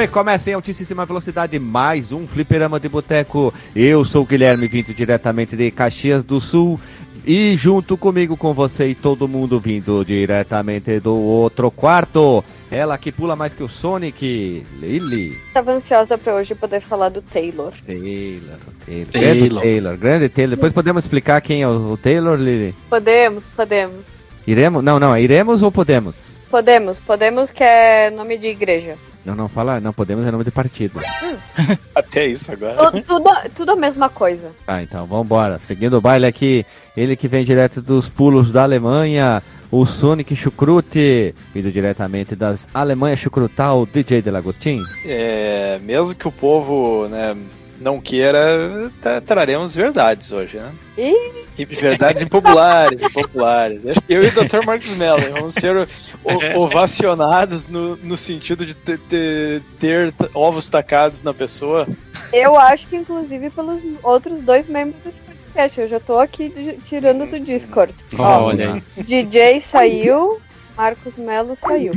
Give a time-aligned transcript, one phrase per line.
[0.00, 3.52] E começa em altíssima velocidade mais um fliperama de boteco.
[3.76, 6.80] Eu sou o Guilherme, vindo diretamente de Caxias do Sul.
[7.26, 12.42] E junto comigo, com você e todo mundo vindo diretamente do outro quarto.
[12.70, 15.36] Ela que pula mais que o Sonic, Lily.
[15.52, 17.74] Tava ansiosa pra hoje poder falar do Taylor.
[17.86, 19.10] Taylor, Taylor.
[19.12, 19.62] Grande Taylor.
[19.62, 20.56] Taylor, grande Taylor.
[20.56, 22.74] Depois podemos explicar quem é o Taylor, Lily?
[22.88, 24.06] Podemos, podemos.
[24.46, 24.82] Iremos?
[24.82, 26.40] Não, não, iremos ou podemos?
[26.50, 28.96] Podemos, podemos que é nome de igreja.
[29.24, 30.98] Não, não, fala, não podemos é nome de partido.
[31.94, 32.90] Até isso agora.
[32.90, 34.50] Tu- tudo, tudo a mesma coisa.
[34.64, 35.58] Tá, então vambora.
[35.58, 36.64] Seguindo o baile aqui,
[36.96, 43.16] ele que vem direto dos pulos da Alemanha, o Sonic Chucrute, vindo diretamente das Alemanha
[43.16, 44.78] Chucrutal, DJ Delagostin.
[45.04, 47.36] É, mesmo que o povo né,
[47.80, 50.72] não queira, tra- traremos verdades hoje, né?
[50.98, 51.40] Ih.
[51.58, 53.84] E verdades impopulares, impopulares.
[53.86, 54.64] Acho que eu e o Dr.
[54.64, 61.22] Marcos Mello vamos ser o- ovacionados no, no sentido de ter, ter- ter ovos tacados
[61.22, 61.86] na pessoa.
[62.32, 65.80] Eu acho que inclusive pelos outros dois membros desse podcast.
[65.80, 67.94] Eu já tô aqui tirando do Discord.
[68.18, 69.02] Ó, Olha aí.
[69.04, 70.40] DJ saiu,
[70.76, 71.92] Marcos Melo saiu.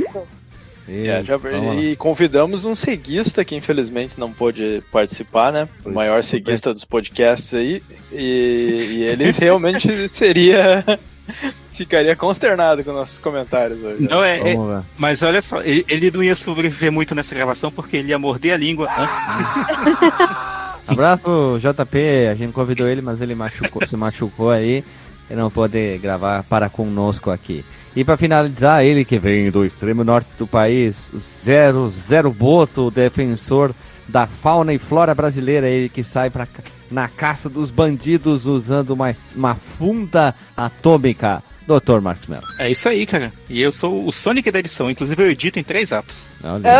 [0.86, 0.98] Pronto.
[1.08, 5.68] É, já- e convidamos um ceguista que infelizmente não pôde participar, né?
[5.84, 7.82] O maior tudo ceguista dos podcasts aí.
[8.12, 10.84] E, e ele realmente seria.
[11.72, 14.06] Ficaria consternado com nossos comentários hoje.
[14.08, 17.96] Não, é, é- mas olha só, ele, ele não ia sobreviver muito nessa gravação porque
[17.96, 18.88] ele ia morder a língua.
[20.86, 21.98] Abraço, JP.
[22.30, 24.84] A gente convidou ele, mas ele machucou, se machucou aí
[25.30, 27.64] e não pôde gravar para conosco aqui.
[27.96, 32.90] E para finalizar, ele que vem do extremo norte do país, o Zero Zero Boto,
[32.90, 33.72] defensor
[34.08, 36.46] da fauna e flora brasileira, ele que sai pra,
[36.90, 41.42] na caça dos bandidos usando uma, uma funda atômica.
[41.66, 42.00] Dr.
[42.02, 42.42] Marcos Mello.
[42.60, 43.32] É isso aí, cara.
[43.48, 46.30] E eu sou o Sonic da edição, inclusive eu edito em três atos.
[46.42, 46.70] Olha.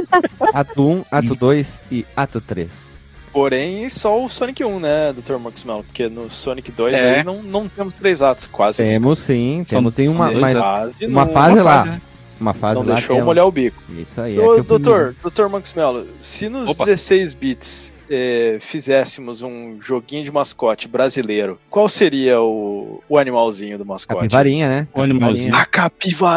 [0.54, 2.91] Ato 1, ato 2 e ato 3.
[3.32, 5.36] Porém, só o Sonic 1, né, Dr.
[5.38, 5.82] Max Mel?
[5.86, 7.16] Porque no Sonic 2 É.
[7.18, 8.82] aí não, não temos três atos, quase.
[8.82, 11.32] Temos sim, São- temos sim uma, mas, uma não, fase Uma lá.
[11.32, 12.00] fase, né?
[12.42, 12.94] Uma fase não lá.
[12.94, 13.82] deixou tem um- molhar o bico.
[13.98, 14.38] Isso aí.
[14.38, 16.84] Ô, é que o doutor, doutor Max Mello, se nos Opa.
[16.84, 23.86] 16 bits eh, fizéssemos um joguinho de mascote brasileiro, qual seria o, o animalzinho do
[23.86, 24.20] mascote?
[24.20, 24.88] Capivarinha, né?
[24.92, 25.54] O animalzinho.
[25.54, 25.64] A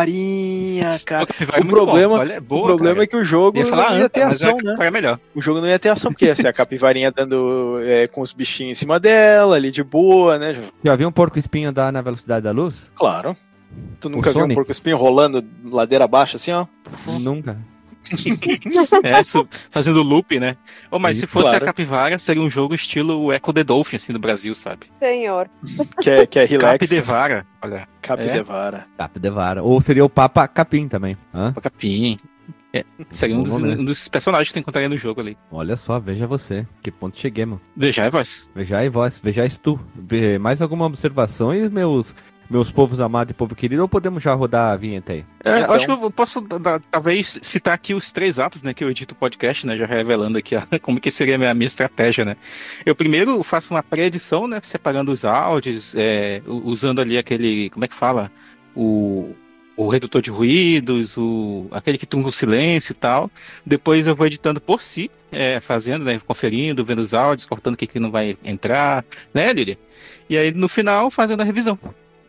[0.10, 1.26] capivarinha, cara.
[1.26, 1.86] Capivari é O muito bom.
[1.86, 3.04] problema, Olha, é boa, o problema cara.
[3.04, 4.76] é que o jogo ia falar não ia ter mas ação, a né?
[4.80, 5.20] É melhor.
[5.34, 8.32] O jogo não ia ter ação, porque ia ser a capivarinha dando eh, com os
[8.32, 10.56] bichinhos em cima dela, ali de boa, né?
[10.84, 12.92] Já viu um porco espinho dar na velocidade da luz?
[12.96, 13.36] Claro.
[14.00, 16.66] Tu nunca viu um porco espinho rolando ladeira abaixo assim, ó?
[17.20, 17.58] Nunca.
[19.04, 20.56] É, isso, fazendo loop, né?
[20.92, 21.64] Oh, mas Isso, se fosse claro.
[21.64, 24.88] a Capivara, seria um jogo estilo o Echo the Dolphin, assim, do Brasil, sabe?
[25.00, 25.50] Senhor.
[26.00, 26.74] Que é, que é relax.
[26.74, 27.88] Capidevara, olha.
[28.02, 28.88] Capidevara.
[28.98, 29.64] Cap de vara.
[29.64, 31.18] Ou seria o Papa Capim também.
[31.34, 31.54] Hã?
[31.56, 32.18] O Capim.
[32.74, 35.38] É, seria um dos, um dos personagens que tu encontraria no jogo ali.
[35.50, 36.68] Olha só, veja você.
[36.84, 37.60] Que ponto cheguemos.
[37.76, 38.52] Veja, é voz.
[38.54, 39.80] Vejai vós, vejais tu.
[40.42, 42.14] Mais alguma observação e meus,
[42.50, 45.26] meus povos amados e povo querido, ou podemos já rodar a vinheta aí?
[45.44, 45.60] É, Então.
[45.70, 48.84] eu acho que eu posso, da- da- talvez, citar aqui os três atos, né, que
[48.84, 51.68] eu edito o podcast, né, já revelando aqui a- como que seria a minha, minha
[51.68, 52.36] estratégia, né.
[52.86, 57.88] Eu primeiro faço uma pré-edição, né, separando os áudios, é, usando ali aquele, como é
[57.88, 58.32] que fala?
[58.76, 59.34] O,
[59.78, 63.30] o redutor de ruídos, o, aquele que tunga o silêncio e tal.
[63.66, 67.78] Depois eu vou editando por si, é, fazendo, né, conferindo, vendo os áudios, cortando o
[67.78, 69.78] que, que não vai entrar, né, Lili?
[70.30, 71.78] E aí, no final, fazendo a revisão.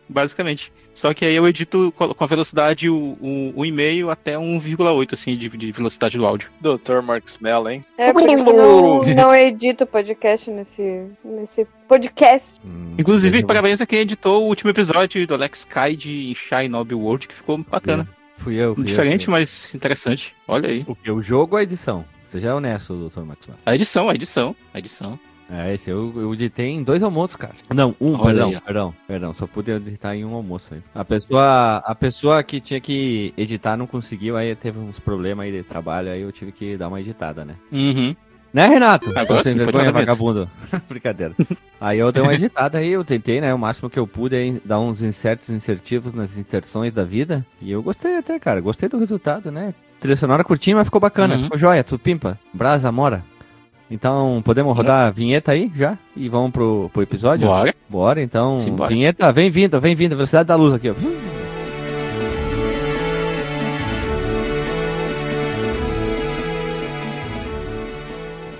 [0.09, 0.71] Basicamente.
[0.93, 5.13] Só que aí eu edito co- com a velocidade o, o, o e-mail até 1,8
[5.13, 6.49] assim de, de velocidade do áudio.
[6.61, 7.01] Dr.
[7.03, 7.83] Marcos Mello, hein?
[7.97, 12.53] É, por isso que não, não edito podcast nesse, nesse podcast.
[12.65, 16.93] Hum, Inclusive, parabéns a quem editou o último episódio do Alex Kide em Shy Nob
[16.95, 18.07] World, que ficou bacana.
[18.37, 19.39] Fui eu, fui eu, Diferente, fui eu.
[19.39, 20.35] mas interessante.
[20.47, 20.83] Olha aí.
[20.87, 21.09] O que?
[21.11, 22.05] O jogo ou a edição?
[22.25, 23.57] Seja honesto, doutor Maxwell.
[23.65, 25.19] A edição, a edição, a edição.
[25.49, 27.53] É, esse eu, eu editei em dois almoços, cara.
[27.73, 29.33] Não, um, Olha perdão, aí, perdão, perdão.
[29.33, 30.81] Só pude editar em um almoço aí.
[30.93, 35.51] A pessoa, a pessoa que tinha que editar não conseguiu, aí teve uns problemas aí
[35.51, 37.55] de trabalho, aí eu tive que dar uma editada, né?
[37.71, 38.15] Uhum.
[38.53, 39.11] Né, Renato?
[39.15, 40.49] Agora sem sim, vergonha, vagabundo.
[40.89, 41.35] Brincadeira.
[41.79, 43.53] Aí eu dei uma editada aí, eu tentei, né?
[43.53, 47.45] O máximo que eu pude aí, dar uns insertos insertivos nas inserções da vida.
[47.61, 48.59] E eu gostei até, cara.
[48.59, 49.73] Gostei do resultado, né?
[49.99, 51.35] Trilha sonora curtinha, mas ficou bacana.
[51.35, 51.43] Uhum.
[51.43, 52.39] Ficou joia, tu pimpa.
[52.53, 53.23] Brasa, mora.
[53.89, 55.97] Então, podemos rodar a vinheta aí já?
[56.15, 57.47] E vamos pro, pro episódio?
[57.47, 57.73] Bora.
[57.89, 58.59] Bora, então.
[58.59, 58.89] Simbora.
[58.89, 60.15] Vinheta, vem vindo, vem vindo.
[60.15, 61.46] Velocidade da luz aqui, ó.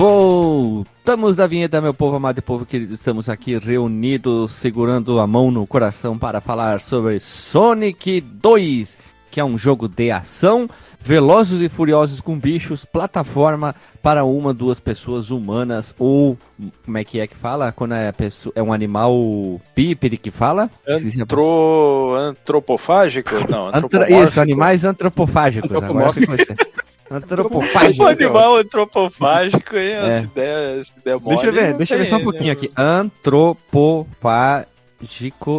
[0.00, 2.94] Voltamos da vinheta, meu povo amado e povo querido.
[2.94, 8.98] Estamos aqui reunidos, segurando a mão no coração para falar sobre Sonic 2,
[9.30, 14.80] que é um jogo de ação, velozes e furiosos com bichos, plataforma para uma, duas
[14.80, 16.38] pessoas humanas ou
[16.82, 20.70] como é que é que fala quando é, pessoa, é um animal bípede que fala?
[20.88, 22.14] Antro...
[22.16, 23.34] Antropofágico?
[23.50, 24.24] Não, antropomórfico.
[24.24, 25.70] Isso, animais antropofágicos.
[25.70, 26.10] Agora
[27.10, 28.04] Antropofágico.
[28.04, 29.88] Um animal antropofágico, hein?
[29.88, 30.06] É.
[30.06, 32.70] Essa ideia, essa ideia Deixa eu ver, deixa eu ver só um pouquinho aqui.
[32.76, 34.70] Antropofágico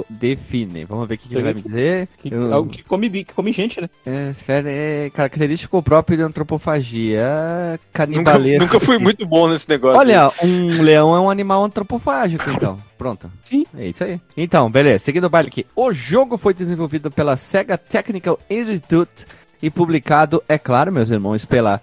[0.10, 0.86] define.
[0.86, 2.08] Vamos ver o que, que ele vai me dizer.
[2.18, 2.54] Que, eu...
[2.54, 3.90] Algo que come, que come gente, né?
[4.06, 8.60] É, é característico próprio de antropofagia canibalesca.
[8.60, 10.00] Nunca, nunca fui muito bom nesse negócio.
[10.00, 12.80] Olha, um leão é um animal antropofágico, então.
[12.98, 13.30] Pronto.
[13.44, 13.66] Sim.
[13.78, 14.22] É isso aí.
[14.38, 15.00] Então, beleza.
[15.00, 15.66] Seguindo o baile aqui.
[15.76, 19.26] O jogo foi desenvolvido pela Sega Technical Institute
[19.62, 21.82] e publicado, é claro, meus irmãos, pela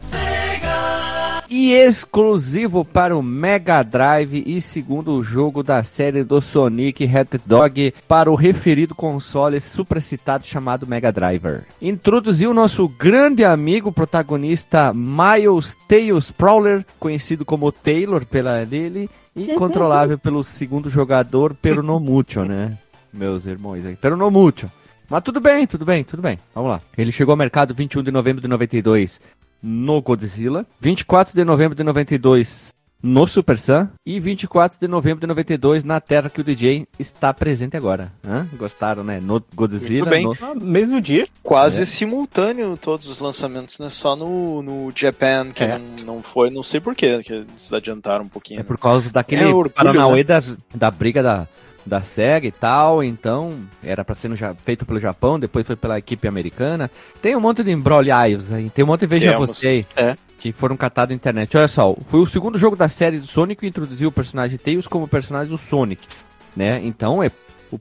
[1.50, 7.94] e exclusivo para o Mega Drive e segundo jogo da série do Sonic Red Dog
[8.06, 11.62] para o referido console supracitado chamado Mega Driver.
[11.80, 20.18] Introduziu nosso grande amigo protagonista Miles Tails Prowler, conhecido como Taylor pela dele e controlável
[20.18, 22.76] pelo segundo jogador Peronomucho, né?
[23.12, 23.96] Meus irmãos aí.
[23.96, 24.70] Peronomucho.
[25.08, 26.38] Mas tudo bem, tudo bem, tudo bem.
[26.54, 26.82] Vamos lá.
[26.96, 29.20] Ele chegou ao mercado 21 de novembro de 92
[29.62, 35.26] no Godzilla, 24 de novembro de 92 no Super Sam e 24 de novembro de
[35.26, 38.12] 92 na Terra que o DJ está presente agora.
[38.26, 38.46] Hã?
[38.54, 39.20] Gostaram, né?
[39.20, 40.04] No Godzilla.
[40.04, 40.24] Muito bem.
[40.24, 40.36] No...
[40.42, 41.26] Ah, mesmo dia.
[41.42, 41.84] Quase é.
[41.86, 43.88] simultâneo todos os lançamentos, né?
[43.88, 45.78] Só no, no Japan que é.
[45.78, 48.60] não, não foi, não sei porquê, que eles adiantaram um pouquinho.
[48.60, 50.24] É por causa daquele é Paranauê né?
[50.24, 50.42] da,
[50.74, 51.48] da briga da
[51.88, 55.98] da SEGA e tal, então era para ser no, feito pelo Japão, depois foi pela
[55.98, 56.90] equipe americana.
[57.20, 60.16] Tem um monte de embrolhaios aí, tem um monte de Veja Temos, Você é.
[60.38, 61.56] que foram catados na internet.
[61.56, 64.86] Olha só, foi o segundo jogo da série do Sonic que introduziu o personagem Tails
[64.86, 66.06] como personagem do Sonic,
[66.54, 66.80] né?
[66.84, 67.30] Então, é,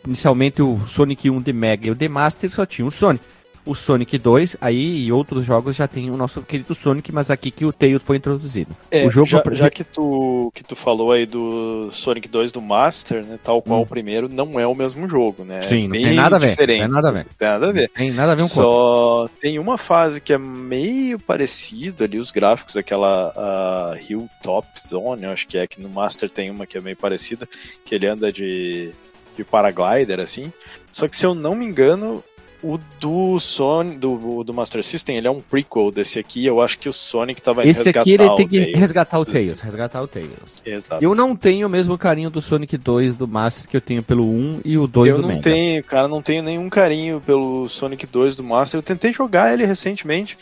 [0.05, 3.23] inicialmente o Sonic 1 de Mega e o de Master só tinha o Sonic
[3.67, 7.51] o Sonic 2, aí e outros jogos já tem o nosso querido Sonic, mas aqui
[7.51, 8.75] que o Tails foi introduzido.
[8.89, 12.61] É, o jogo já, já, que tu que tu falou aí do Sonic 2 do
[12.61, 13.83] Master, né, tal qual hum.
[13.83, 15.61] o primeiro, não é o mesmo jogo, né?
[15.61, 16.49] Sim, é não tem nada a ver.
[16.51, 17.25] Diferente, não tem nada a ver.
[17.37, 17.89] Tem nada a ver.
[17.89, 22.31] Tem nada a ver um Só tem uma fase que é meio parecido ali os
[22.31, 26.77] gráficos, aquela uh, Hilltop Zone, eu acho que é que no Master tem uma que
[26.77, 27.47] é meio parecida,
[27.83, 28.91] que ele anda de
[29.37, 30.51] de paraglider assim.
[30.91, 32.23] Só que se eu não me engano,
[32.63, 36.45] o do Sonic, do, do Master System, ele é um prequel desse aqui.
[36.45, 38.79] Eu acho que o Sonic tava Esse resgatar aqui ele tem que Tails.
[38.79, 40.63] resgatar o Tails, resgatar o Tails.
[40.65, 41.03] Exato.
[41.03, 44.25] Eu não tenho o mesmo carinho do Sonic 2 do Master que eu tenho pelo
[44.25, 45.33] 1 e o 2 eu do Mega.
[45.33, 48.79] Eu não tenho, cara, não tenho nenhum carinho pelo Sonic 2 do Master.
[48.79, 50.37] Eu tentei jogar ele recentemente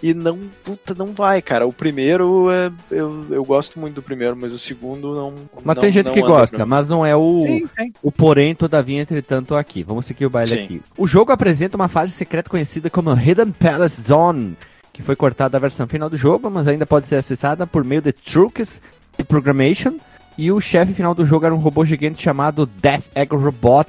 [0.00, 1.66] e não, puta, não vai, cara.
[1.66, 5.34] O primeiro, é, eu, eu gosto muito do primeiro, mas o segundo não.
[5.64, 9.56] Mas não, tem gente que gosta, mas não é o, sim, o porém, todavia, entretanto,
[9.56, 9.82] aqui.
[9.82, 10.62] Vamos seguir o baile sim.
[10.62, 10.82] aqui.
[10.96, 14.56] O jogo apresenta uma fase secreta conhecida como Hidden Palace Zone,
[14.92, 18.00] que foi cortada da versão final do jogo, mas ainda pode ser acessada por meio
[18.00, 18.80] de truques
[19.16, 19.94] de programmation.
[20.36, 23.88] E o chefe final do jogo era um robô gigante chamado Death Egg Robot.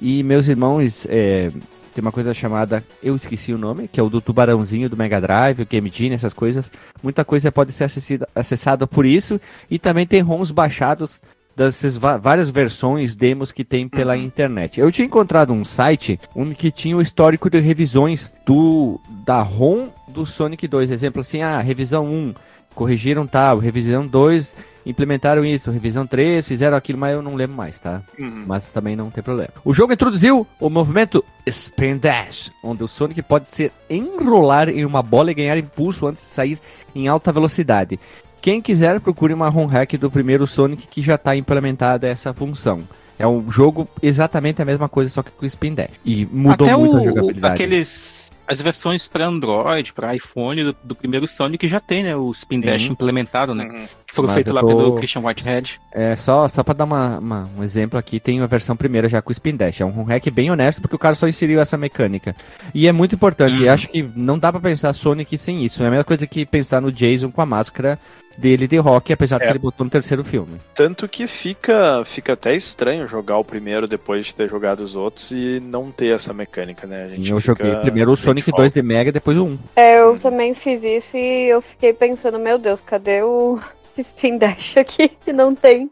[0.00, 1.52] E meus irmãos, é,
[1.94, 5.20] tem uma coisa chamada, eu esqueci o nome, que é o do tubarãozinho do Mega
[5.20, 6.66] Drive, o Game Genie, essas coisas.
[7.00, 9.40] Muita coisa pode ser acessida, acessada por isso.
[9.70, 11.22] E também tem ROMs baixados
[11.56, 14.22] dessas várias versões, demos que tem pela uhum.
[14.22, 14.80] internet.
[14.80, 19.88] Eu tinha encontrado um site onde que tinha o histórico de revisões do da ROM
[20.08, 20.90] do Sonic 2.
[20.90, 22.34] Exemplo assim, ah, revisão 1,
[22.74, 24.54] corrigiram tal, revisão 2
[24.86, 28.02] implementaram isso, revisão 3, fizeram aquilo, mas eu não lembro mais, tá?
[28.18, 28.44] Uhum.
[28.46, 29.50] Mas também não tem problema.
[29.64, 35.02] O jogo introduziu o movimento Spin Dash, onde o Sonic pode se enrolar em uma
[35.02, 36.58] bola e ganhar impulso antes de sair
[36.94, 37.98] em alta velocidade.
[38.40, 42.86] Quem quiser, procure uma ROM hack do primeiro Sonic que já está implementada essa função.
[43.18, 45.90] É um jogo exatamente a mesma coisa, só que com Spin Dash.
[46.04, 47.54] E mudou Até muito a o, jogabilidade.
[47.54, 48.32] aqueles.
[48.46, 52.14] As versões para Android, para iPhone do, do primeiro Sonic já tem, né?
[52.14, 52.88] O Spin Dash Sim.
[52.90, 53.64] implementado, né?
[53.64, 53.86] Uhum.
[54.14, 55.80] Que foram Mas feitos lá tô- pelo Christian Whitehead.
[55.90, 59.20] É, só, só pra dar uma, uma- um exemplo aqui, tem a versão primeira já
[59.20, 59.80] com o Spin Dash.
[59.80, 62.36] É um hack bem honesto, porque o cara só inseriu essa mecânica.
[62.72, 63.72] E é muito importante, Uhum.
[63.72, 65.82] acho que não dá pra pensar Sonic sem isso.
[65.82, 67.98] É a mesma coisa que pensar no Jason com a máscara
[68.38, 69.46] dele de rock, apesar de É.
[69.46, 70.58] que ele botou no terceiro filme.
[70.74, 75.30] Tanto que fica, fica até estranho jogar o primeiro depois de ter jogado os outros
[75.30, 77.04] e não ter essa mecânica, né?
[77.04, 78.62] A gente eu fica- joguei primeiro o Sonic falta.
[78.62, 79.58] 2 de Mega, depois o 1.
[79.76, 83.60] É, eu também fiz isso e eu fiquei pensando, meu Deus, cadê o
[84.00, 85.08] Spin Dash aqui?
[85.08, 85.90] Que não tem.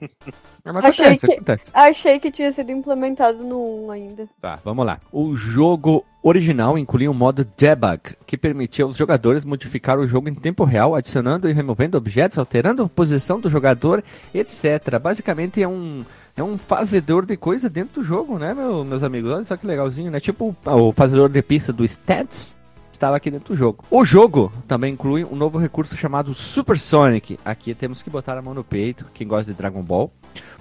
[0.64, 1.62] Achei acontece, que- acontece.
[1.74, 4.28] Achei que tinha sido implementado no 1 ainda.
[4.40, 5.00] Tá, vamos lá.
[5.10, 10.34] O jogo original incluía um modo debug, que permitia aos jogadores modificar o jogo em
[10.34, 14.98] tempo real, adicionando e removendo objetos, alterando a posição do jogador, etc.
[15.00, 16.04] Basicamente é um
[16.34, 19.30] é um fazedor de coisa dentro do jogo, né, meu- meus amigos?
[19.32, 20.18] Olha só que legalzinho, né?
[20.20, 22.56] Tipo o fazedor de pista do Stats
[23.02, 23.84] estava aqui dentro do jogo.
[23.90, 27.36] O jogo também inclui um novo recurso chamado Super Sonic.
[27.44, 30.12] Aqui temos que botar a mão no peito, quem gosta de Dragon Ball,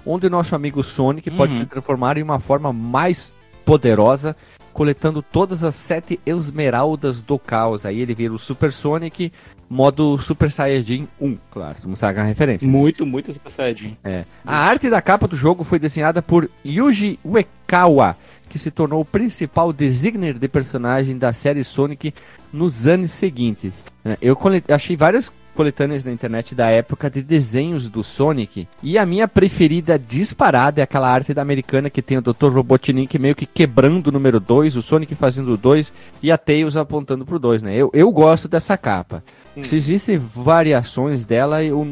[0.04, 1.58] onde o nosso amigo Sonic pode Uhum.
[1.60, 3.32] se transformar em uma forma mais
[3.64, 4.36] poderosa,
[4.72, 7.86] coletando todas as sete esmeraldas do caos.
[7.86, 9.32] Aí ele vira o Super Sonic,
[9.70, 12.66] modo Super Saiyajin 1, claro, vamos saber a referência.
[12.66, 13.96] Muito, muito Super Saiyajin.
[14.02, 14.24] É.
[14.44, 18.16] A arte da capa do jogo foi desenhada por Yuji Uekawa,
[18.52, 22.12] que se tornou o principal designer de personagem da série Sonic
[22.52, 23.82] nos anos seguintes.
[24.04, 24.36] É, Eu
[24.68, 29.98] achei várias coletâneas na internet da época de desenhos do Sonic e a minha preferida
[29.98, 32.50] disparada é aquela arte da americana que tem o Dr.
[32.52, 36.76] Robotnik meio que quebrando o número 2, o Sonic fazendo o 2 e a Tails
[36.76, 37.74] apontando pro 2, né?
[37.74, 39.24] Eu, eu gosto dessa capa.
[39.62, 41.86] Se existem variações dela, eu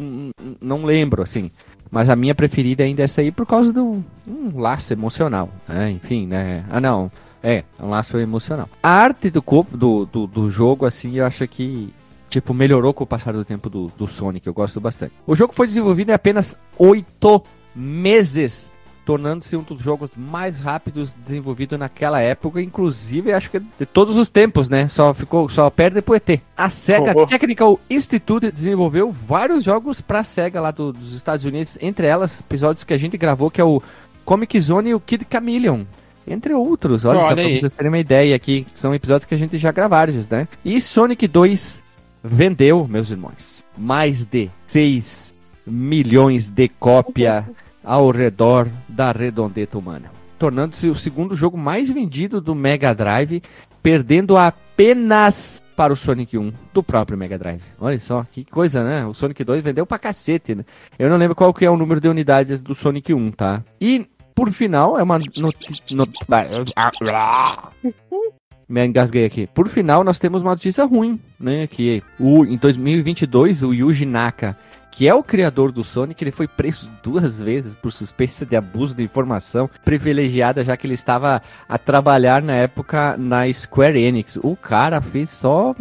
[0.61, 1.50] não lembro, assim.
[1.90, 5.90] Mas a minha preferida ainda é essa aí por causa do um laço emocional, né?
[5.90, 6.64] Enfim, né?
[6.70, 7.11] Ah, não.
[7.42, 8.68] É, é um laço emocional.
[8.82, 11.92] A arte do corpo do, do, do jogo, assim, eu acho que,
[12.28, 14.47] tipo, melhorou com o passar do tempo do, do Sonic.
[14.47, 15.14] Eu gosto bastante.
[15.26, 17.42] O jogo foi desenvolvido em apenas oito
[17.75, 18.70] meses,
[19.11, 24.29] tornando-se um dos jogos mais rápidos desenvolvido naquela época, inclusive acho que de todos os
[24.29, 24.88] tempos, né?
[24.88, 26.40] Só ficou, só perde pro ET.
[26.57, 27.26] A Sega Oh.
[27.26, 32.85] Technical Institute desenvolveu vários jogos pra Sega lá do- dos Estados Unidos, entre elas episódios
[32.85, 33.83] que a gente gravou que é o
[34.25, 35.83] Comic Zone e o Kid Chameleon.
[36.25, 39.38] Entre outros, olha, Olha só pra vocês terem uma ideia aqui, são episódios que a
[39.38, 40.47] gente já gravaram, né?
[40.64, 41.83] E Sonic 2
[42.23, 45.35] vendeu, meus irmãos, mais de 6
[45.67, 47.45] milhões de cópia
[47.84, 53.42] ao redor da redondeta humana, tornando-se o segundo jogo mais vendido do Mega Drive,
[53.82, 57.62] perdendo apenas para o Sonic 1 do próprio Mega Drive.
[57.80, 59.06] Olha só, que coisa, né?
[59.06, 60.64] O Sonic 2 vendeu pra cacete, né?
[60.99, 63.64] Eu não lembro qual que é o número de unidades do Sonic 1, tá?
[63.80, 65.18] E, por final, é uma
[68.68, 69.49] Me engasguei aqui.
[69.49, 71.66] Por final, nós temos uma notícia ruim, né?
[71.66, 74.56] Que o, em 2022, o Yuji Naka,
[74.90, 78.94] que é o criador do Sonic, ele foi preso duas vezes por suspeita de abuso
[78.94, 84.37] de informação privilegiada, já que ele estava a trabalhar na época na Square Enix.
[84.42, 85.75] O cara fez só,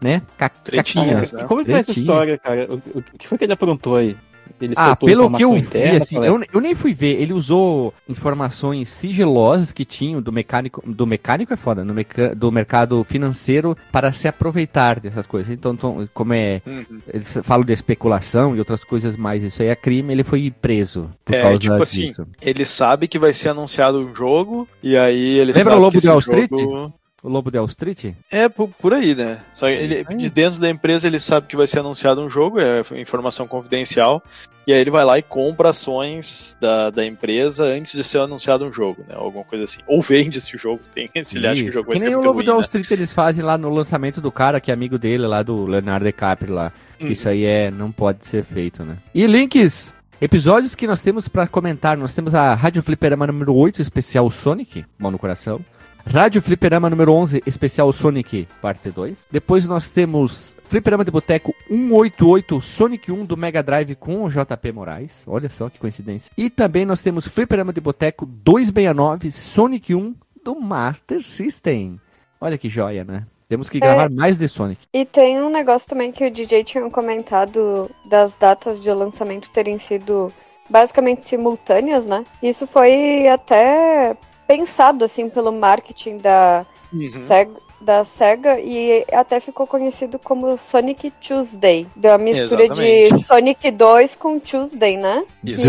[0.00, 0.22] né,
[0.64, 1.44] Tretinhas, né?
[1.48, 2.66] Como que é essa história, cara?
[2.70, 4.16] O, o- o que foi que ele aprontou aí?
[4.64, 7.20] Ele Ah, pelo que eu informação vi, interna, assim, eu, eu nem fui ver.
[7.20, 10.82] Ele usou informações sigilosas que tinham do mecânico.
[10.86, 15.52] Do mecânico é foda, no meca- do mercado financeiro para se aproveitar dessas coisas.
[15.52, 16.62] Então, tom- como é.
[16.66, 17.00] Uhum.
[17.12, 19.42] Eles falam de especulação e outras coisas mais.
[19.42, 21.10] Isso aí é crime, ele foi preso.
[21.24, 22.26] Por É, causa tipo assim, disso.
[22.40, 25.92] Ele sabe que vai ser anunciado um jogo, e aí ele Lembra sabe o Lobo
[25.92, 26.50] que de Wall Street?
[26.50, 26.92] jogo-
[27.22, 28.14] O Lobo de Wall Street?
[28.30, 29.40] É, por, por aí, né?
[29.54, 30.14] Só ele, É.
[30.14, 34.20] de dentro da empresa ele sabe que vai ser anunciado um jogo, é informação confidencial,
[34.66, 38.64] e aí ele vai lá e compra ações da, da empresa antes de ser anunciado
[38.64, 39.14] um jogo, né?
[39.16, 39.80] Alguma coisa assim.
[39.86, 42.18] Ou vende esse jogo, tem, se ele acha que o jogo vai ser nem o
[42.18, 42.64] Lobo ruim, de Wall né?
[42.64, 46.04] Street eles fazem lá no lançamento do cara, que é amigo dele, lá do Leonardo
[46.04, 46.72] DiCaprio lá.
[47.00, 47.06] Hum.
[47.08, 48.96] Isso aí é, não pode ser feito, né?
[49.14, 51.96] E links, episódios que nós temos pra comentar.
[51.96, 55.60] Nós temos a Rádio Fliperama número 8, especial Sonic, mão no coração.
[56.06, 59.28] Rádio Fliperama número 11, especial Sonic, parte 2.
[59.30, 64.72] Depois nós temos Fliperama de Boteco 188, Sonic 1 do Mega Drive com o JP
[64.72, 65.24] Moraes.
[65.26, 66.30] Olha só que coincidência.
[66.36, 72.00] E também nós temos Fliperama de Boteco 269, Sonic 1 do Master System.
[72.40, 73.24] Olha que joia, né?
[73.48, 74.80] Temos que gravar mais de Sonic.
[74.92, 79.78] E tem um negócio também que o DJ tinha comentado das datas de lançamento terem
[79.78, 80.32] sido
[80.68, 82.24] basicamente simultâneas, né?
[82.42, 84.16] Isso foi até
[84.56, 87.22] pensado assim pelo marketing da Uhum.
[87.22, 91.86] Sega, da Sega e até ficou conhecido como Sonic Tuesday.
[91.96, 93.26] Deu a mistura de Exatamente.
[93.26, 95.24] Sonic 2 com Tuesday, né?
[95.42, 95.66] Isso.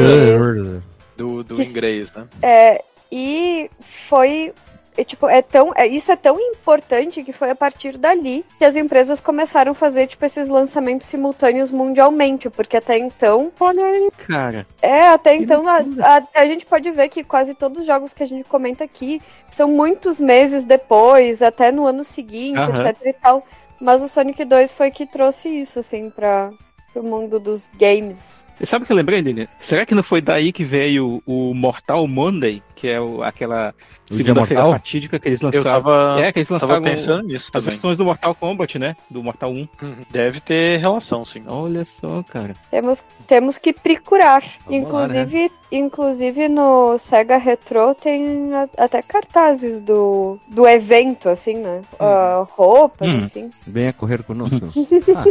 [1.15, 2.27] Do, do Que- inglês, né?
[2.41, 4.51] É, e foi.
[4.97, 8.65] É, tipo, é tão, é, isso é tão importante que foi a partir dali que
[8.65, 14.09] as empresas começaram a fazer, tipo, esses lançamentos simultâneos mundialmente, porque até então Olha aí,
[14.27, 14.67] cara.
[14.81, 18.13] É, até Que então a, a- a gente pode ver que quase todos os jogos
[18.13, 22.87] que a gente comenta aqui são muitos meses depois, até no ano seguinte, Aham.
[22.89, 23.45] etc e tal.
[23.79, 26.49] Mas o Sonic 2 foi que trouxe isso, assim, para
[26.95, 28.42] o mundo dos games.
[28.59, 29.47] E sabe o que eu lembrei, Daniel?
[29.57, 33.73] Será que não foi daí que veio o Mortal Monday, que é o- aquela
[34.05, 35.83] segunda-feira fatídica que eles Eu lançaram?
[35.83, 37.69] tava, É, que eles tava lançaram pensando nisso as também.
[37.69, 38.95] versões do Mortal Kombat, né?
[39.09, 39.67] Do Mortal 1.
[39.81, 39.95] Uhum.
[40.11, 41.43] Deve ter relação, sim.
[41.47, 42.55] Olha só, cara.
[42.69, 44.43] Temos, temos que procurar.
[44.65, 45.21] Vamos lá, né?
[45.21, 51.81] inclusive, inclusive no Sega Retro tem a- até cartazes do, do evento, assim, né?
[51.99, 53.25] Ah, roupas, Hum.
[53.25, 53.49] enfim.
[53.65, 54.53] Venha correr conosco.
[55.15, 55.25] Ah,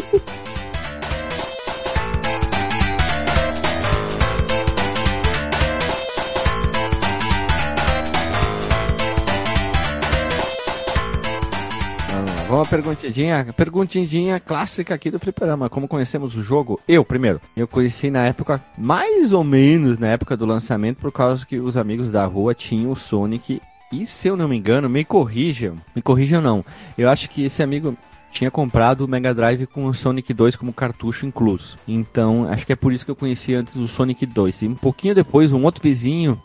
[12.56, 15.70] uma perguntinha, perguntinha clássica aqui do Fliperama.
[15.70, 16.78] Como conhecemos o jogo?
[16.86, 17.40] Eu, primeiro.
[17.56, 21.76] Eu conheci na época, mais ou menos na época do lançamento, por causa que os
[21.76, 23.62] amigos da rua tinham o Sonic.
[23.90, 25.76] E se eu não me engano, me corrijam.
[25.94, 26.64] Me corrijam não.
[26.96, 27.96] Eu acho que esse amigo
[28.32, 31.78] tinha comprado o Mega Drive com o Sonic 2 como cartucho incluso.
[31.86, 34.62] Então, acho que é por isso que eu conheci antes o Sonic 2.
[34.62, 36.40] E um pouquinho depois, um outro vizinho,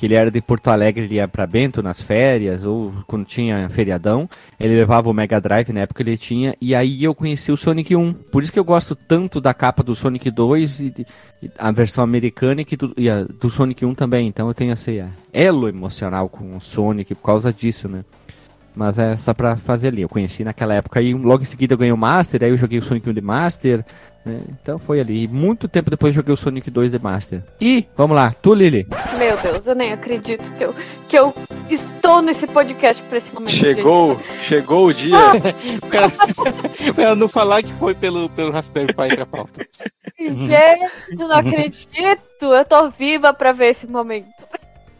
[0.00, 3.68] que ele era de Porto Alegre, ele ia pra Bento nas férias, ou quando tinha
[3.68, 4.26] feriadão,
[4.58, 7.94] ele levava o Mega Drive, na época ele tinha, e aí eu conheci o Sonic
[7.94, 8.14] 1.
[8.14, 11.06] Por isso que eu gosto tanto da capa do Sonic 2 e,
[11.42, 14.26] e a versão americana e, do, e a do Sonic 1 também.
[14.26, 18.02] Então eu tenho esse ah, elo emocional com o Sonic por causa disso, né?
[18.74, 20.02] Mas é só pra fazer ali.
[20.02, 22.78] Eu conheci naquela época e logo em seguida eu ganhei o Master, aí eu joguei
[22.78, 23.84] o Sonic 1 de Master.
[24.24, 24.38] né?
[24.50, 25.24] Então foi ali.
[25.24, 27.42] E muito tempo depois eu joguei o Sonic 2 de Master.
[27.60, 28.86] E, vamos lá, tu Lili.
[29.18, 30.74] Meu Deus, eu nem acredito que eu,
[31.08, 31.34] que eu
[31.68, 33.50] estou nesse podcast pra esse momento.
[33.50, 35.16] Chegou, chegou o dia.
[35.88, 36.08] Pra,
[36.94, 39.66] pra não falar que foi pelo, pelo Raspberry Pi pra pauta.
[40.18, 42.20] Gente, Gente, eu não acredito.
[42.42, 44.28] Eu tô viva pra ver esse momento.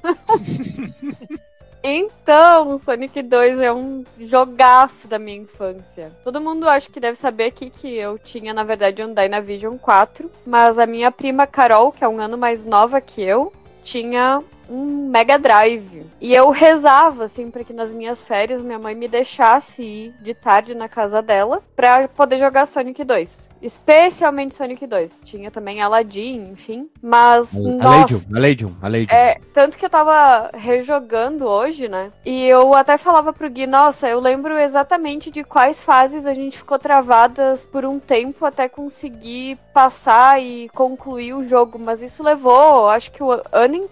[1.82, 6.12] Então, Sonic 2 é um jogaço da minha infância.
[6.22, 10.30] Todo mundo acha que deve saber aqui que eu tinha, na verdade, um Dynavision 4,
[10.46, 13.50] mas a minha prima Carol, que é um ano mais nova que eu,
[13.82, 16.06] tinha um Mega Drive.
[16.20, 20.35] E eu rezava, assim, pra que nas minhas férias minha mãe me deixasse ir de
[20.35, 23.50] tarde na casa dela pra poder jogar Sonic 2.
[23.62, 25.14] Especialmente Sonic 2.
[25.24, 26.88] Tinha também Aladdin, enfim.
[27.02, 29.09] Mas, Aladium, Aladium, Aladium.
[29.14, 32.11] é, tanto que eu tava rejogando hoje, né?
[32.24, 36.56] E eu até falava pro Gui, nossa, eu lembro exatamente de quais fases a gente
[36.59, 41.78] ficou travadas por um tempo até conseguir passar e concluir o jogo.
[41.78, 43.88] Mas isso levou, acho que o ano in-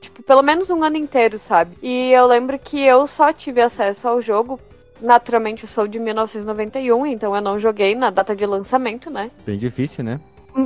[0.00, 1.76] Tipo, pelo menos um ano inteiro, sabe?
[1.82, 4.60] E eu lembro que eu só tive acesso ao jogo.
[5.00, 9.30] Naturalmente, eu sou de 1991, então eu não joguei na data de lançamento, né?
[9.46, 10.20] Bem difícil, né?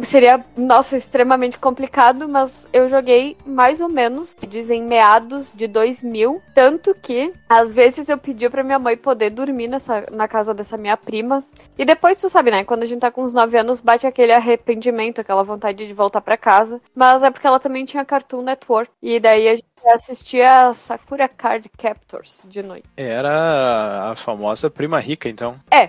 [0.05, 6.41] Seria, nossa, extremamente complicado, mas eu joguei mais ou menos, se dizem meados de 2000,
[6.55, 10.79] tanto que às vezes eu pedia pra minha mãe poder dormir nessa, na casa dessa
[10.79, 11.45] minha prima.
[11.77, 14.33] E depois tu sabe, né, quando a gente tá com uns 9 anos, bate aquele
[14.33, 18.91] arrependimento, aquela vontade de voltar pra casa, mas é porque ela também tinha Cartoon Network.
[19.03, 22.85] E daí a gente assistia Sakura Card Captors de noite.
[22.97, 25.57] Era a famosa prima rica, então.
[25.71, 25.89] É.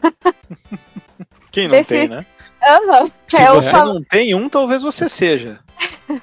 [1.50, 2.24] Quem não Defi- tem, né?
[2.62, 3.06] Aham.
[3.26, 5.58] Se É você fam- não tem um, talvez você seja.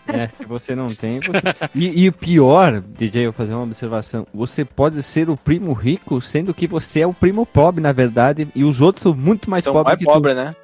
[0.08, 1.41] É, se você não tem, você...
[1.76, 4.26] E, e o pior, DJ, eu vou fazer uma observação.
[4.34, 8.48] Você pode ser o primo rico, sendo que você é o primo pobre, na verdade,
[8.56, 10.56] e os outros são muito mais São pobres mais pobre, né?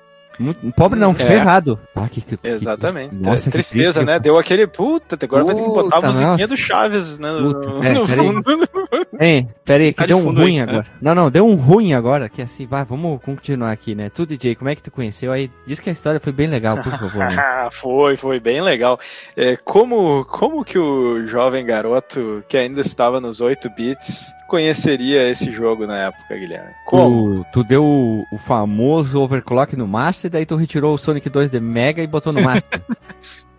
[0.42, 1.14] Muito, pobre não, É.
[1.16, 1.80] ferrado.
[1.96, 3.16] Ah, que, que- que- Exatamente.
[3.16, 4.06] Nossa, que Tristeza, triste.
[4.06, 4.20] né?
[4.20, 6.48] Deu aquele puta, agora vai ter que botar a Puta, musiquinha nossa.
[6.48, 7.32] do Chaves, né?
[7.32, 8.06] No, Puta, no é, peraí.
[8.08, 8.42] fundo.
[9.20, 10.86] Hein, pera aí, que Tá de deu um ruim aí, agora.
[11.00, 14.10] Não, não, deu um ruim agora, que assim, vai, vamos continuar aqui, né?
[14.10, 15.52] Tu, DJ, como é que tu conheceu aí?
[15.68, 17.18] Diz que a história foi bem legal, por favor.
[17.30, 17.36] né?
[17.38, 19.00] Ah, foi, foi bem legal.
[19.38, 25.52] É, como, como que o jovem garoto que ainda estava nos 8 bits conheceria esse
[25.52, 26.72] jogo na época, Guilherme?
[26.88, 27.44] Como?
[27.46, 31.52] Tu, tu deu o, o famoso overclock no Master, daí tu retirou o Sonic 2
[31.52, 32.82] de Mega e botou no Master.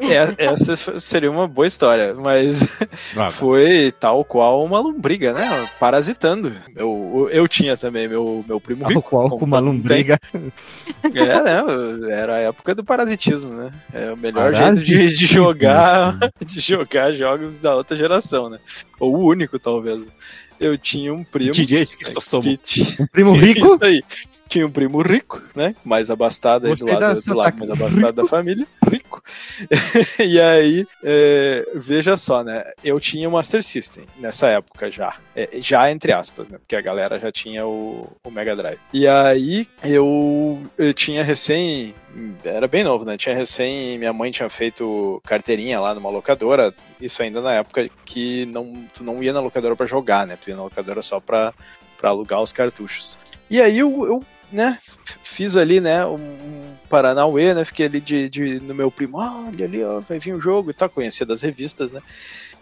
[0.04, 2.64] É, essa seria uma boa história, mas
[3.30, 5.68] foi tal qual uma lombriga, né?
[5.78, 6.52] Parasitando.
[6.74, 9.02] Eu, eu tinha também meu, meu primo Tal rico.
[9.02, 10.18] qual como com uma lombriga.
[11.04, 11.10] É,
[11.42, 12.10] né?
[12.10, 13.70] Era a época do parasitismo, né?
[13.92, 18.58] É o melhor jeito de, de jogar de jogar jogos da outra geração, né?
[18.98, 20.04] Ou o único, talvez.
[20.58, 21.52] Eu tinha um primo.
[21.52, 23.74] Que tinha- Um primo rico?
[23.74, 24.02] Isso aí.
[24.52, 25.74] Tinha um primo rico, né?
[25.82, 28.66] Mais abastado aí do lado, do lado mais abastado da família.
[28.86, 29.22] Rico.
[30.20, 32.62] e aí, é, veja só, né?
[32.84, 35.16] Eu tinha o Master System nessa época já.
[35.34, 36.58] É, já entre aspas, né?
[36.58, 38.78] Porque a galera já tinha o, o Mega Drive.
[38.92, 41.94] E aí eu, eu tinha recém.
[42.44, 43.16] Era bem novo, né?
[43.16, 43.96] Tinha recém.
[43.96, 46.74] Minha mãe tinha feito carteirinha lá numa locadora.
[47.00, 50.36] Isso ainda na época que não, tu não ia na locadora para jogar, né?
[50.36, 51.54] Tu ia na locadora só pra,
[51.96, 53.16] pra alugar os cartuchos.
[53.48, 54.78] E aí eu, eu né,
[55.22, 59.82] fiz ali, né, um Paranauê, né, fiquei ali de, de no meu primo, olha ali,
[59.82, 62.00] ó, vai vir o um jogo e tal, conhecia das revistas, né,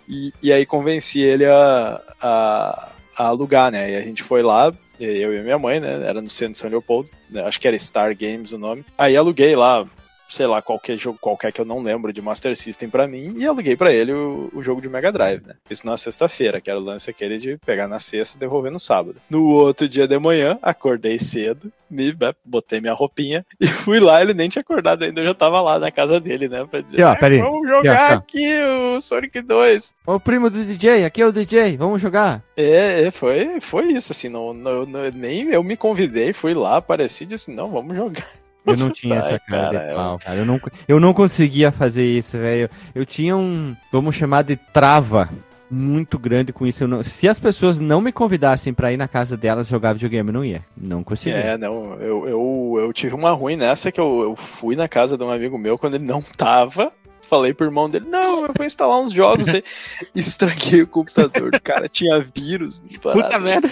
[0.09, 4.73] e, e aí convenci ele a, a, a, alugar, né, e a gente foi lá,
[4.99, 7.79] eu e minha mãe, né, era no centro de São Leopoldo, né, acho que era
[7.79, 9.87] Star Games o nome, aí aluguei lá
[10.31, 13.47] sei lá, qualquer jogo qualquer que eu não lembro de Master System para mim e
[13.47, 15.55] aluguei para ele o, o, jogo de Mega Drive, né?
[15.69, 18.79] Isso na sexta-feira, que era o lance aquele de pegar na sexta e devolver no
[18.79, 19.17] sábado.
[19.29, 24.23] No outro dia de manhã, acordei cedo, me né, botei minha roupinha e fui lá,
[24.23, 27.03] ele nem tinha acordado ainda, eu já tava lá na casa dele, né, pra dizer,
[27.03, 28.65] aqui, ó, ah, vamos jogar aqui, aqui,
[28.97, 29.95] o Sonic 2.
[30.07, 32.43] O primo do DJ, aqui é o DJ, vamos jogar.
[32.57, 36.77] É, é foi, foi isso, assim, não, não, não, nem eu me convidei, fui lá,
[36.77, 38.27] apareci e disse, não, vamos jogar.
[38.67, 40.37] Eu não tinha essa cara, cara de pau, cara.
[40.37, 42.69] Eu não, eu não conseguia fazer isso, velho.
[42.95, 45.29] Eu tinha um, vamos chamar de trava
[45.71, 46.87] muito grande com isso.
[46.89, 50.33] Não, se as pessoas não me convidassem para ir na casa delas jogar videogame, eu
[50.33, 50.65] não ia.
[50.77, 51.39] Não conseguia.
[51.39, 51.95] É, não.
[51.95, 55.31] Eu, eu, eu tive uma ruim nessa que eu, eu fui na casa de um
[55.31, 56.93] amigo meu quando ele não tava
[57.31, 59.63] falei pro irmão dele, não, eu vou instalar uns jogos e
[60.19, 61.55] estraguei o computador.
[61.55, 62.83] O cara tinha vírus.
[63.01, 63.71] Puta merda.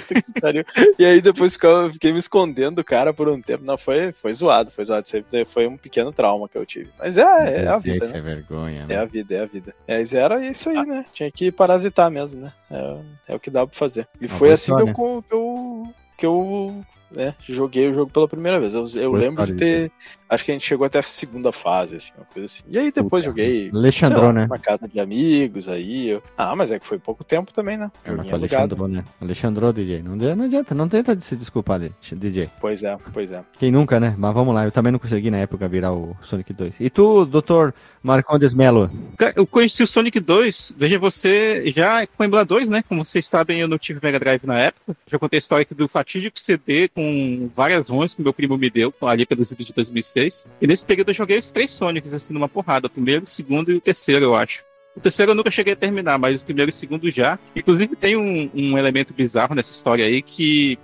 [0.96, 3.64] E aí depois eu fiquei me escondendo do cara por um tempo.
[3.64, 5.04] Não, foi, foi zoado, foi zoado.
[5.48, 6.90] Foi um pequeno trauma que eu tive.
[6.96, 8.18] Mas é, é a vida, né?
[8.18, 8.94] É vergonha, né?
[8.94, 9.74] É a vida, é a vida.
[9.88, 11.04] Mas era isso aí, né?
[11.12, 12.52] Tinha que parasitar mesmo, né?
[12.70, 14.06] É, é o que dá pra fazer.
[14.20, 18.28] E Uma foi assim que eu, que eu, que eu né, joguei o jogo pela
[18.28, 18.74] primeira vez.
[18.74, 19.92] Eu, eu lembro de ter.
[20.28, 22.62] Acho que a gente chegou até a segunda fase, assim, uma coisa assim.
[22.68, 23.70] E aí depois Puta, joguei.
[23.72, 24.44] Alexandrou, né?
[24.44, 26.08] Uma casa de amigos aí.
[26.10, 26.22] Eu...
[26.36, 27.90] Ah, mas é que foi pouco tempo também, né?
[28.04, 29.04] É, mas Alexandrou, né?
[29.20, 30.02] Alexandrou, DJ.
[30.02, 31.80] Não, não adianta, não tenta se desculpar,
[32.12, 32.50] DJ.
[32.60, 33.42] Pois é, pois é.
[33.58, 34.14] Quem nunca, né?
[34.18, 36.74] Mas vamos lá, eu também não consegui na época virar o Sonic 2.
[36.80, 38.90] E tu, doutor Marcondes Melo?
[39.34, 42.82] Eu conheci o Sonic 2, veja você, já com o 2, né?
[42.88, 44.96] Como vocês sabem, eu não tive Mega Drive na época.
[45.06, 48.68] Já contei a história aqui do fatídico CD com várias ROMs que meu primo me
[48.68, 50.48] deu, ali pelos vídeos de 2006.
[50.60, 52.88] E nesse período eu joguei os três Sonics, assim, numa porrada.
[52.88, 54.64] O primeiro, o segundo e o terceiro, eu acho.
[54.96, 57.38] O terceiro eu nunca cheguei a terminar, mas o primeiro e o segundo já.
[57.54, 60.76] Inclusive tem um, um elemento bizarro nessa história aí que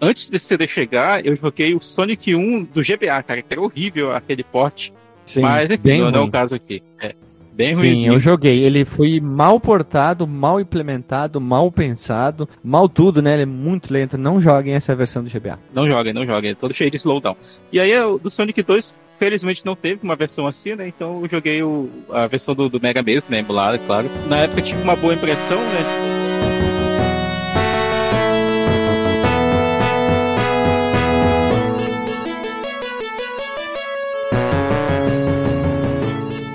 [0.00, 4.12] antes desse CD chegar, eu joguei o Sonic 1 do GBA, cara, que era horrível
[4.12, 4.94] aquele porte.
[5.26, 6.82] Sim, mas enfim, não, não é o caso aqui.
[6.98, 7.14] É.
[7.58, 8.12] Bem Sim, ruimzinho.
[8.12, 8.60] eu joguei.
[8.62, 13.32] Ele foi mal portado, mal implementado, mal pensado, mal tudo, né?
[13.32, 14.16] Ele é muito lento.
[14.16, 15.58] Não joguem essa versão do GBA.
[15.74, 16.52] Não joguem, não joguem.
[16.52, 17.36] É todo cheio de slowdown.
[17.72, 17.92] E aí,
[18.22, 20.86] do Sonic 2, felizmente não teve uma versão assim, né?
[20.86, 23.40] Então eu joguei o, a versão do, do Mega mesmo, né?
[23.40, 24.08] Emulada, claro.
[24.28, 26.17] Na época tive uma boa impressão, né?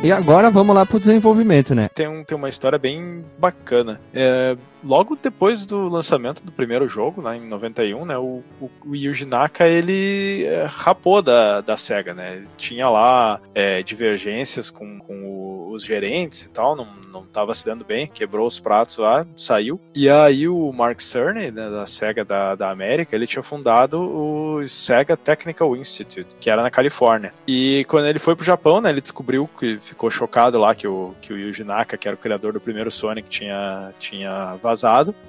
[0.03, 1.89] E agora vamos lá pro desenvolvimento, né?
[1.95, 4.01] Tem, um, tem uma história bem bacana.
[4.13, 8.95] É, logo depois do lançamento do primeiro jogo, lá em 91, né, o, o, o
[8.95, 12.45] Yuji Naka, ele é, rapou da, da SEGA, né?
[12.57, 17.65] Tinha lá é, divergências com, com o, os gerentes e tal, não, não tava se
[17.65, 19.79] dando bem, quebrou os pratos lá, saiu.
[19.95, 24.67] E aí o Mark Cerny, né, da SEGA da, da América, ele tinha fundado o
[24.67, 27.33] SEGA Technical Institute, que era na Califórnia.
[27.47, 31.13] E quando ele foi pro Japão, né, ele descobriu que ficou chocado lá que o,
[31.21, 34.72] que o Yuji Naka, que era o criador do primeiro Sonic, tinha, tinha vazado.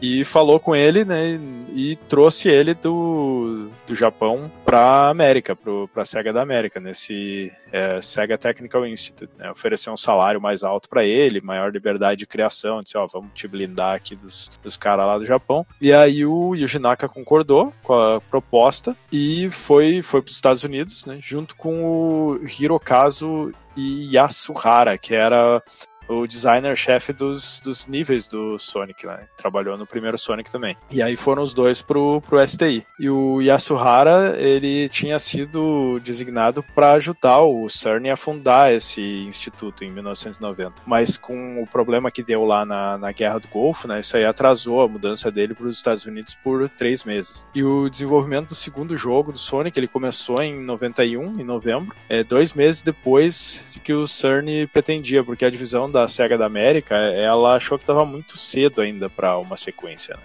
[0.01, 1.39] E falou com ele, né?
[1.75, 8.01] E trouxe ele do, do Japão pra América, pro, pra SEGA da América, nesse é,
[8.01, 9.33] SEGA Technical Institute.
[9.37, 12.81] Né, ofereceu um salário mais alto para ele, maior liberdade de criação.
[12.81, 15.67] Disse: Ó, vamos te blindar aqui dos, dos caras lá do Japão.
[15.81, 20.65] E aí o Yuji Naka concordou com a proposta e foi, foi para os Estados
[20.65, 21.19] Unidos, né?
[21.21, 25.63] Junto com o Hirokazu Yasuhara, que era
[26.09, 29.27] o designer-chefe dos, dos níveis do Sonic, né?
[29.37, 30.77] Trabalhou no primeiro Sonic também.
[30.91, 32.87] E aí foram os dois pro, pro STI.
[32.99, 39.85] E o Yasuhara, ele tinha sido designado para ajudar o CERN a fundar esse instituto
[39.85, 40.83] em 1990.
[40.87, 44.01] Mas com o problema que deu lá na, na Guerra do Golfo, né?
[44.01, 47.47] Isso aí atrasou a mudança dele para os Estados Unidos por três meses.
[47.55, 52.23] E o desenvolvimento do segundo jogo do Sonic, ele começou em 91, em novembro, é,
[52.23, 56.95] dois meses depois de que o CERN pretendia, porque a divisão da SEGA da América,
[56.95, 60.17] ela achou que estava muito cedo ainda para uma sequência.
[60.17, 60.23] Né?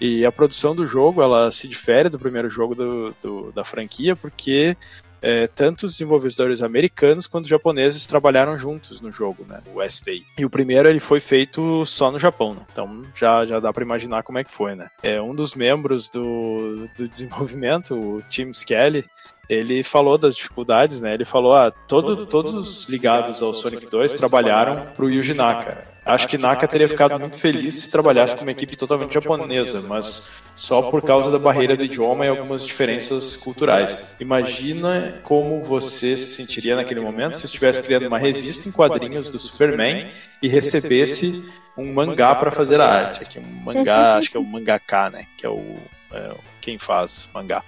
[0.00, 4.14] E a produção do jogo ela se difere do primeiro jogo do, do, da franquia
[4.14, 4.76] porque
[5.22, 9.62] é, tanto os desenvolvedores americanos quanto japoneses trabalharam juntos no jogo, né?
[9.74, 10.24] O STI.
[10.38, 12.60] E o primeiro ele foi feito só no Japão, né?
[12.70, 14.88] Então já, já dá para imaginar como é que foi, né?
[15.02, 19.04] É, um dos membros do, do desenvolvimento, o Tim Skelly,
[19.48, 21.12] ele falou das dificuldades, né?
[21.12, 25.96] Ele falou, ah, todo, todos os ligados ao Sonic 2 trabalharam para o Yuji Naka.
[26.04, 30.30] Acho que Naka teria ficado muito feliz se trabalhasse com uma equipe totalmente japonesa, mas
[30.54, 34.16] só por causa da barreira do idioma e algumas diferenças culturais.
[34.20, 39.38] Imagina como você se sentiria naquele momento se estivesse criando uma revista em quadrinhos do
[39.38, 40.08] Superman
[40.40, 41.44] e recebesse
[41.76, 43.22] um mangá para fazer a arte.
[43.22, 45.26] Aqui, um mangá, acho que é o mangaka, né?
[45.36, 45.76] Que é o
[46.12, 47.62] é, quem faz mangá.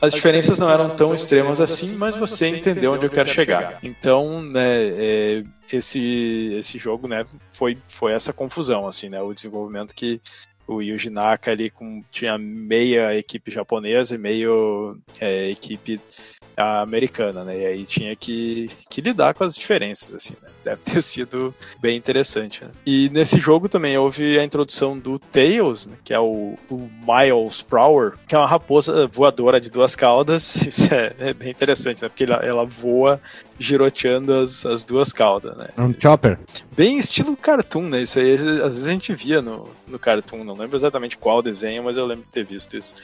[0.00, 3.78] As diferenças não eram tão extremas assim, mas você entendeu onde eu quero chegar.
[3.82, 9.94] Então, né, é, esse, esse jogo, né, foi, foi essa confusão, assim, né, o desenvolvimento
[9.94, 10.20] que
[10.66, 16.00] o Yuji Naka ali com, tinha meia equipe japonesa e meio é, equipe
[16.56, 17.60] americana, né?
[17.60, 20.48] E aí tinha que, que lidar com as diferenças, assim, né?
[20.66, 22.64] Deve ter sido bem interessante.
[22.64, 22.70] Né?
[22.84, 25.94] E nesse jogo também houve a introdução do Tails, né?
[26.04, 30.56] que é o, o, Miles Prower, que é uma raposa voadora de duas caudas.
[30.66, 32.08] Isso é, é bem interessante, né?
[32.08, 33.20] Porque ela, ela voa
[33.58, 35.68] giroteando as, as duas caudas, né?
[35.76, 36.38] É um chopper.
[36.76, 38.02] Bem estilo cartoon, né?
[38.02, 41.84] Isso aí às vezes a gente via no, no cartoon, não lembro exatamente qual desenho,
[41.84, 42.96] mas eu lembro de ter visto isso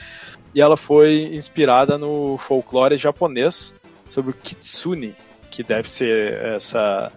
[0.53, 3.73] e ela foi inspirada no folclore japonês
[4.09, 5.15] sobre o kitsune,
[5.53, 7.11] que deve ser essa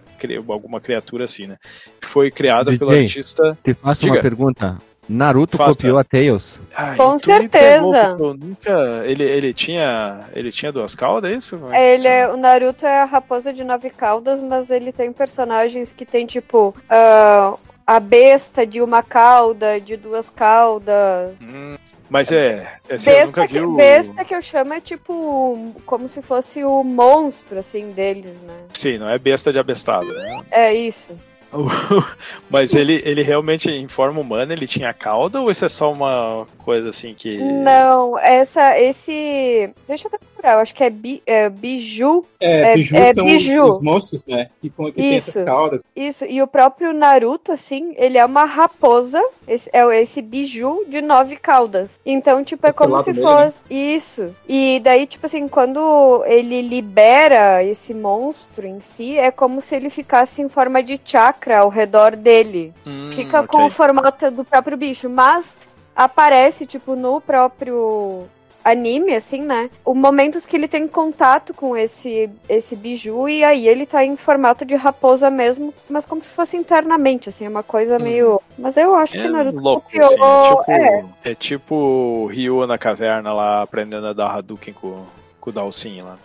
[0.47, 1.57] alguma criatura assim, né?
[2.01, 3.57] Foi criada DJ, pelo artista.
[3.63, 4.13] Te faço Diga.
[4.13, 4.77] uma pergunta.
[5.09, 5.71] Naruto Faça.
[5.71, 6.59] copiou a Tails?
[6.75, 8.15] Ai, Com certeza.
[8.17, 9.03] nunca.
[9.05, 10.25] Ele, ele tinha.
[10.35, 11.59] Ele tinha duas caudas, é isso?
[11.71, 15.91] É, ele é, o Naruto é a raposa de nove caudas, mas ele tem personagens
[15.91, 16.75] que tem tipo.
[16.91, 21.33] Uh, a besta de uma cauda, de duas caudas.
[21.41, 21.77] Hum,
[22.09, 22.79] mas é.
[22.89, 23.75] Assim, besta, eu nunca vi o...
[23.75, 25.73] besta que eu chamo é tipo.
[25.85, 28.53] Como se fosse o monstro, assim, deles, né?
[28.73, 30.41] Sim, não é besta de abestado, né?
[30.51, 31.17] É isso.
[32.49, 36.45] Mas ele, ele realmente, em forma humana, ele tinha cauda ou isso é só uma
[36.57, 37.37] coisa assim que.
[37.37, 39.69] Não, essa, esse.
[39.87, 40.11] Deixa eu
[40.43, 42.25] eu acho que é, bi, é biju.
[42.39, 43.63] É, é biju é, são biju.
[43.63, 44.49] Os, os, monstros, né?
[44.61, 45.83] Que, que tem essas caudas.
[45.95, 51.01] Isso, e o próprio Naruto, assim, ele é uma raposa, esse, é esse biju de
[51.01, 51.99] nove caudas.
[52.05, 53.55] Então, tipo, é esse como se dele, fosse.
[53.69, 53.77] Né?
[53.77, 54.35] Isso.
[54.47, 59.89] E daí, tipo assim, quando ele libera esse monstro em si, é como se ele
[59.89, 62.73] ficasse em forma de chakra ao redor dele.
[62.85, 63.47] Hum, Fica okay.
[63.47, 65.09] com o formato do próprio bicho.
[65.09, 65.57] Mas
[65.95, 68.27] aparece, tipo, no próprio
[68.69, 69.69] anime, assim, né?
[69.85, 74.17] O momentos que ele tem contato com esse, esse biju e aí ele tá em
[74.17, 78.03] formato de raposa mesmo, mas como se fosse internamente, assim, é uma coisa hum.
[78.03, 78.41] meio.
[78.57, 80.59] Mas eu acho é que Naruto louco, copiou.
[80.59, 81.31] Assim, é, tipo, é.
[81.31, 85.05] é tipo Ryu na caverna lá aprendendo a dar Hadouken com,
[85.39, 86.17] com o Dalsin lá.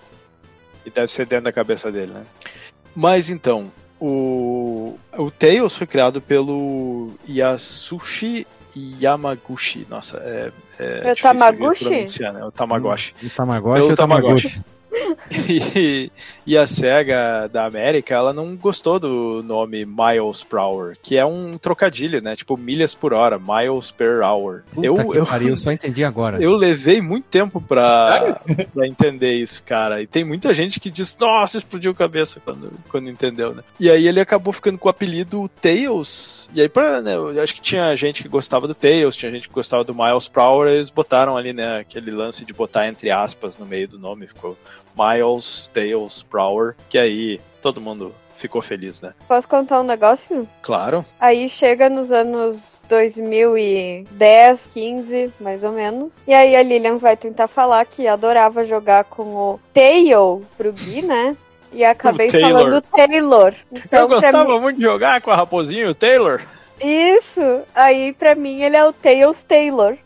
[0.84, 2.24] E deve ser dentro da cabeça dele, né?
[2.94, 9.86] Mas então, o, o Tails foi criado pelo Yasushi Yamaguchi.
[9.88, 10.52] Nossa, é.
[10.78, 12.22] É, é o Tamaguchi?
[12.22, 12.44] Né?
[12.44, 13.14] O Tamagotchi.
[13.22, 14.62] O Tamagotchi é o Tamagotchi.
[15.48, 16.10] e,
[16.46, 21.24] e, a SEGA da América, ela não gostou do nome Miles per Hour, que é
[21.24, 22.36] um trocadilho, né?
[22.36, 24.62] Tipo, milhas por hora, miles per hour.
[24.72, 26.40] Puta eu, eu, pariu, eu só entendi agora.
[26.42, 28.40] Eu levei muito tempo pra,
[28.72, 30.02] pra entender isso, cara.
[30.02, 33.62] E tem muita gente que diz, nossa, explodiu a cabeça quando, quando entendeu, né?
[33.78, 36.50] E aí ele acabou ficando com o apelido Tails.
[36.54, 39.48] E aí, pra, né, eu acho que tinha gente que gostava do Tails, tinha gente
[39.48, 43.10] que gostava do Miles per Hour, eles botaram ali, né, aquele lance de botar entre
[43.10, 44.56] aspas no meio do nome, ficou
[44.96, 49.14] Miles Tails Prower, que aí todo mundo ficou feliz, né?
[49.28, 50.48] Posso contar um negócio?
[50.60, 51.04] Claro.
[51.20, 56.12] Aí chega nos anos 2010, 15, mais ou menos.
[56.26, 61.02] E aí a Lilian vai tentar falar que adorava jogar com o Tail pro Gui,
[61.06, 61.36] né?
[61.72, 63.54] E acabei falando Taylor.
[63.70, 64.60] Então, Eu gostava mim...
[64.60, 66.42] muito de jogar com a raposinha o Taylor.
[66.78, 67.62] Isso!
[67.74, 69.96] Aí pra mim ele é o Tails Taylor.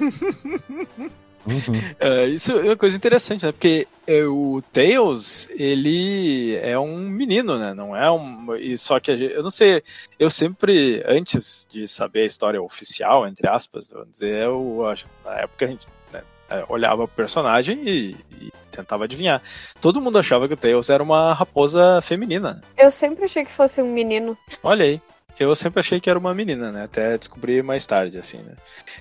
[1.50, 2.24] Uhum.
[2.24, 3.52] Uh, isso é uma coisa interessante, né?
[3.52, 7.74] Porque é, o Tails, ele é um menino, né?
[7.74, 8.54] Não é um.
[8.56, 9.82] E só que gente, eu não sei.
[10.18, 15.34] Eu sempre, antes de saber a história oficial, entre aspas, vamos dizer, eu acho na
[15.36, 19.42] época a gente né, é, olhava o personagem e, e, tentava adivinhar.
[19.80, 22.62] Todo mundo achava que o Tails era uma raposa feminina.
[22.76, 24.36] Eu sempre achei que fosse um menino.
[24.62, 25.00] Olha aí
[25.40, 26.84] eu sempre achei que era uma menina, né?
[26.84, 28.52] Até descobri mais tarde, assim, né?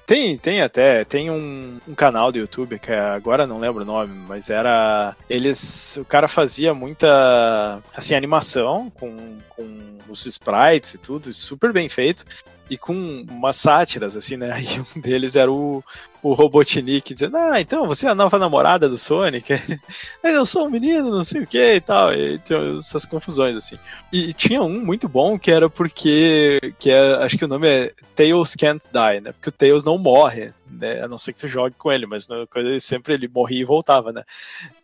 [0.06, 4.18] Tem, tem até, tem um, um canal do YouTube, que agora não lembro o nome,
[4.26, 5.18] mas era.
[5.30, 5.98] Eles.
[5.98, 7.82] O cara fazia muita.
[7.94, 12.26] Assim, animação com, com os sprites e tudo, super bem feito
[12.70, 14.56] e com umas sátiras, assim, né?
[14.64, 15.84] E um deles era o,
[16.22, 19.54] o Robotnik dizendo, ah, então você é a nova namorada do Sonic?
[20.24, 22.14] eu sou um menino, não sei o que e tal.
[22.14, 22.40] E
[22.78, 23.78] essas confusões, assim.
[24.12, 27.94] E tinha um muito bom que era porque, que é, acho que o nome é
[28.16, 29.32] Tails Can't Die, né?
[29.32, 31.02] Porque o Tails não morre, né?
[31.02, 34.12] A não ser que tu jogue com ele, mas ele sempre ele morria e voltava,
[34.12, 34.24] né?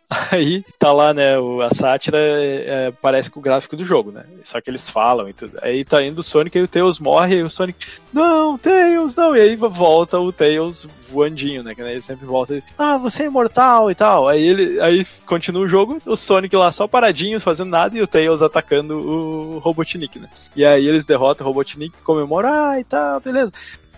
[0.31, 1.33] Aí tá lá, né?
[1.63, 4.23] A sátira é, é, parece com o gráfico do jogo, né?
[4.43, 5.57] Só que eles falam e tudo.
[5.61, 7.87] Aí tá indo o Sonic e o Tails morre e o Sonic.
[8.13, 9.35] Não, Tails, não!
[9.35, 11.73] E aí volta o Tails voandinho, né?
[11.73, 14.27] Que né, ele sempre volta e, Ah, você é imortal e tal.
[14.27, 18.07] Aí ele aí continua o jogo, o Sonic lá só paradinho, fazendo nada, e o
[18.07, 20.29] Tails atacando o Robotnik, né?
[20.55, 23.51] E aí eles derrotam o Robotnik, comemoram, ah, e tal, beleza.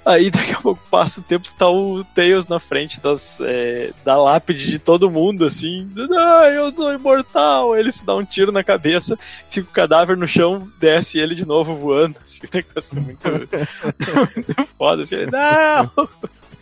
[0.08, 4.16] Aí daqui a pouco passa o tempo, tá o Tails na frente das, é, da
[4.16, 7.74] lápide de todo mundo, assim, dizendo, ah, eu sou imortal.
[7.74, 9.18] Aí ele se dá um tiro na cabeça,
[9.50, 12.16] fica o cadáver no chão, desce ele de novo voando.
[12.24, 13.28] Assim, o negócio é muito,
[14.34, 16.10] muito foda, assim, não!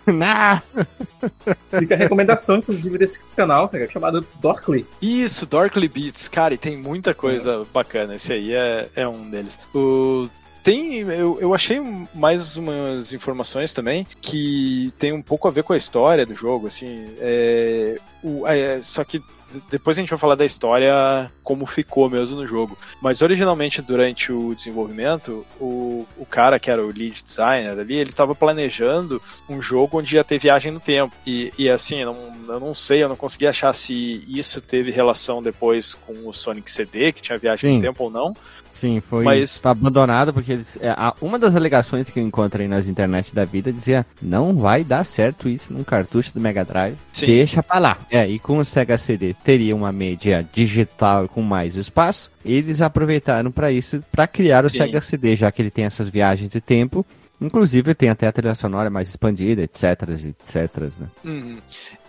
[0.12, 0.62] Não!
[1.80, 4.86] Fica a recomendação, inclusive, desse canal, cara, chamado Dorkly.
[5.02, 6.28] Isso, Dorkly Beats.
[6.28, 7.74] Cara, e tem muita coisa é.
[7.74, 8.16] bacana.
[8.16, 9.60] Esse aí é, é um deles.
[9.74, 10.30] O
[10.66, 10.98] tem.
[10.98, 11.80] Eu, eu achei
[12.14, 16.66] mais umas informações também que tem um pouco a ver com a história do jogo,
[16.66, 17.08] assim.
[17.20, 19.22] É, o, é, só que
[19.70, 22.78] depois a gente vai falar da história como ficou mesmo no jogo.
[23.02, 28.10] Mas originalmente durante o desenvolvimento, o, o cara que era o lead designer ali, ele
[28.10, 31.16] estava planejando um jogo onde ia ter viagem no tempo.
[31.26, 34.92] E, e assim, eu não, eu não sei, eu não consegui achar se isso teve
[34.92, 37.76] relação depois com o Sonic CD, que tinha viagem Sim.
[37.76, 38.36] no tempo ou não.
[38.74, 39.60] Sim, foi Mas...
[39.60, 43.72] tá abandonado porque eles, é, uma das alegações que eu encontrei nas internet da vida
[43.72, 46.96] dizia não vai dar certo isso num cartucho do Mega Drive.
[47.14, 47.28] Sim.
[47.28, 47.98] Deixa pra lá.
[48.12, 53.52] É, e com o Sega CD teria uma mídia digital com mais espaço, eles aproveitaram
[53.52, 54.80] para isso, para criar o Sim.
[54.80, 57.06] Sega CD, já que ele tem essas viagens de tempo.
[57.40, 59.84] Inclusive tem até a trilha sonora mais expandida, etc,
[60.40, 60.82] etc.
[61.00, 61.08] Né?
[61.24, 61.58] Uhum.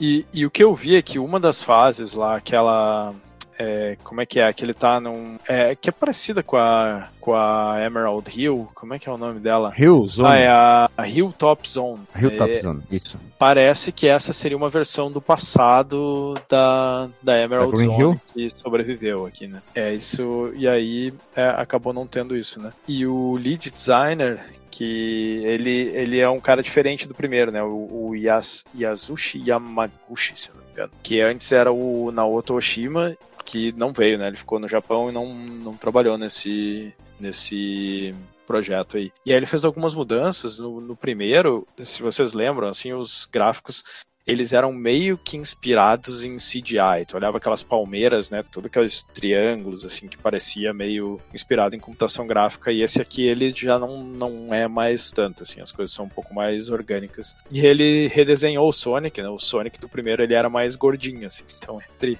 [0.00, 3.12] E, e o que eu vi é que uma das fases lá, aquela
[3.58, 4.52] é, como é que é?
[4.52, 5.38] Que ele tá num.
[5.48, 8.68] É, que é parecida com a, com a Emerald Hill.
[8.74, 9.72] Como é que é o nome dela?
[9.76, 10.28] Hill Zone.
[10.28, 12.00] Ah, é a, a Hilltop Zone.
[12.14, 13.18] Hilltop é, Zone, isso.
[13.38, 18.20] Parece que essa seria uma versão do passado da, da Emerald da Zone Hill?
[18.32, 19.62] que sobreviveu aqui, né?
[19.74, 20.52] É, isso.
[20.54, 22.72] E aí é, acabou não tendo isso, né?
[22.86, 24.40] E o lead designer,
[24.70, 27.62] que ele, ele é um cara diferente do primeiro, né?
[27.62, 30.92] O, o Yas, Yasushi Yamaguchi, se não me engano.
[31.02, 34.26] Que antes era o Naoto Oshima que não veio, né?
[34.26, 38.14] Ele ficou no Japão e não, não trabalhou nesse, nesse
[38.46, 39.12] projeto aí.
[39.24, 43.84] E aí ele fez algumas mudanças no, no primeiro, se vocês lembram, assim, os gráficos
[44.26, 47.06] eles eram meio que inspirados em CGI.
[47.06, 48.42] Tu olhava aquelas palmeiras, né?
[48.42, 52.72] Todos aqueles triângulos, assim, que parecia meio inspirado em computação gráfica.
[52.72, 55.60] E esse aqui, ele já não, não é mais tanto, assim.
[55.60, 57.36] As coisas são um pouco mais orgânicas.
[57.52, 59.28] E ele redesenhou o Sonic, né?
[59.28, 61.44] O Sonic do primeiro, ele era mais gordinho, assim.
[61.56, 62.18] Então, entre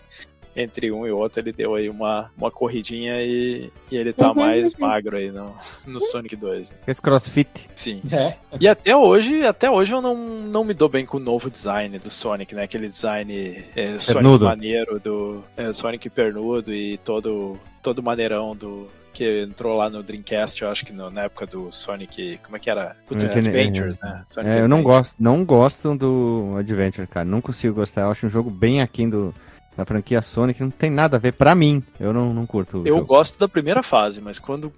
[0.57, 4.35] entre um e outro, ele deu aí uma, uma corridinha e, e ele tá uhum.
[4.35, 5.55] mais magro aí no,
[5.87, 6.71] no Sonic 2.
[6.71, 6.77] Né?
[6.87, 7.69] Esse crossfit.
[7.75, 8.01] Sim.
[8.11, 8.37] É.
[8.59, 11.99] E até hoje, até hoje eu não, não me dou bem com o novo design
[11.99, 12.63] do Sonic, né?
[12.63, 19.43] Aquele design é, Sonic maneiro do é, Sonic pernudo e todo, todo maneirão do, que
[19.43, 22.39] entrou lá no Dreamcast, eu acho que no, na época do Sonic.
[22.43, 22.97] Como é que era?
[23.07, 24.25] Puta, Adventures, né?
[24.29, 27.25] Sonic é, eu não gosto, não gosto do Adventure, cara.
[27.25, 28.03] Não consigo gostar.
[28.03, 29.35] Eu acho um jogo bem aquém do,
[29.77, 31.83] na franquia Sonic não tem nada a ver pra mim.
[32.01, 32.79] Eu não, não curto.
[32.79, 33.07] Eu jogo.
[33.07, 34.73] gosto da primeira fase, mas quando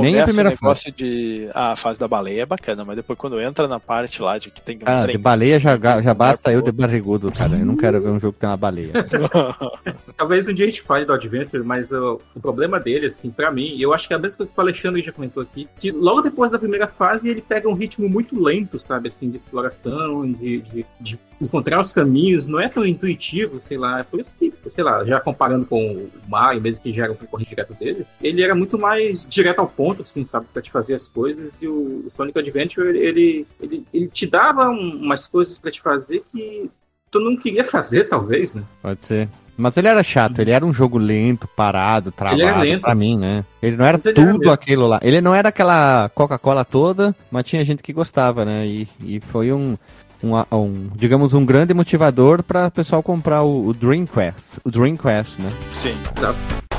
[0.00, 0.96] nem a primeira o negócio fase.
[0.96, 1.48] de.
[1.54, 4.50] Ah, a fase da baleia é bacana, mas depois quando entra na parte lá de
[4.50, 5.16] que tem um ah, trem.
[5.16, 7.56] De baleia já, já basta eu de barrigudo, cara.
[7.56, 8.92] Eu não quero ver um jogo que tem uma baleia.
[10.16, 13.50] Talvez um dia a gente fale do Adventure, mas uh, o problema dele, assim, pra
[13.50, 15.68] mim, e eu acho que é a mesma coisa que o Alexandre já comentou aqui,
[15.78, 19.36] que logo depois da primeira fase ele pega um ritmo muito lento, sabe, assim, de
[19.36, 24.00] exploração, de, de, de encontrar os caminhos, não é tão intuitivo, sei lá.
[24.00, 27.12] É por isso que, sei lá, já comparando com o Mario, mesmo que já era
[27.12, 30.70] um concorrente direto dele, ele era muito mais direto ao ponto, assim, sabe, pra te
[30.70, 31.54] fazer as coisas.
[31.60, 36.22] E o Sonic Adventure, ele, ele, ele te dava um, umas coisas para te fazer
[36.32, 36.70] que
[37.10, 38.62] tu não queria fazer, talvez, né?
[38.80, 39.28] Pode ser.
[39.56, 42.82] Mas ele era chato, ele era um jogo lento, parado, travado ele era lento.
[42.82, 43.44] pra mim, né?
[43.62, 44.98] Ele não era mas tudo era aquilo lá.
[45.02, 48.66] Ele não era aquela Coca-Cola toda, mas tinha gente que gostava, né?
[48.66, 49.76] E, e foi um,
[50.22, 54.58] um, um, digamos, um grande motivador para o pessoal comprar o, o Dream Quest.
[54.64, 55.52] O Dream Quest, né?
[55.72, 56.71] Sim, exato.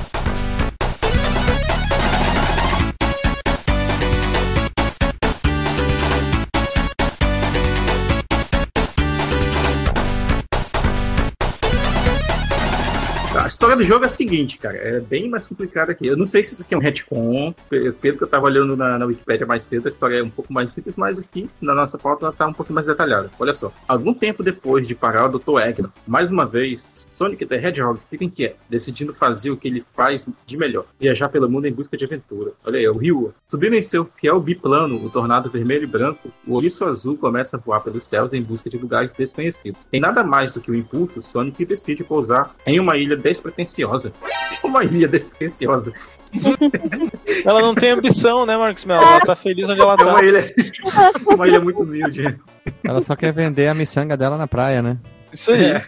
[13.44, 14.78] A história do jogo é a seguinte, cara.
[14.78, 16.08] É bem mais complicada aqui.
[16.08, 17.54] Eu não sei se isso aqui é um retcon.
[17.70, 20.54] Pelo que eu tava olhando na, na Wikipedia mais cedo, a história é um pouco
[20.54, 23.30] mais simples, mas aqui na nossa pauta ela tá um pouco mais detalhada.
[23.38, 23.70] Olha só.
[23.86, 25.60] Algum tempo depois de parar o Dr.
[25.60, 30.26] Eggman, mais uma vez, Sonic the Hedgehog fica inquieto, decidindo fazer o que ele faz
[30.46, 32.54] de melhor: viajar pelo mundo em busca de aventura.
[32.64, 33.34] Olha aí, é o Rio.
[33.46, 37.60] Subindo em seu fiel biplano, o tornado vermelho e branco, o ouriço azul começa a
[37.60, 39.82] voar pelos céus em busca de lugares desconhecidos.
[39.92, 44.14] Tem nada mais do que o impulso, Sonic decide pousar em uma ilha despretensiosa.
[44.64, 45.94] Uma ilha despretensiosa.
[47.46, 49.04] Ela não tem ambição, né, Marcos Mello?
[49.04, 50.06] Ela tá feliz onde ela É tá.
[50.06, 50.54] uma ilha,
[51.28, 52.40] uma ilha muito humilde.
[52.84, 54.98] Ela só quer vender a miçanga dela na praia, né?
[55.32, 55.66] Isso aí.
[55.66, 55.82] É,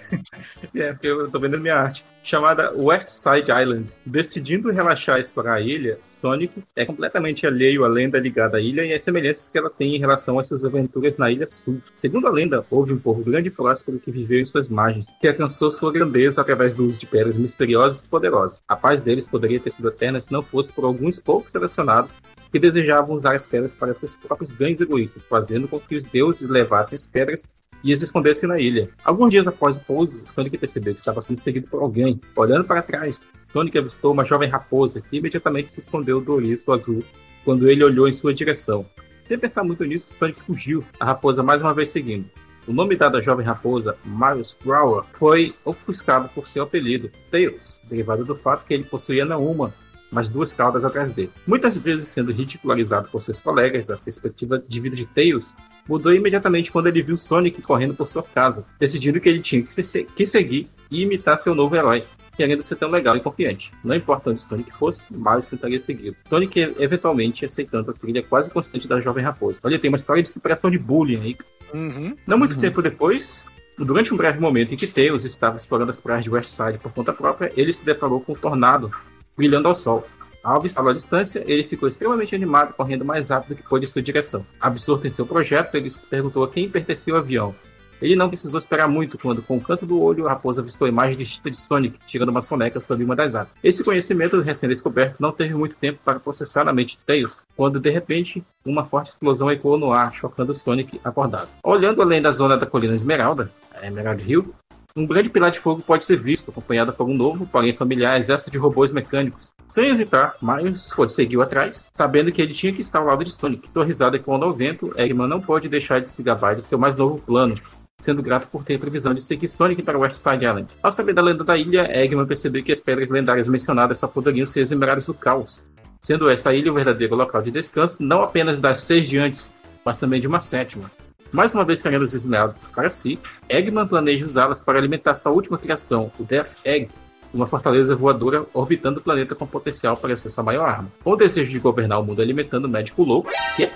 [0.75, 2.03] é, porque eu tô vendendo minha arte.
[2.26, 3.91] Chamada West Side Island.
[4.03, 8.84] Decidindo relaxar e explorar a ilha, Sonic é completamente alheio à lenda ligada à ilha
[8.84, 11.80] e às semelhanças que ela tem em relação às suas aventuras na Ilha Sul.
[11.95, 15.28] Segundo a lenda, houve um povo grande e próspero que viveu em suas margens, que
[15.28, 18.59] alcançou sua grandeza através do uso de pedras misteriosas e poderosas.
[18.67, 22.15] A paz deles poderia ter sido eterna se não fosse por alguns poucos selecionados
[22.51, 26.49] que desejavam usar as pedras para seus próprios ganhos egoístas, fazendo com que os deuses
[26.49, 27.43] levassem as pedras
[27.86, 28.89] e as escondessem na ilha.
[29.03, 32.19] Alguns dias após o pouso, Sonic percebeu que estava sendo seguido por alguém.
[32.36, 37.03] Olhando para trás, Sonic avistou uma jovem raposa que imediatamente se escondeu do ouriço azul
[37.45, 38.88] quando ele olhou em sua direção.
[39.27, 42.25] Sem pensar muito nisso, Sonic fugiu, a raposa mais uma vez seguindo.
[42.67, 48.25] O nome dado à jovem raposa, Miles Grower, foi ofuscado por seu apelido, Tails, derivado
[48.25, 49.71] do fato que ele possuía não uma,
[50.12, 51.32] mas duas caudas atrás dele.
[51.45, 55.53] Muitas vezes sendo ridicularizado por seus colegas, a perspectiva de vida de Tails
[55.88, 59.72] mudou imediatamente quando ele viu Sonic correndo por sua casa, decidindo que ele tinha que,
[59.74, 62.03] se- que seguir e imitar seu novo herói,
[62.36, 63.72] querendo ser tão legal e confiante.
[63.84, 66.16] Não importa onde Sonic fosse, Miles tentaria segui-lo.
[66.30, 69.60] Sonic eventualmente aceitando a trilha quase constante da jovem raposa.
[69.64, 71.38] Olha, tem uma história de superação de bullying aí.
[71.74, 72.16] Uhum.
[72.28, 72.62] Não muito Uhum.
[72.62, 73.45] tempo depois,
[73.78, 77.12] durante um breve momento em que Tails estava explorando as praias de Westside por conta
[77.14, 78.91] própria, ele se deparou com um tornado
[79.36, 80.07] brilhando ao sol.
[80.43, 84.01] Ao avistá-lo à distância, ele ficou extremamente animado, correndo mais rápido que pôde em sua
[84.01, 84.45] direção.
[84.61, 87.55] Absorto em seu projeto, ele se perguntou a quem pertencia o avião.
[88.01, 90.89] Ele não precisou esperar muito quando, com o canto do olho, a raposa avistou a
[90.89, 93.55] imagem distinta de Sonic, tirando uma soneca sob uma das asas.
[93.63, 97.89] Esse conhecimento recém-descoberto não teve muito tempo para processar na mente de Tails, quando, de
[97.89, 101.49] repente, uma forte explosão ecoou no ar, chocando Sonic acordado.
[101.63, 104.53] Olhando além da zona da colina Esmeralda, a Emerald Hill,
[104.97, 108.49] um grande pilar de fogo pode ser visto, acompanhado por um novo, porém familiar, exército
[108.49, 109.51] de robôs mecânicos.
[109.67, 113.67] Sem hesitar, Miles seguiu atrás, sabendo que ele tinha que estar ao lado de Sonic.
[113.73, 116.95] Sua risada ecoando ao vento, Eggman não pode deixar de se gabar de seu mais
[116.95, 117.59] novo plano,
[117.99, 120.69] sendo grato por ter a previsão de seguir Sonic para West Side Island.
[120.81, 124.45] Ao saber da lenda da ilha, Eggman percebeu que as pedras lendárias mencionadas só poderiam
[124.45, 125.61] ser as esmeraldas do caos,
[125.99, 129.99] sendo esta ilha o verdadeiro local de descanso, não apenas das seis de antes, mas
[129.99, 130.89] também de uma sétima.
[131.36, 133.19] Mais uma vez querendo as esmeraldas para si,
[133.49, 136.88] Eggman planeja usá-las para alimentar sua última criação, o Death Egg,
[137.33, 140.89] uma fortaleza voadora orbitando o planeta com potencial para ser sua maior arma.
[141.03, 143.73] Com o desejo de governar o mundo alimentando o médico louco, que que?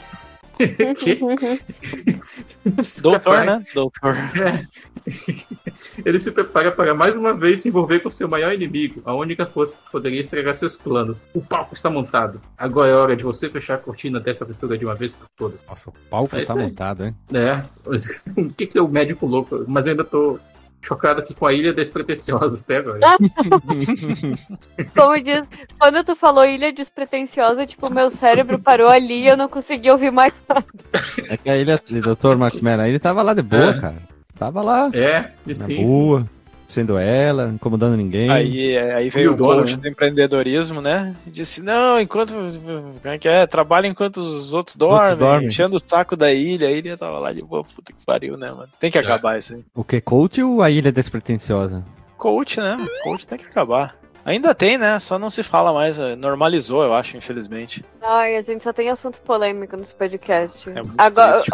[3.01, 3.64] Doutor, né?
[3.74, 4.16] Doutor.
[4.16, 4.68] É.
[6.05, 9.45] Ele se prepara para mais uma vez se envolver com seu maior inimigo, a única
[9.45, 11.24] força que poderia estragar seus planos.
[11.34, 12.41] O palco está montado.
[12.57, 15.64] Agora é hora de você fechar a cortina dessa aventura de uma vez por todas.
[15.66, 16.66] Nossa, o palco É isso tá aí.
[16.66, 17.16] montado, hein?
[17.34, 17.64] É,
[18.39, 19.64] o que, que é o médico louco?
[19.68, 20.39] Mas eu ainda tô
[20.82, 23.00] chocado aqui com a ilha despretensiosa até agora.
[24.96, 25.44] Como diz,
[25.80, 30.12] quando tu falou ilha despretensiosa, tipo, meu cérebro parou ali e eu não consegui ouvir
[30.12, 30.34] mais.
[31.28, 32.36] É que a ilha, Dr.
[32.62, 33.80] Mello, ele tava lá de boa, É.
[33.80, 34.10] cara.
[34.38, 36.30] Tava lá, É, e na sim, sim.
[36.70, 38.30] Sendo ela, incomodando ninguém.
[38.30, 39.82] Aí, aí veio o coach né?
[39.82, 41.15] do empreendedorismo, né?
[41.26, 42.34] E disse, não, enquanto.
[42.34, 43.45] Como é que é?
[43.47, 45.47] Trabalha enquanto os outros dormem, dormem.
[45.47, 46.67] enchendo o saco da ilha.
[46.67, 48.70] A ilha tava lá de boa, puta que pariu, né, mano?
[48.80, 49.01] Tem que É.
[49.01, 49.63] acabar isso aí.
[49.74, 51.84] O que, coach ou a ilha despretensiosa?
[52.17, 52.78] Coach, né?
[53.03, 53.95] Coach tem que acabar.
[54.26, 54.99] Ainda tem, né?
[54.99, 55.97] Só não se fala mais.
[55.97, 57.84] eh, Normalizou, eu acho, infelizmente.
[58.01, 60.67] Ai, a gente só tem assunto polêmico nos podcasts.
[60.67, 61.49] É muito Agora, triste,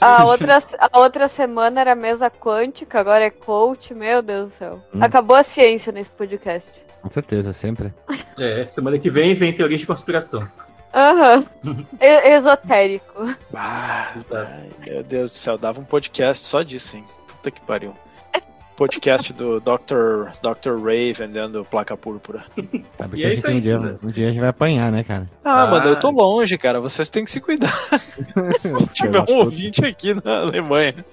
[0.00, 4.54] a, a outra, a outra semana era mesa quântica, agora é coach, meu Deus do
[4.54, 4.82] céu.
[4.94, 4.98] Hum.
[5.02, 6.68] Acabou a ciência nesse podcast.
[7.00, 7.94] Com certeza, sempre.
[8.36, 10.46] É, semana que vem vem teoria de conspiração.
[10.92, 11.46] Aham.
[12.00, 13.34] Esotérico.
[13.54, 14.12] Ah,
[14.84, 17.04] meu Deus do céu, dava um podcast só disso, hein?
[17.28, 17.94] Puta que pariu.
[18.78, 20.30] Podcast do Dr.
[20.40, 20.80] Dr.
[20.82, 22.44] Ray vendendo placa púrpura.
[22.96, 23.94] Sabe E é isso gente um aí, dia, né?
[24.02, 25.28] um dia a gente vai apanhar, né, cara?
[25.44, 25.66] Ah, Ah.
[25.66, 26.80] mano, eu tô longe, cara.
[26.80, 27.72] Vocês têm que se cuidar.
[28.58, 31.04] Se tiver um ouvinte aqui na Alemanha.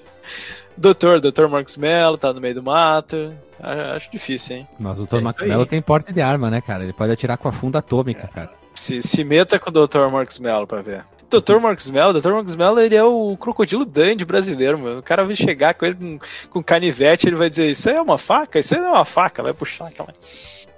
[0.78, 1.48] Doutor, Dr.
[1.48, 3.34] Marcos Mello, tá no meio do mato.
[3.60, 4.68] Ah, Acho difícil, hein?
[4.80, 5.16] Mas o Dr.
[5.16, 5.50] É aí.
[5.50, 6.84] Mello tem porte de arma, né, cara?
[6.84, 8.52] Ele pode atirar com a funda atômica, cara.
[8.74, 10.08] Se, se meta com o Dr.
[10.12, 11.04] Marcos Mello pra ver.
[11.30, 11.60] Dr.
[11.60, 12.32] Marcos Mello, Dr.
[12.32, 15.00] Marcos Mello, ele é o crocodilo Dandy brasileiro, mano.
[15.00, 16.20] O cara vai chegar com ele com,
[16.50, 18.60] com canivete, ele vai dizer: Isso aí é uma faca?
[18.60, 20.14] Isso aí não é uma faca, vai puxar aquela.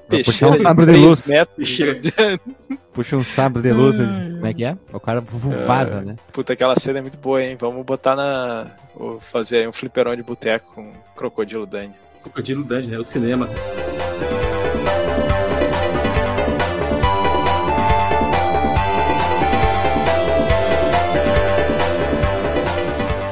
[0.09, 1.27] Puxar Peixeira um sabre de 3 luz.
[1.27, 1.77] metros.
[2.93, 4.77] Puxa um sabre de luz, como é que é?
[4.91, 6.15] O cara vaza, né?
[6.31, 7.57] Puta, aquela cena é muito boa, hein?
[7.59, 8.67] Vamos botar na.
[8.95, 11.93] Vou fazer aí um fliperão de boteco com Crocodilo Dani.
[12.23, 12.97] Crocodilo Dandy, né?
[12.97, 13.47] O cinema.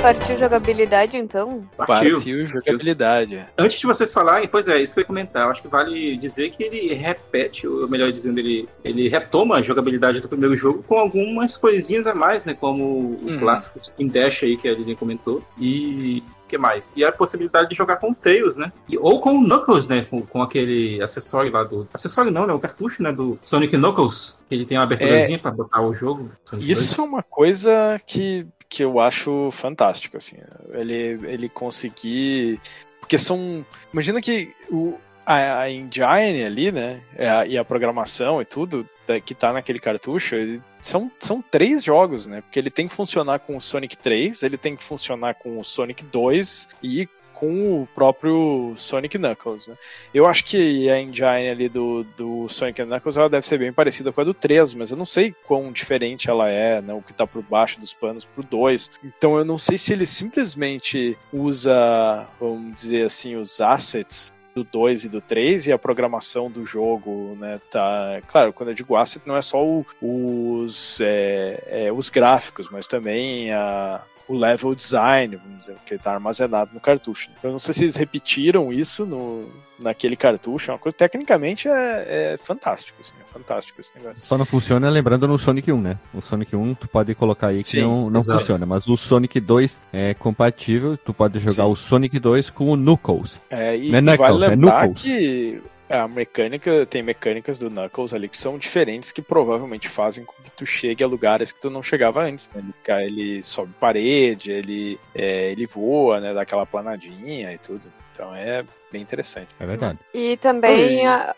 [0.06, 1.64] Partiu jogabilidade, então?
[1.76, 2.18] Partiu.
[2.18, 3.44] Partiu jogabilidade.
[3.58, 5.46] Antes de vocês falarem, pois é, isso que eu ia comentar.
[5.46, 9.62] Eu acho que vale dizer que ele repete, ou melhor dizendo, ele, ele retoma a
[9.64, 12.54] jogabilidade do primeiro jogo com algumas coisinhas a mais, né?
[12.54, 13.40] Como o Uhum.
[13.40, 15.44] clássico Spin Dash aí que a Lilian comentou.
[15.60, 16.92] E o que mais?
[16.96, 18.72] E a possibilidade de jogar com o Tails, né?
[18.88, 20.06] E- ou com o Knuckles, né?
[20.08, 21.88] Com, com aquele acessório lá do.
[21.92, 22.54] Acessório não, né?
[22.54, 23.12] O cartucho, né?
[23.12, 24.38] Do Sonic Knuckles.
[24.48, 26.30] Que ele tem uma aberturazinha pra botar o jogo.
[26.46, 27.08] Sonic Isso é 2.
[27.10, 28.46] uma coisa que,
[28.76, 30.36] que eu acho fantástico, assim.
[30.74, 32.60] Ele, ele conseguir.
[33.00, 33.66] Porque são.
[33.94, 34.96] Imagina que o,
[35.26, 37.02] a, a engine ali, né?
[37.18, 38.88] é E a programação e tudo
[39.24, 42.42] que tá naquele cartucho, ele- são, são três jogos, né?
[42.42, 45.64] Porque ele tem que funcionar com o Sonic 3, ele tem que funcionar com o
[45.64, 49.76] Sonic 2 e com o próprio Sonic Knuckles, né?
[50.14, 54.12] Eu acho que a engine ali do, do Sonic Knuckles ela deve ser bem parecida
[54.12, 57.14] com a do 3, mas eu não sei quão diferente ela é, né, o que
[57.14, 58.92] tá por baixo dos panos pro 2.
[59.04, 65.04] Então eu não sei se ele simplesmente usa, vamos dizer assim, os assets do 2
[65.04, 68.22] e do 3 e a programação do jogo, né, tá...
[68.28, 72.88] Claro, quando eu digo asset não é só o- os, é, é, os gráficos, mas
[72.88, 77.30] também a, o level design, vamos dizer, que está armazenado no cartucho.
[77.44, 79.48] Eu não sei se eles repetiram isso no,
[79.80, 84.26] naquele cartucho, é uma coisa, tecnicamente é, é fantástico, assim, é fantástico esse negócio.
[84.26, 85.98] Só não funciona lembrando no Sonic 1, né?
[86.14, 89.40] O Sonic 1 tu pode colocar aí que Sim, não, não funciona, mas o Sonic
[89.40, 91.72] 2 é compatível, tu pode jogar Sim.
[91.72, 93.40] o Sonic 2 com o Knuckles.
[93.50, 95.02] É, e, Não é e Knuckles, vale é lembrar Knuckles.
[95.04, 100.34] que a mecânica, tem mecânicas do Knuckles ali que são diferentes que provavelmente fazem com
[100.44, 102.64] que tu chegue a lugares que tu não chegava antes, né?
[102.88, 106.34] Ele, ele sobe parede, ele, é, ele voa, né?
[106.34, 107.92] Dá aquela planadinha e tudo.
[108.14, 109.50] Então é bem interessante.
[109.60, 110.00] É verdade.
[110.14, 111.36] E também a-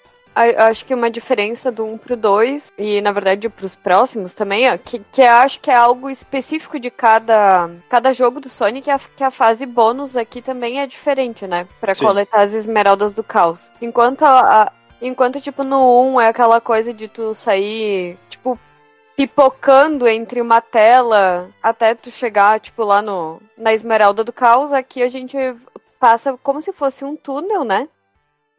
[0.68, 4.78] acho que uma diferença do 1 pro 2, e na verdade pros próximos também, ó,
[4.78, 8.98] que, que eu acho que é algo específico de cada, cada jogo do Sonic, é
[9.16, 11.68] que a fase bônus aqui também é diferente, né?
[11.82, 12.06] Pra Sim.
[12.06, 13.70] coletar as esmeraldas do caos.
[13.82, 18.58] Enquanto a- a- Enquanto, tipo, no 1 é aquela coisa de tu sair, tipo,
[19.16, 25.04] pipocando entre uma tela até tu chegar, tipo, lá no, na Esmeralda do Caos, aqui
[25.04, 25.36] a gente
[26.00, 27.88] passa como se fosse um túnel, né?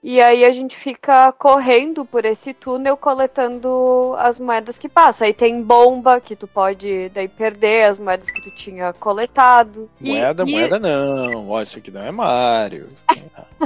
[0.03, 5.25] E aí a gente fica correndo por esse túnel coletando as moedas que passa.
[5.25, 9.91] Aí tem bomba que tu pode daí perder as moedas que tu tinha coletado.
[10.01, 11.51] E- Moeda, e- moeda não.
[11.51, 12.89] Ó, isso aqui não é Mario.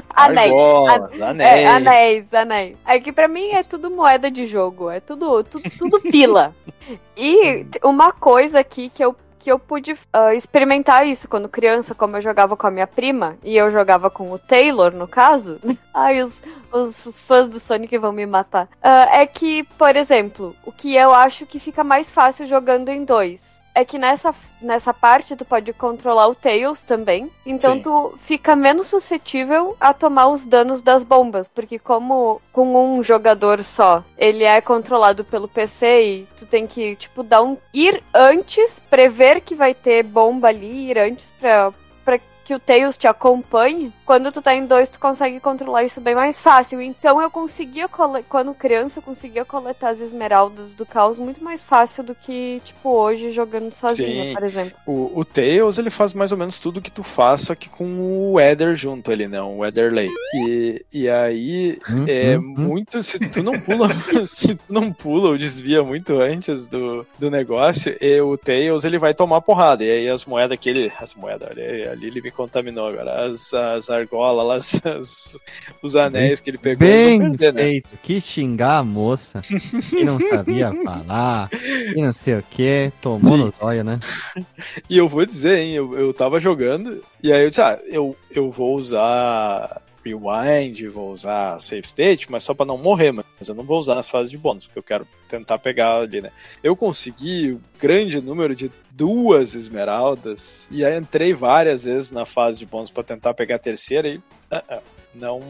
[0.09, 0.51] Anéis.
[0.53, 1.51] Argolas, anéis.
[1.51, 2.77] É, anéis, anéis.
[2.87, 6.55] É que pra mim é tudo moeda de jogo, é tudo, tudo, tudo pila.
[7.17, 12.17] E uma coisa aqui que eu, que eu pude ah, experimentar isso quando criança, como
[12.17, 15.59] eu jogava com a minha prima, e eu jogava com o Taylor, no caso.
[15.93, 16.41] Ai, os,
[16.73, 18.69] os fãs do Sonic vão me matar.
[18.81, 23.05] Ah, é que, por exemplo, o que eu acho que fica mais fácil jogando em
[23.05, 23.61] dois.
[23.75, 27.31] É que nessa, nessa parte tu pode controlar o Tails também.
[27.45, 27.83] Então Sim.
[27.83, 31.49] tu fica menos suscetível a tomar os danos das bombas.
[31.49, 36.97] Porque como com um jogador só, ele é controlado pelo PC e tu tem que,
[36.97, 37.57] tipo, dar um.
[37.73, 41.73] ir antes, prever que vai ter bomba ali, ir antes pra.
[42.45, 46.15] Que o Tails te acompanhe, quando tu tá em dois, tu consegue controlar isso bem
[46.15, 46.81] mais fácil.
[46.81, 48.25] Então eu conseguia, cole...
[48.29, 52.91] quando criança, eu conseguia coletar as esmeraldas do caos muito mais fácil do que, tipo,
[52.91, 54.35] hoje jogando sozinha, Sim.
[54.35, 54.73] por exemplo.
[54.87, 58.33] O, o Tails, ele faz mais ou menos tudo que tu faz, só que com
[58.33, 59.41] o Ether junto ali, né?
[59.41, 60.09] O Etherlay.
[60.35, 62.61] E, e aí, Hum, é hum, hum.
[62.69, 63.03] muito.
[63.03, 63.89] Se tu não pula,
[64.27, 68.99] se tu não pula ou desvia muito antes do, do negócio, e o Tails ele
[68.99, 69.85] vai tomar porrada.
[69.85, 70.93] E aí as moedas que ele.
[70.99, 73.27] As moedas, olha, aí, ali ele me contaminou agora.
[73.27, 75.37] As, as argolas, lá, as-
[75.83, 76.87] os anéis que ele pegou.
[76.87, 77.63] Bem perder, né?
[77.63, 77.99] feito.
[78.03, 81.49] Que xingar a moça que não sabia falar
[81.95, 82.93] e não sei o que.
[83.01, 84.01] Tomou no zóio, né?
[84.89, 88.17] E eu vou dizer, hein, eu, eu tava jogando, e aí eu disse, ah, eu,
[88.31, 93.55] eu vou usar Rewind, vou usar Save State, mas só pra não morrer, mas eu
[93.55, 96.31] não vou usar nas fases de bônus, porque eu quero tentar pegar ali, né?
[96.63, 102.59] Eu consegui um grande número de duas esmeraldas, e aí entrei várias vezes na fase
[102.59, 104.81] de bônus pra tentar pegar a terceira, e ah, ah,
[105.15, 105.41] não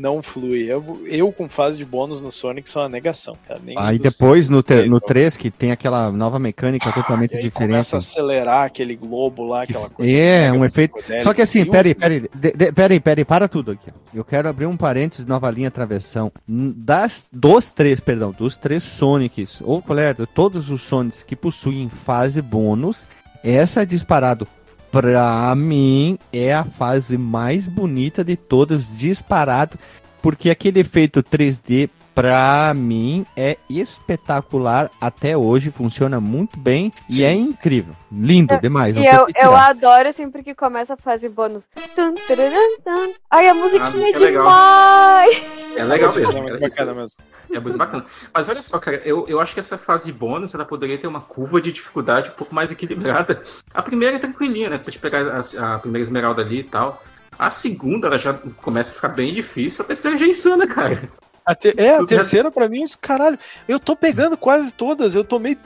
[0.00, 0.62] não flui.
[0.64, 3.60] Eu, eu com fase de bônus no Sonic sou uma negação, cara.
[3.62, 5.06] Nenhum Aí depois no, três no jogos.
[5.08, 7.52] 3, que tem aquela nova mecânica E totalmente diferente.
[7.70, 10.10] começa a acelerar aquele globo lá, Que- aquela coisa.
[10.10, 10.98] é, um efeito-.
[11.22, 12.22] Só que assim, peraí, peraí,
[12.74, 13.90] peraí, peraí, para tudo aqui.
[14.14, 16.32] Eu quero abrir um parênteses, nova linha travessão.
[16.48, 22.40] Das, dos três, perdão, dos três Sonics, ou colher, todos os Sonics que possuem fase
[22.40, 23.06] bônus,
[23.44, 24.46] essa disparado,
[24.90, 29.78] pra mim, é a fase mais bonita de todas, disparado,
[30.20, 37.24] porque aquele efeito 3D, pra mim, é espetacular até hoje, funciona muito bem e Sim.
[37.24, 37.94] é incrível.
[38.12, 38.94] Lindo demais.
[38.94, 41.64] não E eu, eu adoro sempre que começa a fase bônus.
[41.94, 43.12] Tum, tararam, tum.
[43.30, 44.44] Ai, a musiquinha música é é legal.
[44.44, 45.42] demais!
[45.76, 46.38] É legal mesmo.
[46.38, 47.16] é muito bacana mesmo.
[47.52, 48.04] É muito bacana.
[48.32, 51.20] Mas olha só, cara, eu, eu acho que essa fase bônus ela poderia ter uma
[51.20, 53.42] curva de dificuldade um pouco mais equilibrada.
[53.72, 54.78] A primeira é tranquilinha, né?
[54.78, 57.02] Pra te pegar a, a primeira esmeralda ali e tal.
[57.38, 59.82] A segunda ela já começa a ficar bem difícil.
[59.82, 61.08] A terceira já é insana, cara.
[61.50, 63.36] A te- É, a terceira pra mim, caralho,
[63.66, 65.58] eu tô pegando quase todas, eu tomei.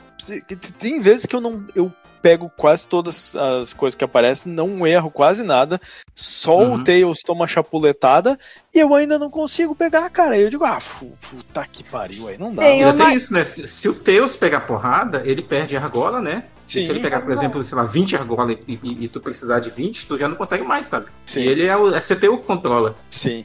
[0.78, 1.62] Tem vezes que eu não.
[1.74, 5.78] Eu pego quase todas as coisas que aparecem, não erro quase nada,
[6.14, 6.72] só Uhum.
[6.76, 8.39] o Tails toma chapuletada
[8.74, 10.30] e eu ainda não consigo pegar, cara.
[10.35, 12.62] Aí eu digo, ah, puta que pariu, aí não dá.
[12.62, 13.45] Tem uma- ainda tem isso, né?
[13.45, 16.45] Se, se o Teus pegar porrada, ele perde a argola, né?
[16.64, 19.61] Sim, se ele pegar, por exemplo, sei lá, 20 argola e, e- e tu precisar
[19.61, 21.09] de 20, tu já não consegue mais, sabe?
[21.26, 22.95] sim, E ele é o é CPU que controla.
[23.11, 23.45] sim.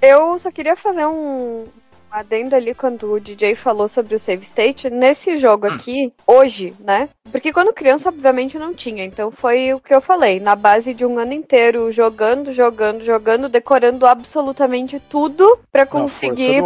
[0.00, 1.66] Eu só queria fazer um
[2.10, 4.90] adendo ali quando o DJ falou sobre o save state.
[4.90, 5.70] Nesse jogo Hum.
[5.74, 7.08] aqui, hoje, né?
[7.30, 9.04] Porque quando criança, obviamente, não tinha.
[9.04, 10.40] Então foi o que eu falei.
[10.40, 16.60] Na base de um ano inteiro, jogando, jogando, jogando, decorando absolutamente tudo força conseguir.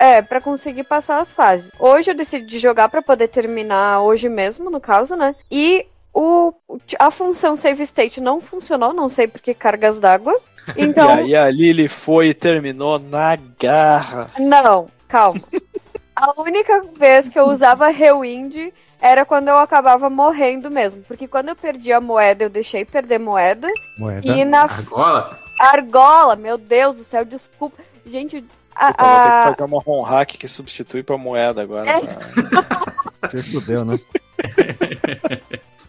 [0.00, 1.70] É, pra conseguir passar as fases.
[1.78, 5.34] Hoje eu decidi jogar pra poder terminar hoje mesmo, no caso, né?
[5.50, 6.52] E o-
[7.00, 10.36] a função save state não funcionou, não sei por que cargas d'água.
[10.76, 14.30] Então, E aí a Lily foi e terminou na garra.
[14.38, 15.40] Não, calma.
[16.14, 21.02] A única vez que eu usava Rewind era quando eu acabava morrendo mesmo.
[21.02, 23.68] Porque quando eu perdi a moeda, eu deixei perder moeda.
[23.96, 24.26] Moeda.
[24.26, 25.38] E na Argola?
[25.58, 27.82] argola, meu Deus do céu, desculpa.
[28.06, 28.44] Gente,
[28.74, 31.90] a, Puta, vou ter que fazer uma ROM hack que substitui pra moeda agora.
[31.90, 32.00] É.
[33.28, 33.98] Você fudeu, né?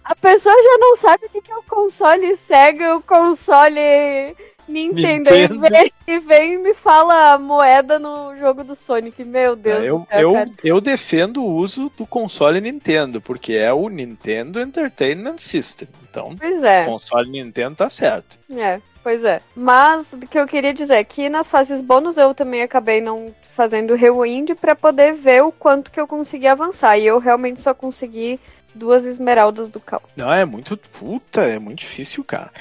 [0.04, 4.36] a pessoa já não sabe o que é o console Sega, o console
[4.70, 5.30] Nintendo.
[5.30, 5.60] E Nintendo.
[5.62, 9.24] vem, e vem e me fala moeda no jogo do Sonic.
[9.24, 10.50] Meu Deus eu, do céu, eu, cara.
[10.64, 15.88] eu defendo o uso do console Nintendo, porque é o Nintendo Entertainment System.
[16.10, 16.84] Então, Pois é.
[16.84, 18.38] o console Nintendo tá certo.
[18.56, 19.42] É, pois é.
[19.56, 23.34] Mas o que eu queria dizer é que nas fases bônus eu também acabei não
[23.54, 26.98] fazendo rewind pra poder ver o quanto que eu consegui avançar.
[26.98, 28.40] E eu realmente só consegui
[28.74, 30.02] duas esmeraldas do cal.
[30.16, 30.78] Não, é muito.
[30.78, 32.52] Puta, é muito difícil, cara.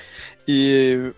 [0.50, 1.12] E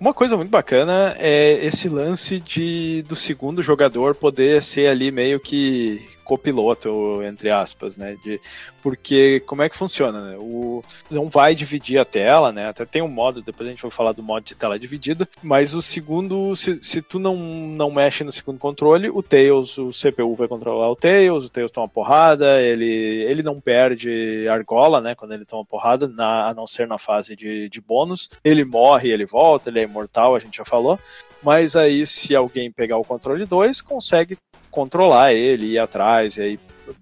[0.00, 5.38] uma, coisa muito bacana é esse lance de do segundo jogador poder ser ali meio
[5.38, 8.16] que copiloto, entre aspas, né?
[8.24, 8.40] De,
[8.82, 10.30] porque como é que funciona?
[10.30, 10.36] Né?
[10.38, 12.68] O, não vai dividir a tela, né?
[12.68, 15.74] Até tem um modo, depois a gente vai falar do modo de tela dividida, mas
[15.74, 20.34] o segundo, se, se tu não, não mexe no segundo controle, o Tails, o CPU
[20.34, 22.86] vai controlar o Tails, o Tails toma porrada, ele,
[23.24, 25.14] ele não perde argola, né?
[25.14, 28.30] Quando ele toma porrada, na, a não ser na fase de, de bônus.
[28.42, 30.98] Ele morre, ele volta, ele é imortal, a gente já falou.
[31.42, 34.36] Mas aí, se alguém pegar o controle 2, consegue
[34.70, 36.60] controlar ele, ir atrás e aí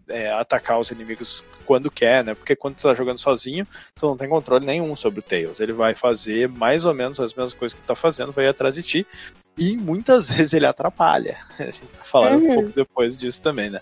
[0.09, 2.35] é, atacar os inimigos quando quer, né?
[2.35, 5.61] Porque quando tu tá jogando sozinho, tu não tem controle nenhum sobre o Tails.
[5.61, 8.49] Ele vai fazer mais ou menos as mesmas coisas que tu tá fazendo, vai ir
[8.49, 9.07] atrás de ti.
[9.57, 11.37] E muitas vezes ele atrapalha.
[11.59, 12.55] A gente vai falar um Uhum.
[12.55, 13.81] pouco depois disso também, né?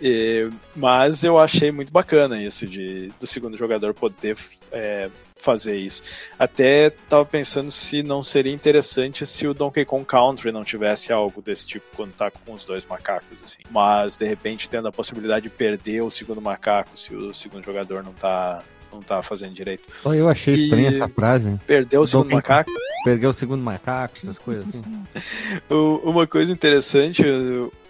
[0.00, 4.36] E- mas eu achei muito bacana isso de do segundo jogador poder
[4.70, 6.02] é, fazer isso.
[6.38, 11.40] Até tava pensando se não seria interessante se o Donkey Kong Country não tivesse algo
[11.42, 13.60] desse tipo quando tá com os dois macacos, assim.
[13.70, 18.02] Mas de repente tendo a possibilidade de perder o segundo macaco se o segundo jogador
[18.04, 19.86] não tá não tá fazendo direito.
[20.02, 21.58] Só eu achei estranha E- essa frase.
[21.66, 22.70] Perdeu o segundo Donkey macaco.
[23.04, 24.82] Perdeu o segundo macaco, essas coisas assim.
[26.02, 27.22] Uma coisa interessante,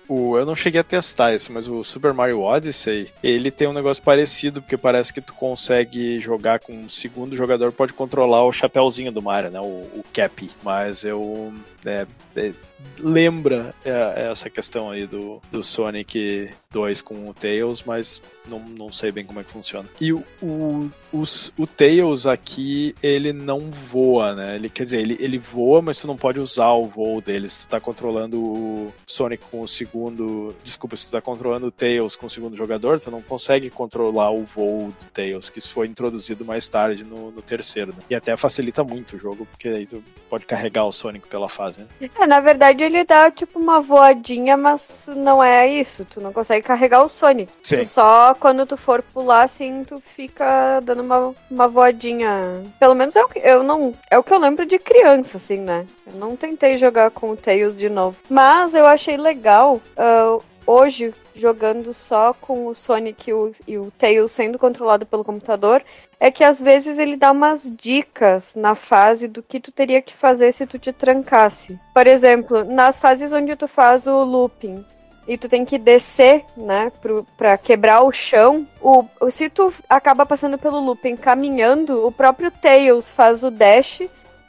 [0.08, 3.72] o, eu não cheguei a testar isso, mas o Super Mario Odyssey, ele tem um
[3.72, 8.52] negócio parecido, porque parece que tu consegue jogar com um segundo jogador, pode controlar o
[8.52, 10.50] chapéuzinho do Mario, né, o, o Cap.
[10.62, 11.52] Mas eu...
[11.84, 12.06] é,
[12.36, 12.52] é,
[12.98, 18.92] lembra é, essa questão aí do, do Sonic 2 com o Tails, mas não, não
[18.92, 19.88] sei bem como é que funciona.
[20.00, 24.54] E o, o, os- o Tails aqui, ele não voa, né?
[24.56, 27.48] Ele, quer dizer, ele, ele voa, mas tu não pode usar o voo dele.
[27.48, 30.54] Se tu tá controlando o Sonic com o segundo.
[30.64, 34.30] Desculpa, se tu tá controlando o Tails com o segundo jogador, tu não consegue controlar
[34.30, 38.02] o voo do Tails, que isso foi introduzido mais tarde no, no terceiro, né?
[38.10, 41.80] E até facilita muito o jogo, porque aí tu pode carregar o Sonic pela fase,
[41.80, 41.86] né?
[42.18, 46.04] É, na verdade ele dá tipo uma voadinha, mas não é isso.
[46.04, 47.52] Tu não consegue carregar o Sonic.
[47.62, 47.78] Sim.
[47.78, 52.62] Tu só quando tu for pular assim, tu fica dando uma, uma voadinha.
[52.78, 53.94] Pelo menos é o que eu não.
[54.10, 55.86] É o que eu lembro de criança, assim, né?
[56.06, 58.16] Eu não tentei jogar com o Tails de novo.
[58.28, 60.38] Mas eu achei legal ah,
[60.68, 65.82] hoje, jogando só com o Sonic e o, e o Tails sendo controlado pelo computador,
[66.20, 70.14] é que às vezes ele dá umas dicas na fase do que tu teria que
[70.14, 71.78] fazer se tu te trancasse.
[71.94, 74.84] Por exemplo, nas fases onde tu faz o looping
[75.26, 80.26] e tu tem que descer, né, pro, pra quebrar o chão, o, se tu acaba
[80.26, 84.02] passando pelo looping caminhando, o próprio Tails faz o dash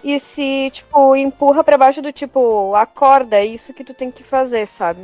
[0.03, 4.23] e se, tipo, empurra pra baixo do tipo, acorda, é isso que tu tem que
[4.23, 5.01] fazer, sabe?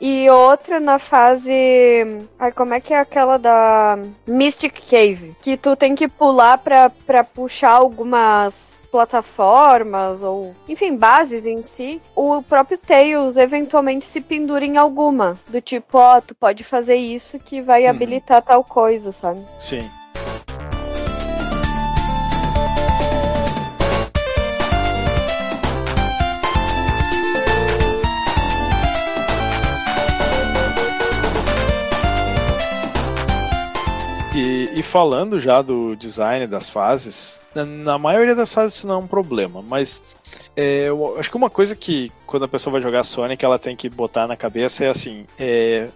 [0.00, 1.52] E outra na fase.
[2.38, 5.34] Ai, como é que é aquela da Mystic Cave?
[5.42, 12.00] Que tu tem que pular pra, pra puxar algumas plataformas ou, enfim, bases em si.
[12.16, 15.38] O próprio Tails eventualmente se pendura em alguma.
[15.48, 17.90] Do tipo, ó, tu pode fazer isso que vai Uhum.
[17.90, 19.40] habilitar tal coisa, sabe?
[19.58, 19.88] Sim.
[34.80, 39.06] E, falando já do design das fases, na, maioria das fases isso não é um
[39.06, 40.02] problema, mas
[40.56, 43.76] é, eu acho que uma coisa que quando a pessoa vai jogar Sonic ela tem
[43.76, 45.88] que botar na cabeça é assim: é,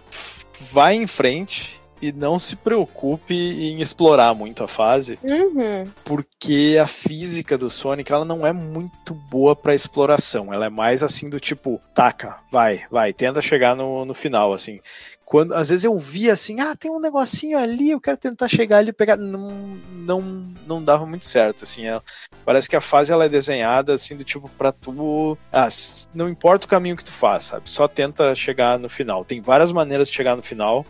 [0.71, 5.85] vai em frente e não se preocupe em explorar muito a fase, Uhum.
[6.03, 10.53] porque a física do Sonic ela não é muito boa pra exploração.
[10.53, 14.79] Ela é mais assim do tipo, taca, vai, vai, tenta chegar no, no final, assim.
[15.25, 18.77] Quando, às vezes eu via assim, ah, tem um negocinho ali, eu quero tentar chegar
[18.77, 19.17] ali e pegar.
[19.17, 19.49] Não,
[19.91, 20.21] não,
[20.67, 21.87] não dava muito certo, assim.
[21.87, 21.99] é-
[22.45, 25.35] parece que a fase ela é desenhada assim do tipo pra tu.
[25.51, 25.67] Ah,
[26.13, 27.69] não importa o caminho que tu faz, sabe?
[27.69, 29.25] Só tenta chegar no final.
[29.25, 30.85] Tem várias maneiras de chegar no final,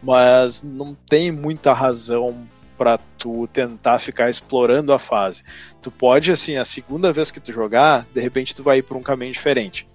[0.00, 2.46] mas não tem muita razão
[2.78, 5.42] pra tu tentar ficar explorando a fase.
[5.80, 8.96] Tu pode, assim, a segunda vez que tu jogar, de repente tu vai ir por
[8.96, 9.86] um caminho diferente.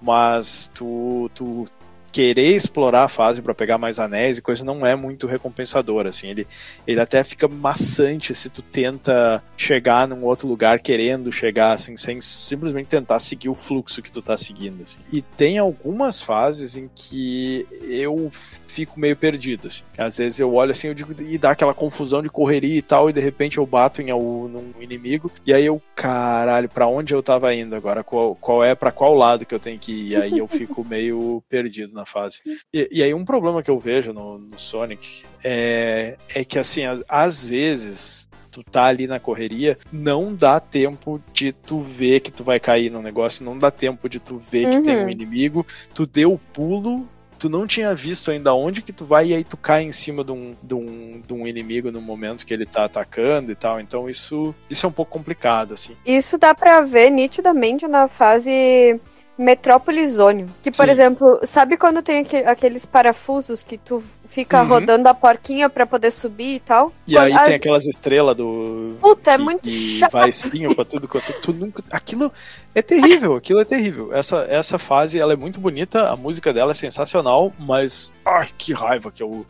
[0.00, 1.66] Mas tu, tu
[2.12, 6.28] querer explorar a fase pra pegar mais anéis e coisa não é muito recompensador, assim.
[6.28, 6.46] Ele,
[6.86, 12.20] ele até fica maçante se tu tenta chegar num outro lugar querendo chegar, assim, sem
[12.20, 14.98] simplesmente tentar seguir o fluxo que tu tá seguindo, assim.
[15.12, 18.30] E tem algumas fases em que eu
[18.70, 19.84] fico meio perdido, assim.
[19.98, 23.10] Às vezes eu olho assim eu digo, e dá aquela confusão de correria e tal,
[23.10, 27.22] e de repente eu bato em algum, inimigo, e aí eu, caralho, pra onde eu
[27.22, 28.02] tava indo agora?
[28.02, 30.08] Qual, qual é, pra qual lado que eu tenho que ir?
[30.10, 32.40] E aí eu fico meio perdido na fase.
[32.72, 36.82] E, e aí um problema que eu vejo no, no Sonic é, é que assim,
[37.08, 42.42] às, vezes tu tá ali na correria, não dá tempo de tu ver que tu
[42.42, 45.10] vai cair no negócio, não dá tempo de tu ver que tem um Uhum.
[45.10, 47.08] inimigo, tu deu o pulo,
[47.40, 50.22] tu não tinha visto ainda onde que tu vai e aí tu cai em cima
[50.22, 53.80] de um, de um, de um inimigo no momento que ele tá atacando e tal.
[53.80, 55.96] Então isso, isso é um pouco complicado, assim.
[56.04, 59.00] Isso dá pra ver nitidamente na fase
[59.38, 60.46] Metrópolis Zone.
[60.62, 60.90] Que, por Sim.
[60.92, 64.68] exemplo, sabe quando tem aque- aqueles parafusos que tu fica Uhum.
[64.68, 66.92] rodando a porquinha pra poder subir e tal?
[67.06, 68.96] E Quando- aí a- tem aquelas estrelas do.
[69.00, 70.12] Puta, é que- muito que chato.
[70.12, 71.82] vai espinho pra tudo quanto tu nunca.
[71.90, 72.32] Aquilo
[72.74, 74.14] é terrível, aquilo é terrível.
[74.14, 78.12] Essa, essa fase ela é muito bonita, a música dela é sensacional, mas.
[78.24, 79.44] Ai, que raiva que eu.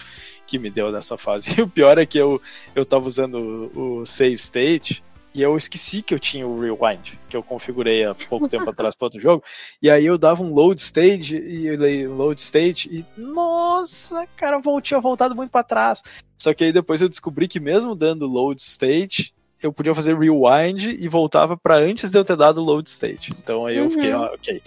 [0.47, 1.55] Que me deu nessa fase.
[1.61, 2.43] E o pior é que eu,
[2.75, 5.01] eu tava usando o, o Save State
[5.35, 8.95] e eu esqueci que eu tinha o Rewind, que eu configurei há pouco tempo atrás
[8.95, 9.45] para outro jogo.
[9.81, 14.61] E aí eu dava um load stage e eu dei load stage e nossa, cara,
[14.65, 16.03] eu tinha voltado muito para trás.
[16.41, 20.87] Só que aí depois eu descobri que mesmo dando load state, eu podia fazer rewind
[20.99, 23.33] e voltava para antes de eu ter dado load state.
[23.39, 23.91] Então aí eu Uhum.
[23.91, 24.63] fiquei, ah, ok.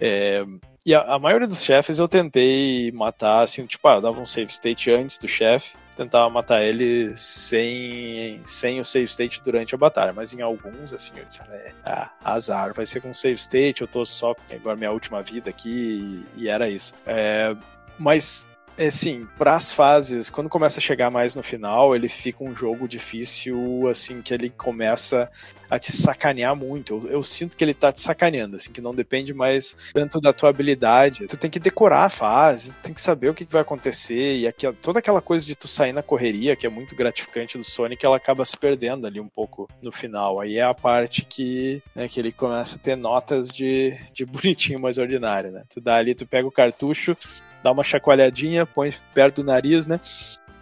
[0.00, 0.44] É,
[0.84, 4.26] e a, a maioria dos chefes eu tentei matar, assim, tipo, ah, eu dava um
[4.26, 9.78] save state antes do chefe, tentava matar ele sem, sem o save state durante a
[9.78, 13.82] batalha, mas em alguns, assim, eu disse, é, ah, azar, vai ser com save state,
[13.82, 16.94] eu tô só, agora minha última vida aqui, e, e era isso.
[17.06, 17.54] É,
[17.98, 22.42] mas É sim, para as fases, quando começa a chegar mais no final, ele fica
[22.42, 25.30] um jogo difícil, assim, que ele começa
[25.68, 27.02] a te sacanear muito.
[27.04, 30.32] Eu, eu, sinto que ele tá te sacaneando, assim, que não depende mais tanto da
[30.32, 31.26] tua habilidade.
[31.26, 34.38] Tu tem que decorar a fase, tu tem que saber o que, que vai acontecer,
[34.38, 37.64] e aqui, toda aquela coisa de tu sair na correria, que é muito gratificante do
[37.64, 40.40] Sonic, ela acaba se perdendo ali um pouco no final.
[40.40, 44.80] Aí é a parte que, né, que ele começa a ter notas de, de bonitinho
[44.80, 45.62] mais ordinário, né?
[45.68, 47.16] Tu dá ali, tu pega o cartucho,
[47.62, 50.00] dá uma chacoalhadinha, põe perto do nariz, né?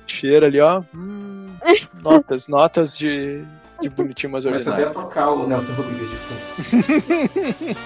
[0.07, 0.83] Cheira ali, ó.
[0.95, 1.47] Hum,
[2.03, 3.43] notas, notas de,
[3.81, 4.91] de bonitinho mais Começa ordinário.
[4.91, 7.77] até a tocar o Nelson Rodrigues de fundo.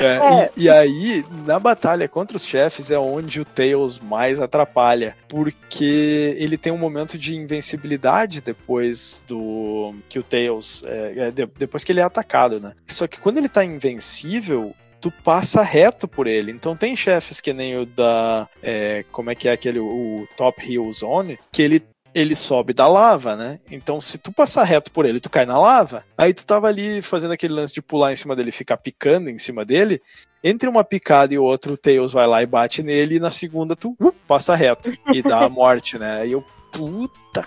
[0.00, 0.50] É, É.
[0.56, 5.14] E, e aí, na batalha contra os chefes, é onde o Tails mais atrapalha.
[5.28, 9.94] Porque ele tem um momento de invencibilidade depois do.
[10.08, 10.82] que o Tails.
[10.86, 12.72] é, é, de- depois que ele é atacado, né?
[12.86, 14.74] Só que quando ele tá invencível.
[15.00, 16.52] Tu passa reto por ele.
[16.52, 18.48] Então tem chefes que nem o da.
[18.62, 19.78] é, como é que é aquele.
[19.78, 21.38] O Top Hill Zone.
[21.50, 21.82] Que ele
[22.12, 23.60] ele sobe da lava, né?
[23.70, 26.04] Então, se tu passar reto por ele, tu cai na lava.
[26.18, 29.30] Aí tu tava ali fazendo aquele lance de pular em cima dele, e ficar picando
[29.30, 30.02] em cima dele.
[30.42, 33.76] Entre uma picada e outra, o Tails vai lá e bate nele, e na segunda
[33.76, 36.22] tu uh, passa reto e dá a morte, né?
[36.22, 37.46] Aí eu, puta,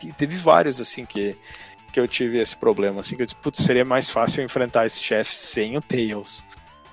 [0.00, 1.36] que- teve vários assim que
[1.92, 5.02] que eu tive esse problema, assim, que eu disse, putz, seria mais fácil enfrentar esse
[5.02, 6.42] chefe sem o Tails.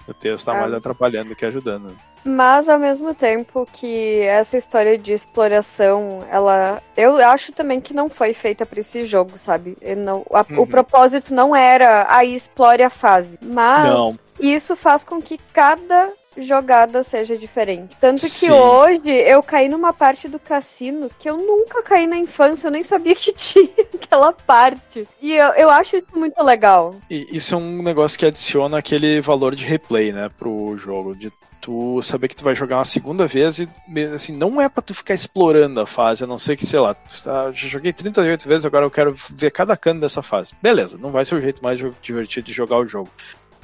[0.10, 0.62] O Tails tá Ah.
[0.62, 1.95] mais atrapalhando do que ajudando.
[2.26, 6.82] Mas ao mesmo tempo que essa história de exploração, ela.
[6.97, 9.78] Eu acho também que não foi feita pra esse jogo, sabe?
[9.97, 10.62] Não- a- Uhum.
[10.62, 13.38] O propósito não era aí explore a fase.
[13.41, 14.20] Mas Não.
[14.39, 16.10] isso faz com que cada
[16.41, 17.95] jogada seja diferente.
[17.99, 18.51] Tanto que Sim.
[18.51, 22.83] hoje eu caí numa parte do cassino que eu nunca caí na infância, eu nem
[22.83, 25.07] sabia que tinha aquela parte.
[25.21, 26.95] E eu, eu acho isso muito legal.
[27.09, 31.31] E isso é um negócio que adiciona aquele valor de replay, né, pro jogo, de
[31.61, 33.69] tu saber que tu vai jogar uma segunda vez e
[34.13, 36.93] assim, não é pra tu ficar explorando a fase, a não ser que, sei lá,
[36.93, 40.53] tá, já joguei 38 vezes, agora eu quero ver cada canto dessa fase.
[40.61, 43.09] Beleza, não vai ser o jeito mais divertido de jogar o jogo.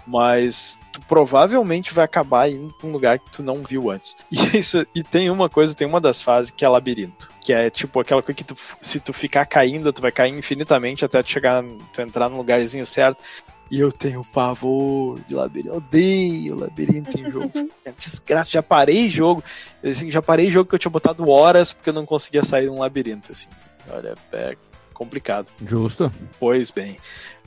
[0.08, 4.16] Mas tu provavelmente vai acabar indo pra um lugar que tu não viu antes.
[4.32, 7.32] E, isso, e tem uma coisa, tem uma das fases que é labirinto.
[7.42, 11.04] Que é tipo aquela coisa que tu, se tu ficar caindo, tu vai cair infinitamente
[11.04, 13.24] até tu chegar, tu entrar no lugarzinho certo.
[13.70, 15.70] E eu tenho pavor de labirinto.
[15.70, 17.52] Eu odeio labirinto em jogo.
[17.86, 18.50] É desgraça.
[18.50, 19.44] Já parei jogo.
[19.84, 22.72] Assim, já parei jogo que eu tinha botado horas porque eu não conseguia sair de
[22.72, 23.32] um labirinto.
[23.32, 23.48] Assim.
[23.90, 24.56] Olha, é
[24.94, 25.48] complicado.
[25.64, 26.12] Justo.
[26.40, 26.98] Pois bem.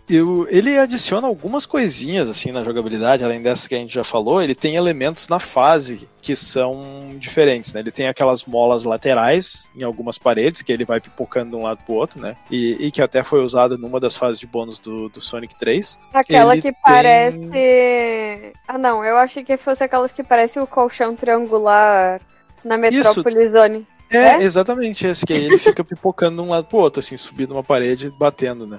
[0.09, 4.41] Eu, ele adiciona algumas coisinhas assim na jogabilidade, além dessas que a gente já falou,
[4.43, 7.81] ele tem elementos na fase que são diferentes, né?
[7.81, 11.81] Ele tem aquelas molas laterais em algumas paredes, que ele vai pipocando de um lado
[11.85, 12.37] pro outro, né?
[12.51, 16.01] E, e que até foi usada numa das fases de bônus do, do Sonic 3.
[16.15, 18.53] Aquela Ele que tem- parece.
[18.67, 22.21] Ah, não, eu achei que fosse aquelas que parece o colchão triangular
[22.65, 23.87] na Metrópole Zone.
[24.11, 24.43] É, É?
[24.43, 27.63] exatamente esse, que aí ele fica pipocando de um lado pro outro, assim, subindo uma
[27.63, 28.79] parede, batendo, né?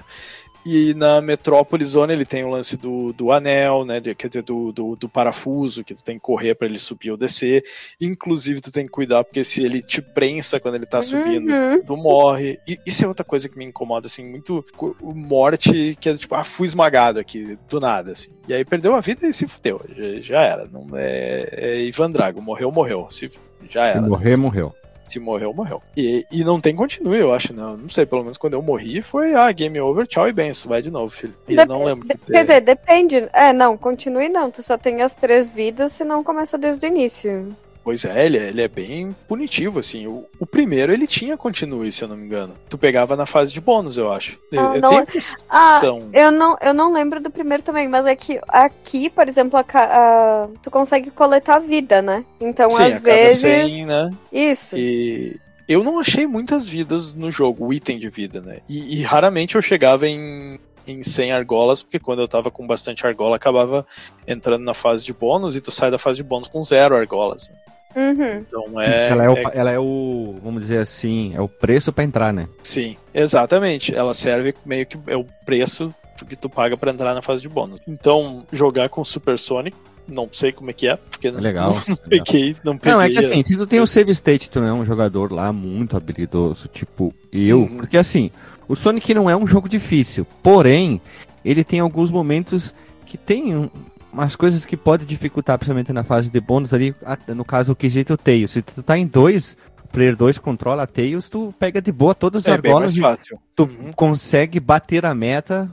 [0.64, 3.98] E na Metrópole Zone ele tem o lance do, do anel, né?
[3.98, 7.10] de- quer dizer, do, do, do parafuso, que tu tem que correr para ele subir
[7.10, 7.64] ou descer.
[8.00, 11.82] Inclusive, tu tem que cuidar, porque se ele te prensa quando ele tá subindo, Uhum.
[11.82, 12.58] tu morre.
[12.68, 14.62] E isso é outra coisa que me incomoda, assim, muito
[15.02, 18.30] morte, que é tipo, ah, fui esmagado aqui, do nada, assim.
[18.48, 19.80] E aí perdeu a vida e se fudeu.
[19.96, 20.66] Já, já era.
[20.66, 23.06] Não é, é Ivan Drago, morreu, morreu.
[23.10, 23.30] Se,
[23.68, 24.02] já Se era.
[24.02, 24.74] morrer, morreu.
[25.10, 25.82] Se morreu, morreu.
[25.96, 27.76] E, e não tem continue, eu acho, não.
[27.76, 30.80] Não sei, pelo menos quando eu morri foi, ah, game over, tchau e benção, vai
[30.80, 31.34] de novo, filho.
[31.48, 32.06] E eu Dep- não lembro.
[32.06, 33.28] de- Quer dizer, depende.
[33.32, 34.50] É, não, continue não.
[34.50, 37.48] Tu só tem as três vidas se não começa desde o início.
[37.82, 40.06] Pois é, ele, é- ele é bem punitivo, assim.
[40.06, 42.54] O, o primeiro ele tinha continue, se eu não me engano.
[42.68, 44.38] Tu pegava na fase de bônus, eu acho.
[44.52, 46.10] Eu, Ah, eu não tenho impressão.
[46.12, 49.64] Eu não, eu não lembro do primeiro também, mas é que aqui, por exemplo, a
[49.72, 52.24] a- tu consegue coletar vida, né?
[52.40, 53.40] Então, Sim, às vezes.
[53.40, 54.10] 100, né?
[54.32, 54.76] Isso.
[54.76, 55.36] E
[55.68, 58.58] eu não achei muitas vidas no jogo, o item de vida, né?
[58.68, 63.06] E, e raramente eu chegava em, em 100 argolas, porque quando eu tava com bastante
[63.06, 63.86] argola, acabava
[64.26, 67.52] entrando na fase de bônus e tu sai da fase de bônus com zero argolas.
[67.94, 68.38] Uhum.
[68.38, 69.08] Então é.
[69.08, 72.32] ela, é o, é- ela é o, vamos dizer assim, é o preço pra entrar,
[72.32, 72.48] né?
[72.62, 73.94] Sim, exatamente.
[73.94, 75.92] Ela serve meio que é o preço
[76.28, 77.80] que tu paga pra entrar na fase de bônus.
[77.88, 79.74] Então, jogar com Super Sonic,
[80.06, 81.72] não sei como é que é, porque É não, legal.
[81.88, 82.92] não peguei, não peguei.
[82.92, 85.32] Não, é que assim, se tu tem o save state, tu não é um jogador
[85.32, 87.76] lá muito habilidoso, tipo eu, Uhum.
[87.78, 88.30] porque assim,
[88.70, 91.00] o Sonic não é um jogo difícil, porém,
[91.44, 92.74] ele tem alguns momentos
[93.06, 93.70] que tem um-
[94.12, 96.94] umas coisas que podem dificultar, principalmente na fase de bônus ali,
[97.28, 98.50] no caso o quesito Tails.
[98.52, 99.56] Se tu tá em dois,
[99.92, 103.20] player 2 controla Tails, tu pega de boa todas as é bem mais argolas
[103.56, 103.92] tu Uhum.
[103.94, 105.70] consegue bater a meta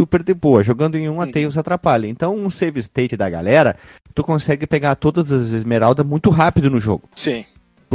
[0.00, 0.62] super de boa.
[0.64, 2.06] Jogando em um, a Tails atrapalha.
[2.06, 3.76] Então, um save state da galera,
[4.14, 7.08] tu consegue pegar todas as esmeraldas muito rápido no jogo.
[7.14, 7.44] Sim.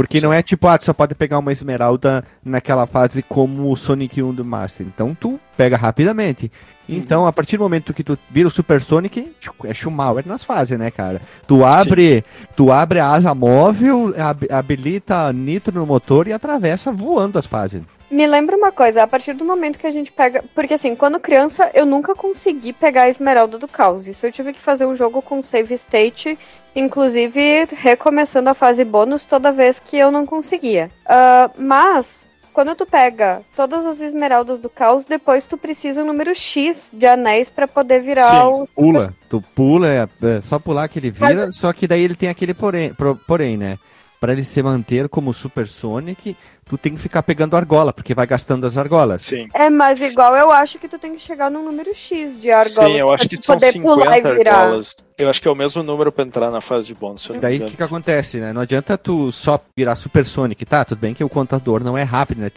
[0.00, 0.24] Porque Sim.
[0.24, 4.22] não é tipo, ah, tu só pode pegar uma esmeralda naquela fase como o Sonic
[4.22, 4.86] 1 do Master.
[4.86, 6.50] Então tu pega rapidamente.
[6.88, 9.30] Então, a partir do momento que tu vira o Super Sonic,
[9.64, 11.20] é Schumacher nas fases, né, cara?
[11.46, 12.24] Tu abre,
[12.56, 17.82] tu abre a asa móvel, hab- habilita nitro no motor e atravessa voando as fases.
[18.10, 20.42] Me lembra uma coisa, a partir do momento que a gente pega.
[20.54, 24.08] Porque assim, quando criança, eu nunca consegui pegar a esmeralda do caos.
[24.08, 26.36] Isso eu tive que fazer um jogo com save state,
[26.74, 30.90] inclusive recomeçando a fase bônus toda vez que eu não conseguia.
[31.06, 36.34] Ah, mas, quando tu pega todas as esmeraldas do caos, depois tu precisa um número
[36.34, 38.68] X de anéis pra poder virar Sim, o.
[38.74, 42.28] Pula, tu pula, é, é só pular que ele vira, só que daí ele tem
[42.28, 42.92] aquele porém,
[43.26, 43.78] porém né?
[44.20, 46.36] Pra ele se manter como Super Sonic,
[46.70, 49.24] tu tem que ficar pegando argola, porque vai gastando as argolas.
[49.26, 49.48] Sim.
[49.52, 52.86] É, mas igual eu acho que tu tem que chegar num número X de argola.
[52.88, 54.56] Sim, eu acho que são poder pular e 50 virar.
[54.60, 54.96] argolas.
[55.18, 57.28] Eu acho que é o mesmo número pra entrar na fase de bônus.
[57.40, 58.52] Daí o que, que acontece, né?
[58.52, 60.84] Não adianta tu só virar Super Sonic, tá?
[60.84, 62.52] Tudo bem que o contador não é rápido, né?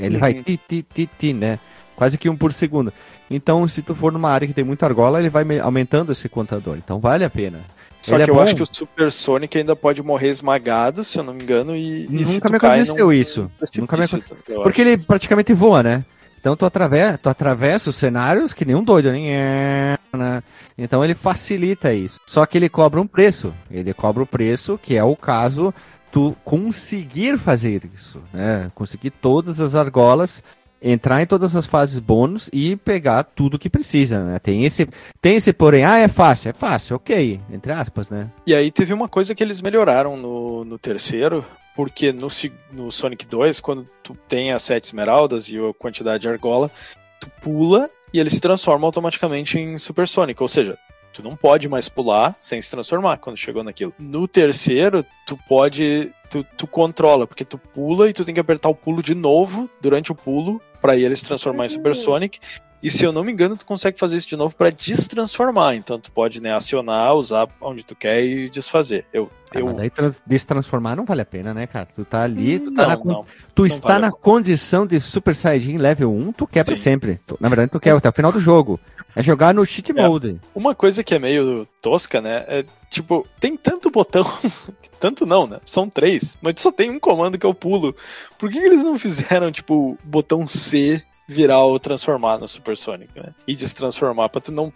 [0.00, 0.42] Ele vai Uhum.
[0.42, 1.58] ti, ti, ti, ti, né?
[1.94, 2.92] Quase que um por segundo.
[3.30, 6.28] Então, se tu for numa área que tem muita argola, ele vai me- aumentando esse
[6.30, 6.76] contador.
[6.78, 7.60] Então, vale a pena.
[8.04, 8.42] Só Ele que é eu bom.
[8.42, 12.04] acho que o Super Sonic ainda pode morrer esmagado, se eu não me engano, e,
[12.04, 13.50] e Nunca me aconteceu isso.
[13.78, 16.04] Nunca me precipício, eu Porque ele praticamente voa, né?
[16.38, 19.96] Então tu atravessa, tu atravessa os cenários que nem um doido, né?
[20.12, 20.42] né?
[20.76, 22.20] Então ele facilita isso.
[22.26, 23.54] Só que ele cobra um preço.
[23.70, 25.72] Ele cobra o preço, que é o caso
[26.12, 28.70] tu conseguir fazer isso, né?
[28.74, 30.44] Conseguir todas as argolas,
[30.84, 34.38] entrar em todas as fases bônus e pegar tudo que precisa, né?
[34.38, 34.86] Tem esse,
[35.20, 38.30] tem esse porém, ah, é fácil, é fácil, ok, entre aspas, né?
[38.46, 41.42] E aí teve uma coisa que eles melhoraram no, no terceiro,
[41.74, 42.28] porque no,
[42.70, 46.70] no Sonic 2, quando tu tem as sete esmeraldas e a quantidade de argola,
[47.18, 50.78] tu pula e ele se transforma automaticamente em Super Sonic, ou seja,
[51.14, 53.94] tu não pode mais pular sem se transformar quando chegou naquilo.
[53.98, 58.68] No terceiro, tu pode, tu, tu controla, porque tu pula e tu tem que apertar
[58.68, 61.94] o pulo de novo durante o pulo para ele se transformar em Super Uhum.
[61.94, 62.38] Sonic.
[62.82, 65.74] E se eu não me engano, tu consegue fazer isso de novo para destransformar.
[65.74, 69.06] Então tu pode né, acionar, usar onde tu quer e desfazer.
[69.10, 71.88] Eu, Ah, eu mas daí trans, destransformar não vale a pena, né, cara?
[71.94, 73.26] Tu tá ali, tu tá não, na, con- não.
[73.54, 76.82] Tu está vale na condição de Super Saiyajin level 1, tu quer pra Sim.
[76.82, 77.20] sempre.
[77.26, 78.78] Tu- Na verdade, tu quer até o final do jogo.
[79.16, 80.08] É jogar no cheat É.
[80.08, 80.40] mode.
[80.54, 82.44] Uma coisa que é meio tosca, né?
[82.48, 84.24] É tipo, tem tanto botão.
[84.98, 85.60] tanto não, né?
[85.64, 87.94] São três, mas só tem um comando que é o pulo.
[88.38, 93.18] Por que, que eles não fizeram, tipo, botão C virar ou transformar no Super Sonic,
[93.18, 93.34] né?
[93.46, 94.72] E destransformar pra tu não.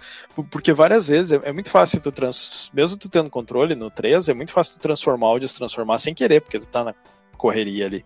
[0.50, 2.70] Porque várias vezes é, é muito fácil tu trans.
[2.72, 6.40] Mesmo tu tendo controle no 3, é muito fácil tu transformar ou destransformar sem querer,
[6.40, 6.94] porque tu tá na
[7.36, 8.04] correria ali.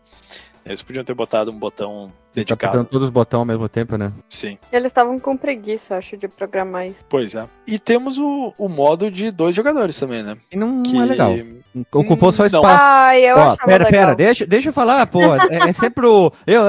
[0.65, 2.65] Eles podiam ter botado um botão Tá dedicado.
[2.71, 4.11] apertando todos os botões ao mesmo tempo, né?
[4.29, 4.57] Sim.
[4.73, 7.05] Eles estavam com preguiça, acho, de programar isso.
[7.09, 7.47] Pois é.
[7.67, 10.37] E temos o, o modo de dois jogadores também, né?
[10.51, 11.35] E não Que é legal.
[11.93, 12.47] Ocupou só Não.
[12.47, 12.67] espaço.
[12.83, 13.91] Ai, eu Ó, achava pera, legal.
[13.91, 15.21] pera, deixa, deixa eu falar, pô.
[15.51, 16.33] É, é sempre o.
[16.47, 16.63] Eu,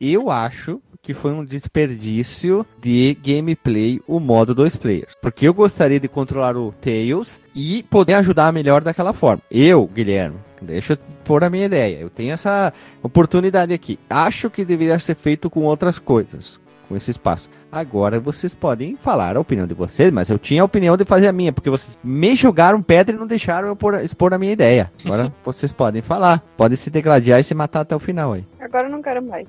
[0.00, 5.12] eu acho que foi um desperdício de gameplay o modo dois players.
[5.22, 9.40] Porque eu gostaria de controlar o Tails e poder ajudar melhor daquela forma.
[9.48, 11.98] Eu, Guilherme, deixa eu pôr a minha ideia.
[12.00, 13.98] Eu tenho essa oportunidade aqui.
[14.08, 16.60] Acho que deveria ser feito com outras coisas.
[16.88, 17.48] Com esse espaço.
[17.72, 21.26] Agora vocês podem falar a opinião de vocês, mas eu tinha a opinião de fazer
[21.26, 24.52] a minha, porque vocês me jogaram pedra e não deixaram eu pôr- expor a minha
[24.52, 24.90] ideia.
[25.04, 26.44] Agora vocês podem falar.
[26.56, 28.44] Podem se degladiar e se matar até o final aí.
[28.60, 29.48] Agora eu não quero mais.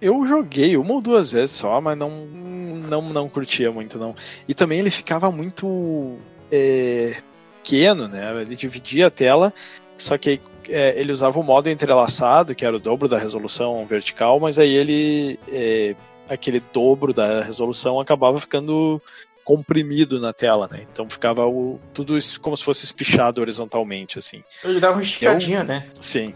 [0.00, 2.26] Eu joguei uma ou duas vezes só, mas não,
[2.90, 4.14] não, não curtia muito, não.
[4.48, 6.16] E também ele ficava muito
[6.50, 7.14] é,
[7.62, 8.42] pequeno, né?
[8.42, 9.54] Ele dividia a tela,
[10.02, 14.38] só que é, ele usava o modo entrelaçado, que era o dobro da resolução vertical,
[14.40, 15.38] mas aí ele.
[15.48, 15.94] é,
[16.28, 19.00] aquele dobro da resolução acabava ficando
[19.44, 20.82] comprimido na tela, né?
[20.90, 24.42] Então ficava o, tudo como se fosse espichado horizontalmente, assim.
[24.64, 25.86] Ele dava uma esticadinha, né?
[26.00, 26.32] Sim.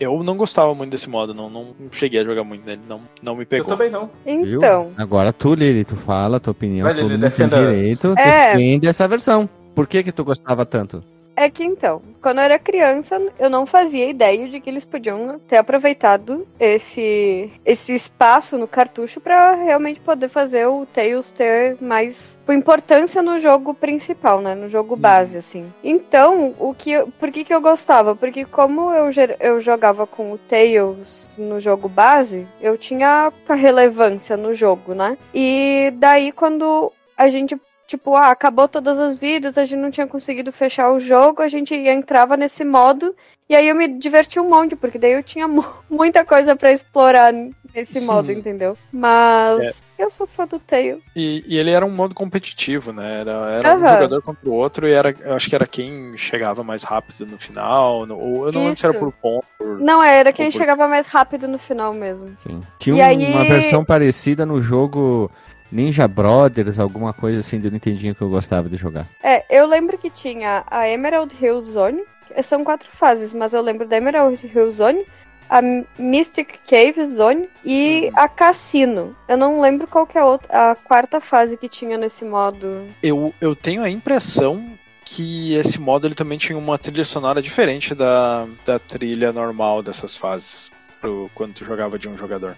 [0.00, 3.36] Eu não gostava muito desse modo, não, não cheguei a jogar muito nele, não, não
[3.36, 3.66] me Eu pegou.
[3.68, 4.10] também não.
[4.24, 4.56] Viu?
[4.58, 6.82] Então, Agora tu, Lili, tu fala a tua opinião.
[6.84, 8.14] Vai, Lili, defenda- direito.
[8.18, 8.52] É.
[8.54, 9.48] Defende essa versão.
[9.74, 11.04] Por que que tu gostava tanto?
[11.34, 15.38] É que então, quando eu era criança, eu não fazia ideia de que eles podiam
[15.48, 22.38] ter aproveitado esse, esse espaço no cartucho pra realmente poder fazer o Tails ter mais
[22.48, 24.54] importância no jogo principal, né?
[24.54, 25.72] No jogo base, assim.
[25.82, 28.14] Então, o que eu- por que, que eu gostava?
[28.14, 29.10] Porque como eu,
[29.40, 35.16] eu jogava com o Tails no jogo base, eu tinha a relevância no jogo, né?
[35.34, 37.56] E daí quando a gente
[37.92, 41.48] tipo, ah, acabou todas as vidas, a gente não tinha conseguido fechar o jogo, a
[41.48, 43.14] gente entrava nesse modo
[43.48, 46.72] e aí eu me diverti um monte, porque daí eu tinha mu- muita coisa pra
[46.72, 47.34] explorar
[47.74, 48.76] esse modo, entendeu?
[48.92, 49.72] Mas É.
[50.04, 51.00] eu sou fã do Tail.
[51.16, 53.20] E, e ele era um modo competitivo, né?
[53.20, 53.32] Era,
[53.62, 56.82] era um jogador contra o outro e era, eu acho que era quem chegava mais
[56.82, 58.06] rápido no final.
[58.06, 59.04] no- ou eu não lembro se era Isso.
[59.04, 59.46] por ponto.
[59.58, 59.78] Por...
[59.80, 62.32] Não, era quem por- chegava mais rápido no final mesmo.
[62.38, 62.62] Sim.
[62.78, 65.30] Tinha E um- aí- uma versão parecida no jogo
[65.72, 69.06] Ninja Brothers, alguma coisa assim do Nintendinho que eu gostava de jogar.
[69.22, 72.02] É, eu lembro que tinha a Emerald Hill Zone.
[72.42, 75.04] São quatro fases, mas eu lembro da Emerald Hill Zone,
[75.48, 75.60] a
[75.98, 79.16] Mystic Cave Zone e a Cassino.
[79.28, 82.86] Eu não lembro qual que é a, outra, a quarta fase que tinha nesse modo.
[83.02, 84.64] Eu, eu tenho a impressão
[85.04, 90.16] que esse modo ele também tinha uma trilha sonora diferente da, da trilha normal dessas
[90.16, 90.70] fases.
[91.02, 92.56] Pro, quando tu jogava de um jogador.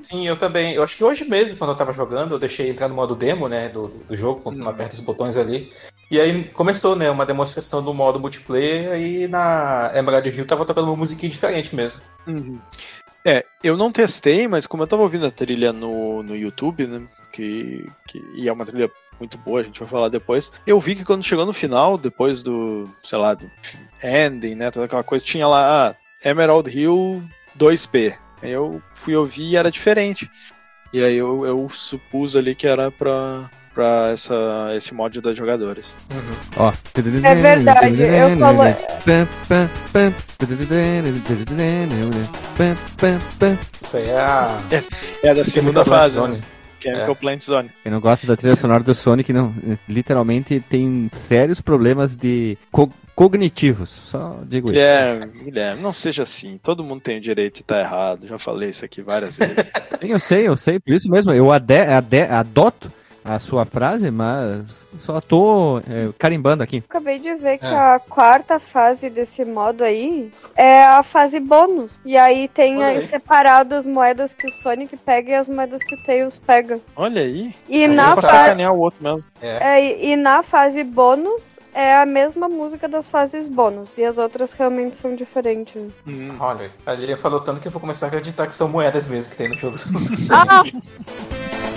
[0.00, 0.74] Sim, eu também.
[0.74, 3.48] Eu acho que hoje mesmo, quando eu tava jogando, eu deixei entrar no modo demo,
[3.48, 4.62] né, do, do jogo, quando Hum.
[4.62, 5.68] tu aperta os botões ali.
[6.08, 10.86] E aí começou, né, uma demonstração do modo multiplayer e na Emerald Hill tava tocando
[10.86, 12.02] uma musiquinha diferente mesmo.
[13.26, 17.02] É, eu não testei, mas como eu tava ouvindo a trilha no, no YouTube, né?
[17.32, 20.52] Que, que, e é uma trilha muito boa, a gente vai falar depois.
[20.64, 23.50] Eu vi que quando chegou no final, depois do, sei lá, do
[24.00, 24.70] ending, né?
[24.70, 27.20] Toda aquela coisa, tinha lá ah, Emerald Hill
[27.58, 28.14] 2P.
[28.42, 30.30] Aí eu fui ouvir e era diferente.
[30.92, 35.96] E aí eu, eu supus ali que era pra, pra essa, esse mod das jogadores.
[36.56, 36.72] Ó.
[37.24, 38.62] É verdade, eu falo.
[43.80, 44.58] Isso aí é a
[45.22, 46.40] É a da segunda fase, Zone.
[46.80, 47.14] Chemical É.
[47.14, 47.70] Plant Zone.
[47.82, 49.54] Quem não gosta da trilha sonora do Sonic, não,
[49.88, 53.90] literalmente tem sérios problemas de co- cognitivos.
[53.90, 54.74] Só digo isso.
[54.74, 56.58] Guilherme, Guilherme, não seja assim.
[56.62, 58.26] Todo mundo tem o direito de estar errado.
[58.26, 59.56] Já falei isso aqui várias vezes.
[60.00, 61.32] Sim, eu sei, eu sei, por isso mesmo.
[61.32, 62.90] Eu ade- ade- adoto
[63.24, 66.82] a sua frase, mas só tô é, carimbando aqui.
[66.88, 67.74] Acabei de ver que É.
[67.74, 71.98] a quarta fase desse modo aí é a fase bônus.
[72.04, 73.02] E aí tem aí aí.
[73.06, 76.78] separado as moedas que o Sonic pega e as moedas que o Tails pega.
[76.94, 77.54] Olha aí.
[77.68, 79.30] E Aí na, é sacanear o outro mesmo.
[79.40, 83.96] é, e e na fase bônus é a mesma música das fases bônus.
[83.98, 86.00] E as outras realmente são diferentes.
[86.06, 86.36] Hum.
[86.38, 89.30] Olha, a Lilian falou tanto que eu vou começar a acreditar que são moedas mesmo
[89.30, 89.76] que tem no jogo.
[90.30, 90.62] Ah!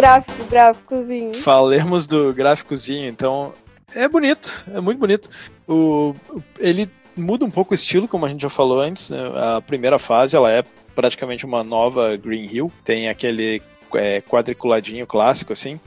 [0.00, 1.34] Gráfico, gráficozinho.
[1.34, 3.52] Falemos do gráficozinho, então.
[3.94, 5.28] É bonito, é muito bonito.
[5.68, 6.14] O,
[6.58, 9.10] ele muda um pouco o estilo, como a gente já falou antes.
[9.10, 9.18] né?
[9.34, 12.72] A primeira fase ela é praticamente uma nova Green Hill.
[12.82, 13.60] Tem aquele
[13.94, 15.78] é, quadriculadinho clássico, assim.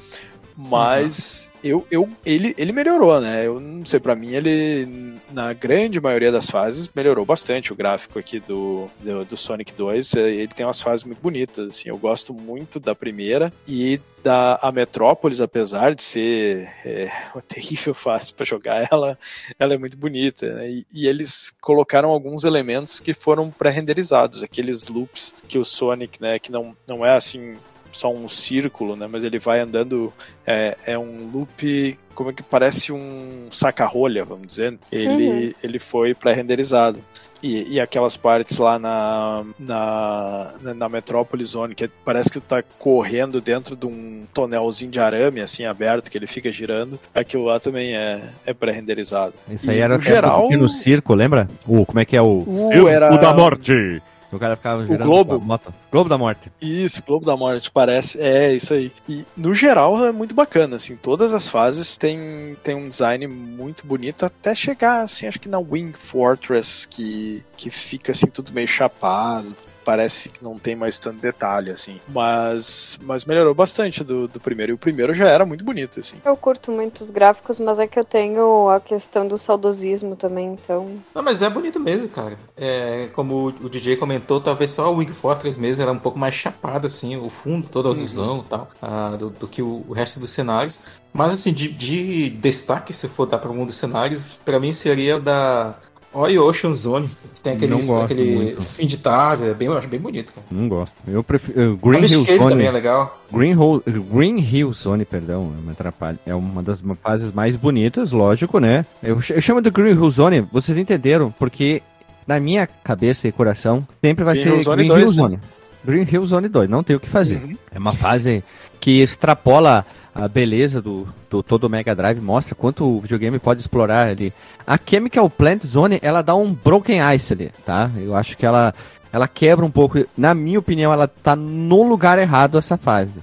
[0.56, 3.46] Mas eu, eu, ele, ele melhorou, né?
[3.48, 8.20] Eu não sei, pra mim ele, na grande maioria das fases, melhorou bastante o gráfico
[8.20, 10.16] aqui do, do, do Sonic 2.
[10.16, 11.90] Eh, Ele tem umas fases muito bonitas, assim.
[11.90, 17.94] Eu gosto muito da primeira e da a Metrópolis, apesar de ser é, uma terrível
[17.94, 19.18] fase para jogar, ela,
[19.60, 20.46] ela é muito bonita.
[20.54, 20.70] né?
[20.70, 26.40] E, e eles colocaram alguns elementos que foram pré-renderizados, aqueles loops que o Sonic, né,
[26.40, 27.56] que não, não é assim
[27.94, 29.08] só um círculo, né?
[29.10, 30.12] Mas ele vai andando.
[30.46, 31.98] É, é um loop.
[32.14, 34.78] Como é que parece um saca-rolha, vamos dizer.
[34.92, 35.54] Ele, Uhum.
[35.64, 37.00] ele foi pré-renderizado.
[37.42, 42.64] E, e aquelas partes lá na, na, na, Metrópolis Zone, que parece que tu tá
[42.80, 46.98] correndo dentro de um tonelzinho de arame, assim, aberto, que ele fica girando.
[47.14, 49.34] Aquilo lá também é, é pré-renderizado.
[49.50, 51.50] Isso aí E, era no geral- no circo, lembra?
[51.68, 54.02] O, como é que é o O Circo era- da Morte?
[54.36, 55.38] O cara ficava girando Globo.
[55.38, 55.74] com a moto.
[55.92, 56.52] Globo da Morte.
[56.62, 58.20] Isso, Globo da Morte, parece.
[58.20, 58.92] É, isso aí.
[59.08, 63.86] E no geral é muito bacana, assim, todas as fases têm tem um design muito
[63.86, 68.68] bonito, até chegar, assim, acho que na Wing Fortress, que, que fica, assim, tudo meio
[68.68, 69.56] chapado.
[69.84, 72.00] Parece que não tem mais tanto detalhe, assim.
[72.08, 74.72] Mas, mas melhorou bastante do, do primeiro.
[74.72, 76.18] E o primeiro já era muito bonito, assim.
[76.24, 80.54] Eu curto muito os gráficos, mas é que eu tenho a questão do saudosismo também,
[80.54, 80.98] então.
[81.14, 82.38] Não, mas é bonito mesmo, cara.
[82.56, 86.36] É, como o DJ comentou, talvez só o Wing Fortress mesmo era um pouco mais
[86.36, 90.20] chapado, assim, o fundo todo azulzão e tal, ah, do, do que o, o resto
[90.20, 90.80] dos cenários.
[91.14, 95.18] Mas, assim, de, de destaque, se for dar para um dos cenários, pra mim seria
[95.18, 95.76] o da
[96.14, 98.62] Ori Ocean Zone, que tem aquele, aquele muito.
[98.62, 100.46] fim de tarde, é bem, eu acho bem bonito, cara.
[100.52, 100.94] Não gosto.
[101.08, 101.80] Eu prefiro.
[101.84, 102.72] A Green Hill Cave também é Zone.
[102.72, 103.24] legal.
[103.32, 106.20] Green, Ho- Green Hill Zone, perdão, me atrapalha.
[106.26, 108.86] É uma das fases mais bonitas, lógico, né?
[109.02, 111.82] Eu, ch- eu chamo de Green Hill Zone, vocês entenderam, porque
[112.28, 115.14] na minha cabeça e coração sempre vai Green ser Hill Zone Green 2, Hill né?
[115.16, 115.40] Zone.
[115.86, 117.38] Green Hill Zone 2, não tem o que fazer.
[117.44, 117.58] Uhum.
[117.72, 118.44] É uma fase
[118.80, 123.60] que extrapola a beleza do, do todo o Mega Drive, mostra quanto o videogame pode
[123.60, 124.34] explorar ali.
[124.66, 127.90] A Chemical Plant Zone, ela dá um Broken Ice ali, tá?
[127.98, 128.74] Eu acho que ela
[129.12, 130.04] ela quebra um pouco.
[130.18, 133.14] Na minha opinião, ela tá no lugar errado essa fase.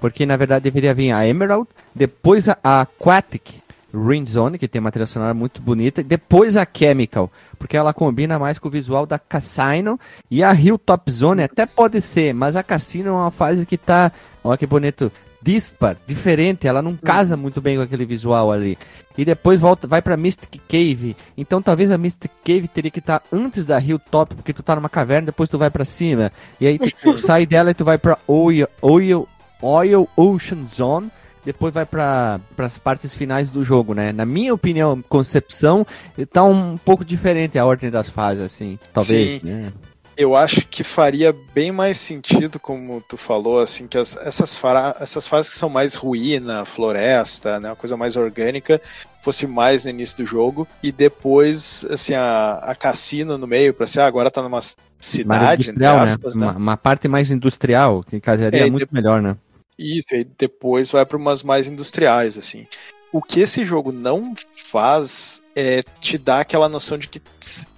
[0.00, 3.60] Porque na verdade deveria vir a Emerald, depois a, Aquatic
[3.92, 7.92] Ring Zone, que tem uma trilha sonora muito bonita, e depois a Chemical, porque ela
[7.92, 9.98] combina mais com o visual da Cassino
[10.30, 14.12] e a Hilltop Zone até pode ser, mas a Cassino é uma fase que tá,
[14.44, 15.10] olha que bonito,
[15.42, 18.76] dispar, diferente, ela não casa muito bem com aquele visual ali.
[19.16, 21.16] E depois volta, vai pra Mystic Cave.
[21.36, 24.76] Então talvez a Mystic Cave teria que estar tá antes da Hilltop, porque tu tá
[24.76, 26.32] numa caverna, depois tu vai para cima.
[26.60, 29.28] E aí tu sai dela e tu vai pra Oil, Oil,
[29.62, 31.10] Oil Ocean Zone
[31.44, 34.12] depois vai para as partes finais do jogo, né?
[34.12, 35.86] Na minha opinião, concepção,
[36.32, 39.40] tá um pouco diferente a ordem das fases, assim, talvez.
[39.40, 39.46] Sim.
[39.48, 39.72] Né?
[40.20, 44.60] Eu acho que faria bem mais sentido, como tu falou, assim, que as, essas,
[45.00, 48.82] essas fases que são mais ruína, floresta, né, uma coisa mais orgânica,
[49.22, 53.86] fosse mais no início do jogo, e depois, assim, a, a cassino no meio, para
[53.86, 54.60] ser, ah, agora tá numa
[55.00, 55.88] cidade, entre né?
[55.88, 56.44] aspas, né?
[56.44, 56.52] né?
[56.52, 58.92] Uma, uma, parte mais industrial, que casaria é, muito de...
[58.92, 59.38] melhor, né?
[59.78, 62.66] Isso, e depois vai para umas mais industriais, assim.
[63.12, 64.34] O que esse jogo não
[64.70, 67.20] faz é te dar aquela noção de que,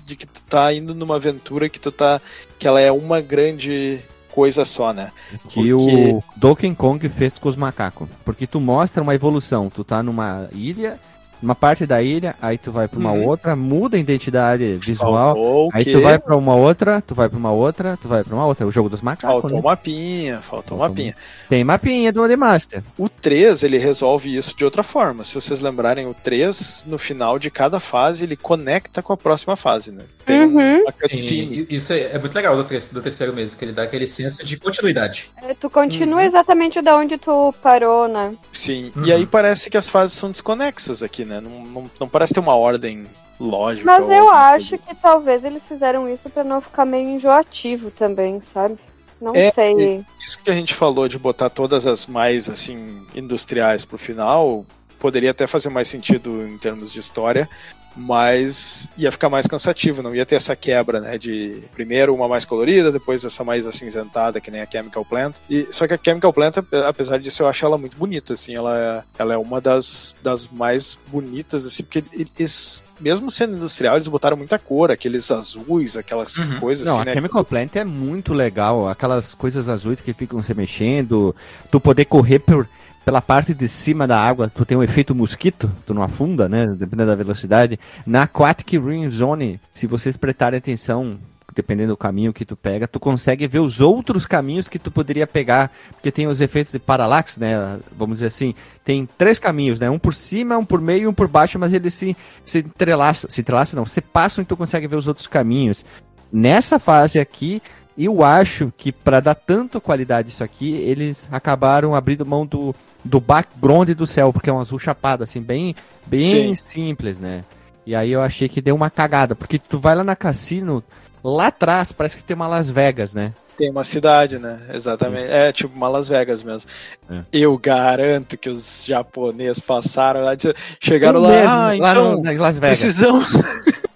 [0.05, 2.21] de que tu tá indo numa aventura que tu tá.
[2.59, 4.01] que ela é uma grande
[4.31, 5.11] coisa só, né?
[5.49, 5.73] Que Porque...
[5.73, 8.09] o Donkey Kong fez com os macacos.
[8.25, 9.71] Porque tu mostra uma evolução.
[9.71, 10.99] Tu tá numa ilha
[11.43, 13.27] uma parte da ilha, aí tu vai para uma uhum.
[13.27, 17.39] outra, muda a identidade visual, Faltou aí tu vai para uma outra, tu vai para
[17.39, 18.65] uma outra, tu vai para uma outra.
[18.65, 19.41] É o jogo dos macacos.
[19.41, 19.59] Faltou né?
[19.59, 21.17] um mapinha, faltou um mapinha.
[21.49, 22.83] Tem mapinha do The Master.
[22.97, 25.25] O 3, ele resolve isso de outra forma.
[25.25, 29.57] Se vocês lembrarem, o 3, no final de cada fase, ele conecta com a próxima
[29.57, 30.05] fase, né?
[30.25, 30.85] Tem uhum.
[31.09, 34.45] Sim, isso é, é, muito legal do, do terceiro mesmo, que ele dá aquele senso
[34.45, 35.31] de continuidade.
[35.43, 36.27] É, tu continua uhum.
[36.27, 38.35] exatamente da onde tu parou, né?
[38.53, 39.05] Sim, uhum.
[39.05, 41.41] e aí parece que as fases são desconexas aqui, né?
[41.41, 43.05] Não, não, não parece ter uma ordem
[43.39, 43.85] lógica.
[43.85, 48.79] Mas eu acho que talvez eles fizeram isso para não ficar meio enjoativo também, sabe?
[49.21, 50.05] Não é, sei.
[50.21, 54.67] Isso que a gente falou de botar todas as mais assim industriais pro final,
[54.99, 57.49] poderia até fazer mais sentido em termos de história,
[57.97, 62.45] mas ia ficar mais cansativo, não ia ter essa quebra, né, de primeiro uma mais
[62.45, 65.37] colorida, depois essa mais acinzentada, que nem a Chemical Plant.
[65.49, 66.57] E só que a Chemical Plant,
[66.87, 70.49] apesar disso, eu acho ela muito bonita, assim, ela é, ela é uma das, das
[70.49, 76.37] mais bonitas, assim, porque eles mesmo sendo industrial, eles botaram muita cor, aqueles azuis, aquelas
[76.37, 76.61] uhum.
[76.61, 77.15] coisas Não, assim, a né?
[77.15, 81.35] Chemical Plant é muito legal, aquelas coisas azuis que ficam se mexendo,
[81.71, 82.69] tu poder correr por
[83.05, 86.67] pela parte de cima da água, tu tem um efeito mosquito, tu não afunda, né?
[86.67, 87.79] Dependendo da velocidade.
[88.07, 91.19] Na Aquatic Ring Zone, se vocês prestarem atenção,
[91.55, 95.27] dependendo do caminho que tu pega, tu consegue ver os outros caminhos que tu poderia
[95.27, 97.79] pegar, porque tem os efeitos de paralaxe, né?
[97.97, 98.55] Vamos dizer assim,
[98.85, 99.91] tem três caminhos, né?
[99.91, 103.31] Um por cima, um por meio e um por baixo, mas eles se, se entrelaçam,
[103.31, 105.85] se entrelaçam não, se passam e tu consegue ver os outros caminhos.
[106.33, 107.61] Nessa fase aqui,
[107.97, 112.75] eu acho que para dar tanto qualidade isso aqui, eles acabaram abrindo mão do,
[113.05, 115.75] do background do céu, porque é um azul chapado, assim, bem,
[116.07, 117.45] bem simples, né?
[117.85, 120.83] E aí eu achei que deu uma cagada, porque tu vai lá na cassino,
[121.23, 123.33] lá atrás parece que tem uma Las Vegas, né?
[123.59, 124.61] Tem uma cidade, né?
[124.73, 125.31] Exatamente.
[125.31, 126.71] É, tipo uma Las Vegas mesmo.
[127.11, 127.23] É.
[127.33, 130.33] Eu garanto que os japoneses passaram lá,
[130.81, 132.81] chegaram lá, mesmo, ah, lá então, no, Las Vegas.
[132.81, 133.27] precisamos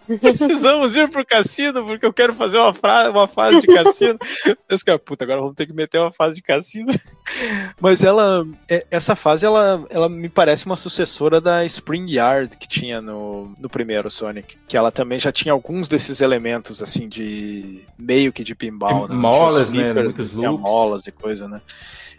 [0.20, 4.18] Precisamos ir pro cassino porque eu quero fazer uma, fra uma fase de cassino.
[4.70, 6.92] Os caras, puta, agora vamos ter que meter uma fase de cassino.
[7.80, 12.68] Mas ela, é, essa fase, ela, ela me parece uma sucessora da Spring Yard que
[12.68, 14.56] tinha no, no primeiro Sonic.
[14.68, 19.08] Que ela também já tinha alguns desses elementos, assim, de meio que de pinball.
[19.08, 19.14] Né?
[19.14, 19.92] Molas, né?
[19.92, 20.60] Muitos looks.
[20.60, 21.60] molas e coisa, né?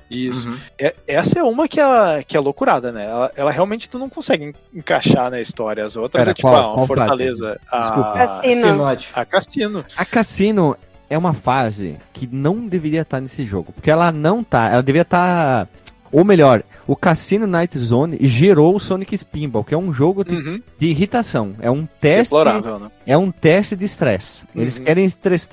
[0.10, 0.50] Isso.
[0.50, 0.58] Uhum.
[0.80, 3.06] É, essa é uma que é, que é loucurada, né?
[3.06, 5.84] Ela, ela, realmente tu não consegue encaixar na história.
[5.84, 7.60] As outras Pera, é tipo qual, ah, uma fortaleza.
[7.70, 8.86] A, Cassino.
[9.14, 9.86] a Cassino.
[9.98, 10.78] A Cassino
[11.10, 13.74] é uma fase que não deveria estar nesse jogo.
[13.74, 14.70] Porque ela não tá.
[14.70, 15.68] Ela deveria estar.
[16.12, 20.36] Ou melhor, o Cassino Night Zone gerou o Sonic Spinball, que é um jogo de,
[20.36, 20.62] uhum.
[20.80, 21.54] de irritação.
[21.60, 22.34] É um teste.
[22.34, 22.92] Né?
[23.06, 24.44] É um teste de estresse.
[24.56, 24.62] Uhum.
[24.62, 25.06] Eles querem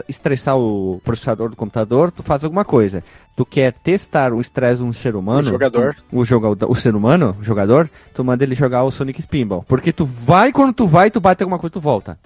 [0.08, 3.02] estressar o processador do computador, tu faz alguma coisa.
[3.36, 5.40] Tu quer testar o estresse de um ser humano.
[5.40, 5.96] O jogador.
[6.12, 9.64] O, o, jogador, o ser humano, o jogador, tu manda ele jogar o Sonic Spinball.
[9.66, 12.16] Porque tu vai, quando tu vai, tu bate alguma coisa, tu volta.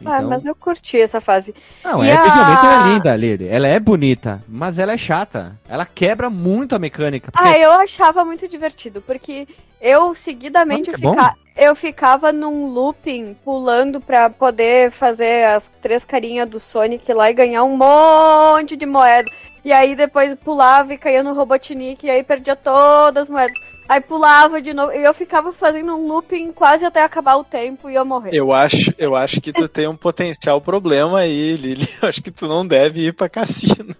[0.00, 0.12] Então...
[0.12, 1.54] Ah, mas eu curti essa fase.
[1.84, 2.22] Não, e é, a...
[2.22, 3.48] visualmente ela é linda, Lily.
[3.48, 5.56] Ela é bonita, mas ela é chata.
[5.68, 7.32] Ela quebra muito a mecânica.
[7.32, 7.48] Porque...
[7.48, 9.48] Ah, eu achava muito divertido, porque
[9.80, 11.34] eu seguidamente ah, fica...
[11.56, 17.34] eu ficava num looping pulando pra poder fazer as três carinhas do Sonic lá e
[17.34, 19.28] ganhar um monte de moeda.
[19.64, 23.67] E aí depois pulava e caía no Robotnik e aí perdia todas as moedas.
[23.88, 24.92] Aí pulava de novo.
[24.92, 28.34] E eu ficava fazendo um looping quase até acabar o tempo e eu morrer.
[28.34, 31.88] Eu acho, eu acho que tu tem um potencial problema aí, Lili.
[32.02, 33.94] Eu acho que tu não deve ir pra cassino.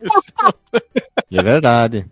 [1.32, 2.06] É verdade.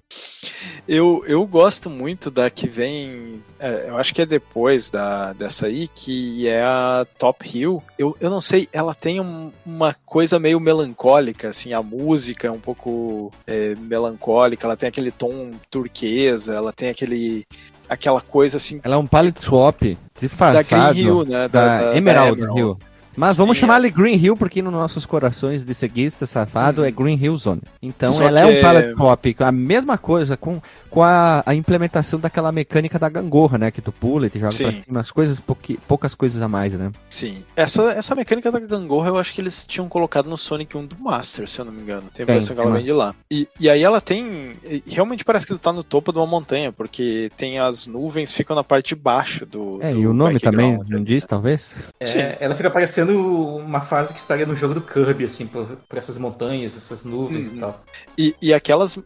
[0.89, 3.43] Eu, eu gosto muito da que vem.
[3.63, 7.83] É, eu acho que é depois da, dessa aí, que é a Top Hill.
[7.99, 12.51] Eu, eu não sei, ela tem um- uma coisa meio melancólica, assim, a música é
[12.51, 17.47] um pouco é, melancólica, ela tem aquele tom turquesa, ela tem aquele.
[17.89, 18.81] aquela coisa assim.
[18.83, 20.95] Ela é um palette swap Da disfarçado.
[20.95, 21.49] Green Hill, né?
[21.49, 22.59] da, da Emerald, Emerald.
[22.59, 22.79] Hill.
[23.17, 26.91] Mas vamos Sim, chamar ele Green Hill porque nos nossos corações de ceguista safado é
[26.91, 27.63] Green Hill Zone.
[27.83, 31.55] Então Só ela é um é- palette swap, a mesma coisa com, com a, a
[31.55, 33.71] implementação daquela mecânica da gangorra, né?
[33.71, 34.65] Que tu pula e te joga Sim.
[34.71, 36.91] pra cima, as coisas, pouqui- poucas coisas a mais, né?
[37.11, 37.45] Sim.
[37.57, 40.97] Essa, essa mecânica da gangorra eu acho que eles tinham colocado no Sonic 1 do
[40.99, 42.05] Master, se eu não me engano.
[42.15, 42.77] Tem a Tem, impressão que ela lá.
[42.77, 43.15] vem de lá.
[43.31, 44.57] E, e aí ela tem.
[44.87, 48.55] Realmente parece que tu tá no topo de uma montanha, porque tem as nuvens ficam
[48.57, 49.79] na parte de baixo do.
[49.83, 51.75] É, do e o nome também não diz, talvez?
[52.03, 52.19] Sim.
[52.19, 55.99] É, ela fica parecendo uma fase que estaria no jogo do Kirby, assim, por, por
[55.99, 57.57] essas montanhas, essas nuvens Uhum.
[57.57, 57.81] e tal.
[58.17, 58.99] E, e aquelas.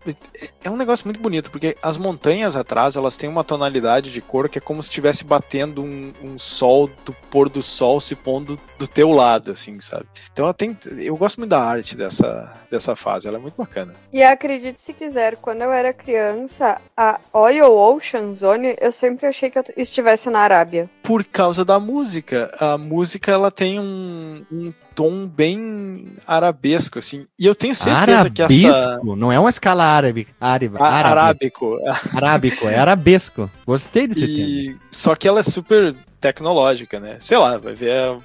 [0.62, 4.48] É um negócio muito bonito, porque as montanhas atrás elas têm uma tonalidade de cor
[4.48, 8.58] que é como se estivesse batendo um, um sol do pôr do sol se pondo
[8.78, 10.06] do teu lado, assim, sabe?
[10.32, 10.76] Então ela tem.
[10.98, 13.92] Eu gosto muito da arte dessa, dessa fase, ela é muito bacana.
[14.12, 19.50] E acredite se quiser, quando eu era criança, a Oil Ocean Zone, eu sempre achei
[19.50, 20.88] que eu estivesse na Arábia.
[21.06, 22.52] Por causa da música.
[22.58, 27.24] A música ela tem um, um tom bem arabesco, assim.
[27.38, 29.00] E eu tenho certeza que essa.
[29.04, 30.26] Não é uma escala árabe.
[30.40, 31.78] árabe, a- arábico.
[32.14, 33.50] arábico, é arabesco.
[33.66, 34.24] Gostei desse.
[34.26, 37.16] E, só que ela é super tecnológica, né?
[37.20, 38.18] Sei lá, vai ver a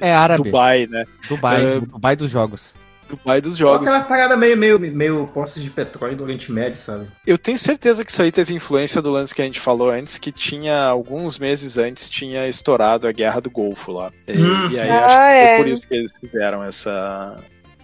[0.00, 0.44] É árabe.
[0.44, 1.04] Dubai, né?
[1.28, 2.74] Dubai, É, Dubai dos jogos.
[3.08, 3.88] Dubai dos jogos.
[3.88, 7.06] Aquela parada meio, meio, meio postes de petróleo do Oriente Médio, sabe?
[7.26, 10.18] Eu tenho certeza que isso aí teve influência do lance que a gente falou antes,
[10.18, 14.12] que tinha, alguns meses antes, tinha estourado a Guerra do Golfo lá.
[14.26, 14.92] E, Hum, e aí sim.
[14.92, 15.56] acho que Ah, foi é.
[15.58, 17.36] por isso que eles fizeram essa,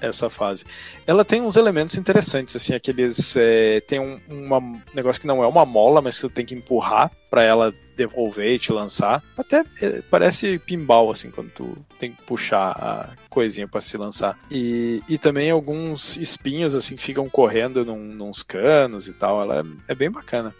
[0.06, 0.64] essa fase.
[1.06, 3.36] Ela tem uns elementos interessantes, assim, aqueles.
[3.36, 4.60] é, tem um uma,
[4.94, 8.54] negócio que não é uma mola, mas que tu tem que empurrar pra ela devolver
[8.54, 9.22] e te lançar.
[9.36, 14.38] Até é, parece pinball, assim, quando tu tem que puxar a coisinha pra se lançar.
[14.50, 19.42] E, e também alguns espinhos, assim, que ficam correndo num, nos canos e tal.
[19.42, 20.54] Ela é, é bem bacana.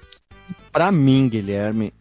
[0.73, 1.93] Pra mim, Guilherme,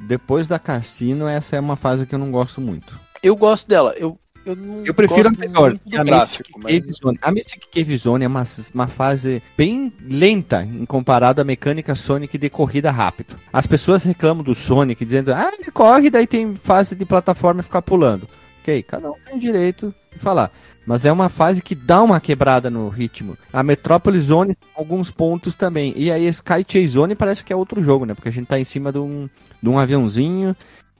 [0.00, 2.98] depois da Cassino, essa é uma fase que eu não gosto muito.
[3.22, 3.94] Eu gosto dela.
[3.96, 7.18] Eu, eu, não Eu prefiro a melhor, a Mystic mas Cave Zone.
[7.22, 8.44] A Mystic Cave Zone é uma,
[8.74, 13.36] uma fase bem lenta em comparado à mecânica Sonic de corrida rápido.
[13.52, 17.64] As pessoas reclamam do Sonic dizendo, ah, ele corre, daí tem fase de plataforma e
[17.64, 18.28] ficar pulando.
[18.60, 20.50] Ok, cada um tem direito de falar.
[20.86, 23.36] Mas é uma fase que dá uma quebrada no ritmo.
[23.52, 25.94] A Metropolis Zone tem alguns pontos também.
[25.96, 28.12] E aí Sky Chase Zone parece que é outro jogo, né?
[28.14, 29.28] Porque a gente tá em cima de um,
[29.62, 30.54] de um aviãozinho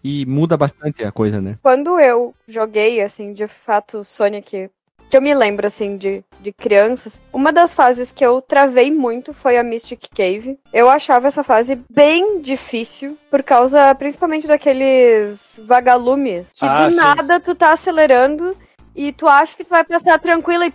[0.05, 1.57] e muda bastante a coisa, né?
[1.63, 4.69] Quando eu joguei, assim, de fato, Sonic,
[5.09, 9.33] que eu me lembro, assim, de, de crianças, uma das fases que eu travei muito
[9.33, 10.59] foi a Mystic Cave.
[10.73, 16.97] Eu achava essa fase bem difícil, por causa, principalmente, daqueles vagalumes, que Ah, do sim.
[16.99, 18.55] nada tu tá acelerando
[18.95, 20.75] e tu acha que tu vai passar tranquila e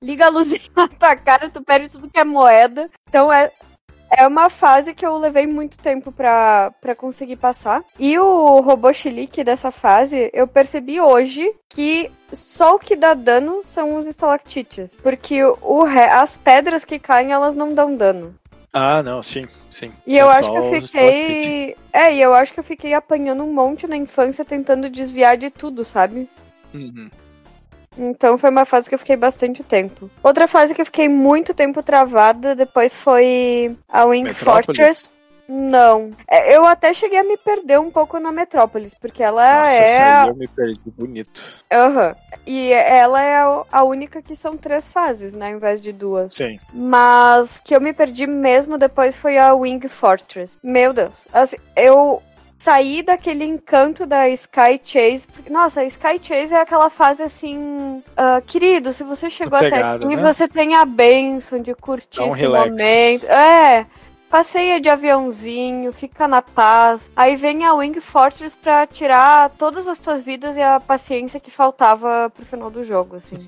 [0.00, 2.88] liga a luzinha na tua cara, tu perde tudo que é moeda.
[3.08, 3.50] Então é,
[4.16, 7.82] é uma fase que eu levei muito tempo pra, pra conseguir passar.
[7.98, 13.62] E o robô chilique dessa fase, eu percebi hoje que só o que dá dano
[13.64, 14.96] são os estalactites.
[15.02, 18.34] Porque o, as pedras que caem, elas não dão dano.
[18.72, 19.92] Ah, não, sim, sim.
[20.04, 21.76] E eu É acho só que eu fiquei.
[21.92, 25.48] É, e eu acho que eu fiquei apanhando um monte na infância tentando desviar de
[25.48, 26.28] tudo, sabe?
[26.74, 27.08] Uhum.
[27.96, 30.10] Então foi uma fase que eu fiquei bastante tempo.
[30.22, 34.66] Outra fase que eu fiquei muito tempo travada depois foi a Wing Metrópolis?
[34.76, 35.10] Fortress.
[35.46, 36.10] Não.
[36.26, 39.84] É, Eu até cheguei a me perder um pouco na Metrópolis, porque ela Nossa, é.
[39.84, 41.62] essa aí eu me perdi bonito.
[41.70, 42.16] Aham.
[42.46, 43.36] E ela é
[43.70, 45.48] a- única que são três fases, né?
[45.50, 46.32] Ao invés de duas.
[46.34, 46.58] Sim.
[46.72, 50.58] Mas que eu me perdi mesmo depois foi a Wing Fortress.
[50.62, 51.12] Meu Deus.
[51.30, 52.22] Assim, eu
[52.58, 55.26] saí daquele encanto da Sky Chase.
[55.26, 58.02] porque, Nossa, a Sky Chase é aquela fase assim.
[58.16, 60.32] ah, querido, se você chegou Sossegado, até aqui, né?
[60.32, 62.70] você tem a benção de curtir um esse relax.
[62.70, 63.24] momento.
[63.30, 63.86] É.
[64.30, 67.08] Passeia de aviãozinho, fica na paz.
[67.14, 71.52] Aí vem a Wing Fortress pra tirar todas as tuas vidas e a paciência que
[71.52, 73.38] faltava pro final do jogo, assim.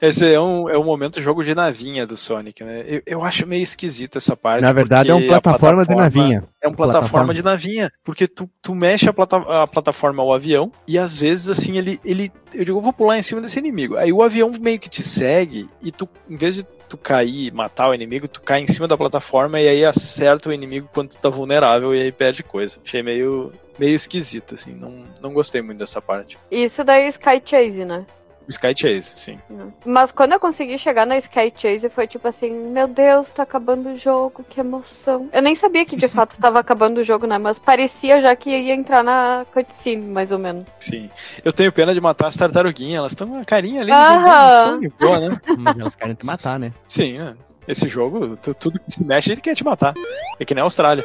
[0.00, 2.84] Esse é um, é um momento jogo de navinha do Sonic, né?
[2.86, 4.62] Eu, eu acho meio esquisito essa parte.
[4.62, 6.44] Na verdade, é um porque a plataforma, de navinha.
[6.60, 7.34] É um plataforma, Plataforma.
[7.34, 7.92] de navinha.
[8.04, 12.00] Porque tu, tu mexe a, plata, a plataforma ao avião e às vezes, assim, ele,
[12.04, 12.32] ele.
[12.52, 13.96] Eu digo, eu vou pular em cima desse inimigo.
[13.96, 17.88] Aí o avião meio que te segue e tu, em vez de tu cair, matar
[17.88, 21.18] o inimigo, tu cai em cima da plataforma e aí acerta o inimigo quando tu
[21.18, 22.78] tá vulnerável e aí perde coisa.
[22.84, 24.74] Achei meio, meio esquisito, assim.
[24.74, 26.38] Não, não gostei muito dessa parte.
[26.50, 28.04] Isso daí é Sky Chase, né?
[28.46, 29.38] O Sky Chase, sim.
[29.84, 33.90] Mas quando eu consegui chegar na Sky Chase, foi tipo assim, meu Deus, tá acabando
[33.90, 35.28] o jogo, que emoção.
[35.32, 37.38] Eu nem sabia que de fato tava acabando o jogo, né?
[37.38, 40.66] Mas parecia já que ia entrar na cutscene, mais ou menos.
[40.80, 41.08] Sim.
[41.44, 44.92] Eu tenho pena de matar as tartaruguinhas, elas estão com uma carinha ali de sangue,
[45.00, 45.40] boa, né?
[45.58, 46.72] Mas elas querem te matar, né?
[46.88, 47.36] Sim, né?
[47.68, 49.94] Esse jogo, tu- tudo que se mexe, ele quer te matar.
[50.40, 51.04] É que nem a Austrália.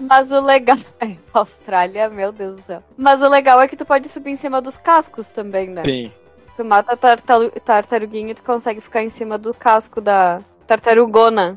[0.00, 0.78] Mas o legal.
[1.00, 2.82] É, Austrália, meu Deus do céu.
[2.96, 5.82] Mas o legal é que tu pode subir em cima dos cascos também, né?
[5.84, 6.10] Sim.
[6.58, 11.56] Tu mata a tartaru- tartaruguinha e tu consegue ficar em cima do casco da tartarugona.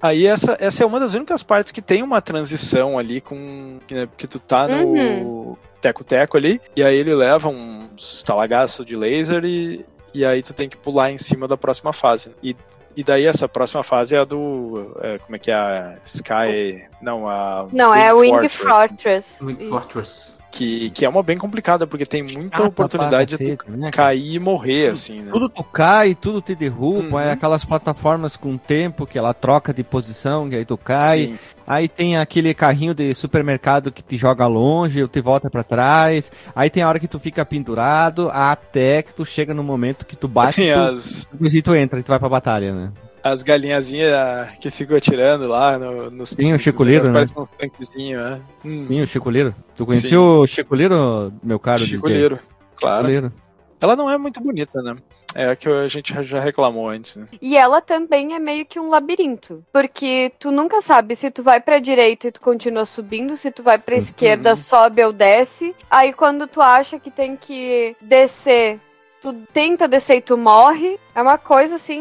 [0.00, 3.80] Aí essa, essa é uma das únicas partes que tem uma transição ali com.
[3.90, 5.56] né, porque tu tá no Uhum.
[5.80, 10.68] teco-teco ali, e aí ele leva uns talagaços de laser e, e aí tu tem
[10.68, 12.30] que pular em cima da próxima fase.
[12.40, 12.56] E,
[12.96, 14.92] e daí essa próxima fase é a do.
[15.00, 15.54] é, como é que é?
[15.56, 16.84] A Sky.
[17.02, 17.66] Não, a.
[17.72, 19.44] Não, é Wing Wing Fortress, Fortress.
[19.44, 19.68] Wing Isso.
[19.70, 20.38] Fortress.
[20.56, 23.90] Que, que é uma bem complicada, porque tem muita Chata oportunidade pra de tu né,
[23.90, 25.30] cair e morrer, assim, né?
[25.30, 27.20] Tudo tu cai, tudo te derruba, Uhum.
[27.20, 31.24] é aquelas plataformas com tempo que ela troca de posição, que aí tu cai.
[31.24, 31.38] Sim.
[31.66, 36.32] Aí tem aquele carrinho de supermercado que te joga longe, ou te volta pra trás.
[36.54, 40.16] Aí tem a hora que tu fica pendurado, até que tu chega no momento que
[40.16, 42.92] tu bate Tem tu, as, e tu entra e tu vai pra batalha, né?
[43.30, 46.30] As galinhazinhas que ficam atirando lá no, nos.
[46.30, 47.12] Sim, o negócios, né?
[47.12, 48.40] Parece uns tanquezinhos, né?
[48.64, 49.54] Hum, Sim, o Chico Liro.
[49.76, 50.16] Tu conhecia Sim.
[50.16, 51.96] o Chico Liro, meu caro DJ?
[51.96, 52.38] Chicoleiro,
[52.76, 53.08] claro.
[53.08, 53.32] Chico Liro.
[53.80, 54.96] Ela não é muito bonita, né?
[55.34, 57.28] É a que a gente já reclamou antes, né?
[57.42, 59.62] E ela também é meio que um labirinto.
[59.70, 63.62] Porque tu nunca sabe se tu vai pra direita e tu continua subindo, se tu
[63.62, 65.74] vai pra esquerda, sobe ou desce.
[65.90, 68.80] Aí quando tu acha que tem que descer,
[69.22, 70.98] tu tenta descer e tu morre.
[71.14, 72.00] É uma coisa assim.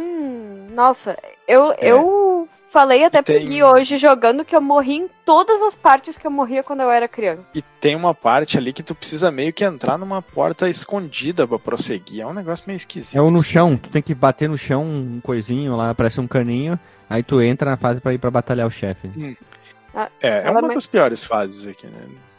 [0.72, 1.18] Nossa,
[1.48, 1.78] eu, É.
[1.92, 6.28] eu falei até Tem- Gui hoje jogando que eu morri em todas as partes que
[6.28, 7.48] eu morria quando eu era criança.
[7.56, 11.58] E tem uma parte ali que tu precisa meio que entrar numa porta escondida pra
[11.58, 12.22] prosseguir.
[12.22, 13.18] É um negócio meio esquisito.
[13.18, 13.50] É o no assim.
[13.50, 16.78] chão, tu tem que bater no chão um coisinho lá, parece um caninho.
[17.10, 19.10] Aí tu entra na fase pra ir pra batalhar o chefe.
[19.94, 21.94] É, é Ela uma das piores fases aqui, né?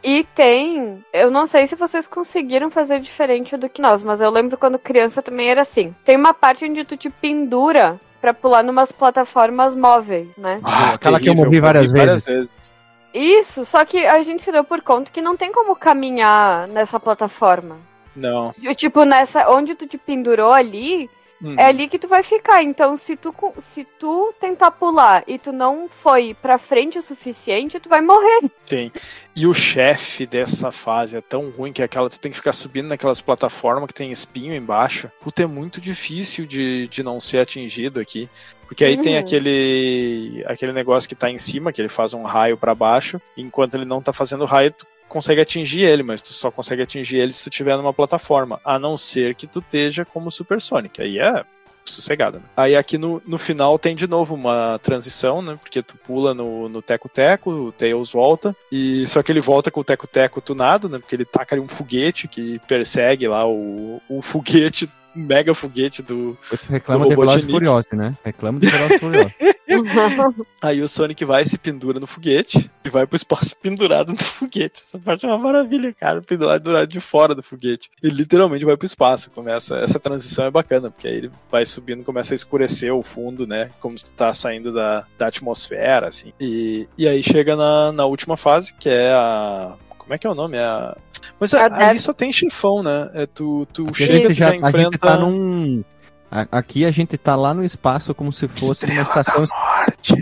[0.08, 4.30] E tem, eu não sei se vocês conseguiram fazer diferente do que nós, mas eu
[4.30, 5.92] lembro quando criança também era assim.
[6.04, 10.60] Tem uma parte onde tu te pendura pra pular numas plataformas móveis, né?
[10.62, 12.72] Aquela que eu terrível, morri várias vezes.
[13.12, 17.00] Isso, só que a gente se deu por conta que não tem como caminhar nessa
[17.00, 17.76] plataforma.
[18.14, 18.54] Não.
[18.62, 21.10] E, Tipo, nessa onde tu te pendurou ali,
[21.42, 21.54] Uhum.
[21.58, 22.62] é ali que tu vai ficar.
[22.62, 27.78] Então, se tu, se tu tentar pular e tu não foi pra frente o suficiente,
[27.78, 28.50] tu vai morrer.
[28.64, 28.90] Sim.
[29.34, 32.54] E o chefe dessa fase é tão ruim que é aquela tu tem que ficar
[32.54, 35.10] subindo naquelas plataformas que tem espinho embaixo.
[35.20, 38.30] Puta, é muito difícil de, de não ser atingido aqui.
[38.66, 39.20] Porque aí tem Uhum.
[39.20, 43.42] aquele aquele negócio que tá em cima, que ele faz um raio pra baixo, e
[43.42, 47.18] enquanto ele não tá fazendo raio, tu consegue atingir ele, mas tu só consegue atingir
[47.18, 51.00] ele se tu tiver numa plataforma, a não ser que tu esteja como Super Sonic.
[51.00, 51.44] Aí é
[51.90, 52.38] sossegada.
[52.38, 52.44] Né?
[52.56, 55.56] Aí aqui no, no final tem de novo uma transição, né?
[55.60, 59.80] Porque tu pula no no teco-teco, o Tails volta, e só que ele volta com
[59.80, 60.98] o teco-teco tunado, né?
[60.98, 66.36] Porque ele taca ali um foguete que persegue lá o, o foguete, mega foguete do.
[66.50, 67.50] Você reclama Do de Velozes.
[67.50, 68.16] Furiosos, né?
[68.24, 69.34] Reclama de Velozes Furiosos.
[70.62, 74.18] Aí o Sonic vai e se pendura no foguete e vai pro espaço pendurado no
[74.18, 74.82] foguete.
[74.82, 76.20] Essa parte é uma maravilha, cara.
[76.20, 77.90] Pendurado de fora do foguete.
[78.02, 79.30] Ele literalmente vai pro espaço.
[79.30, 83.46] Começa, essa transição é bacana, porque aí ele vai subindo, começa a escurecer o fundo,
[83.46, 83.70] né?
[83.80, 86.32] Como se tu tá saindo da, da atmosfera, assim.
[86.40, 89.74] E, e aí chega na, na última fase, que é a.
[90.06, 90.56] Como é que é o nome?
[90.56, 90.96] É a...
[91.38, 93.10] Mas A ali Death- só tem chefão, né?
[93.12, 94.98] É, tu tu Aqui a chega, gente já, já, a gente enfrenta.
[94.98, 95.84] tá num.
[96.30, 99.44] a- Aqui a gente tá lá no espaço como se fosse uma estação,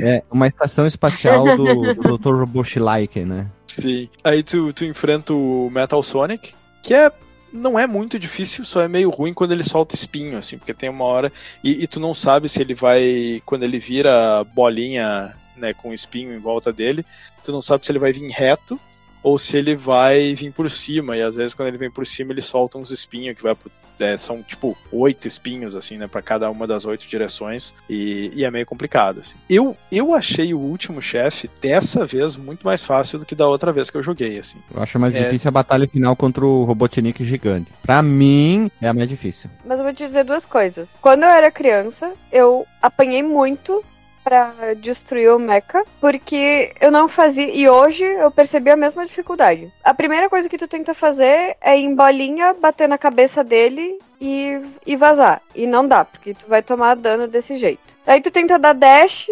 [0.02, 2.34] é, uma estação espacial do, do Dr.
[2.34, 3.46] Robotnik, né?
[3.66, 4.08] Sim.
[4.22, 7.12] Aí tu, tu enfrenta o Metal Sonic, que é
[7.52, 10.88] não é muito difícil, só é meio ruim quando ele solta espinho, assim, porque tem
[10.90, 11.30] uma hora
[11.62, 16.34] e, e tu não sabe se ele vai quando ele vira bolinha, né, com espinho
[16.34, 17.04] em volta dele,
[17.44, 18.80] tu não sabe se ele vai vir reto
[19.24, 22.32] ou se ele vai vir por cima, e às vezes quando ele vem por cima
[22.32, 23.70] ele solta uns espinhos que vai pro
[24.00, 28.44] é, são tipo oito espinhos, assim, né, para cada uma das oito direções, e, e,
[28.44, 29.36] é meio complicado, assim.
[29.48, 33.72] Eu, eu achei o último chefe, dessa vez, muito mais fácil do que da outra
[33.72, 34.58] vez que eu joguei, assim.
[34.74, 35.24] Eu acho mais É.
[35.24, 37.70] difícil a batalha final contra o Robotnik gigante.
[37.82, 39.50] Pra mim, é a mais difícil.
[39.64, 40.96] Mas eu vou te dizer duas coisas.
[41.00, 43.84] Quando eu era criança, eu apanhei muito
[44.24, 47.54] pra destruir o mecha, porque eu não fazia.
[47.54, 49.70] E hoje eu percebi a mesma dificuldade.
[49.84, 53.98] A primeira coisa que tu tenta fazer é ir em bolinha, bater na cabeça dele
[54.20, 55.42] e, e vazar.
[55.54, 57.82] E não dá, porque tu vai tomar dano desse jeito.
[58.06, 59.28] Aí tu tenta dar dash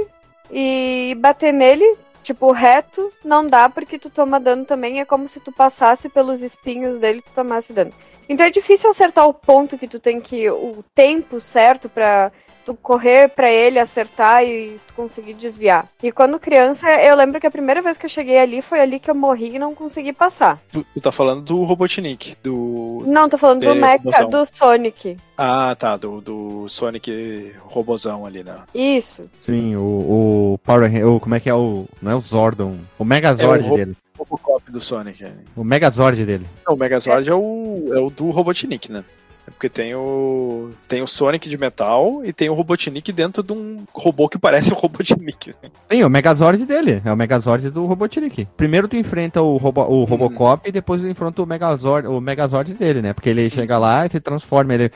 [0.50, 1.96] e bater nele.
[2.22, 5.00] Tipo, reto, não dá porque tu toma dano também.
[5.00, 7.92] É como se tu passasse pelos espinhos dele e tu tomasse dano.
[8.28, 10.48] Então é difícil acertar o ponto que tu tem que.
[10.48, 12.30] o tempo certo pra
[12.64, 15.86] tu correr pra ele, acertar e tu conseguir desviar.
[16.02, 18.98] E quando criança, eu lembro que a primeira vez que eu cheguei ali foi ali
[18.98, 20.58] que eu morri e não consegui passar.
[20.70, 23.04] Tu, tu tá falando do Robotnik, do.
[23.06, 25.16] Não, tô falando do É, Mecha, do Sonic.
[25.36, 28.56] Ah, tá, do, do Sonic robozão ali, né?
[28.74, 29.28] Isso.
[29.40, 31.86] Sim, o, o Power o Como é que é o.
[32.00, 32.76] Não é o Zordon.
[32.98, 33.96] O Megazord É o dele.
[34.18, 35.24] Robocop do Sonic.
[35.24, 35.32] é.
[35.56, 36.46] O Megazord dele.
[36.66, 39.02] Não, o Megazord é, o, é o do Robotnik, né?
[39.46, 40.70] É porque tem o.
[40.86, 44.72] Tem o Sonic de metal e tem o Robotnik dentro de um robô que parece
[44.72, 45.54] o Robotnik.
[45.62, 45.70] né?
[45.90, 47.02] Sim, o Megazord dele.
[47.04, 48.46] É o Megazord do Robotnik.
[48.56, 52.72] Primeiro tu enfrenta o, Robo, o Robocop e depois tu enfrenta o Megazord, o Megazord
[52.74, 53.12] dele, né?
[53.12, 54.74] Porque ele chega lá e se transforma.
[54.74, 54.92] Ele.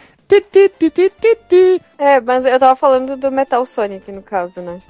[1.98, 4.80] É, mas eu tava falando do Metal Sonic, no caso, né?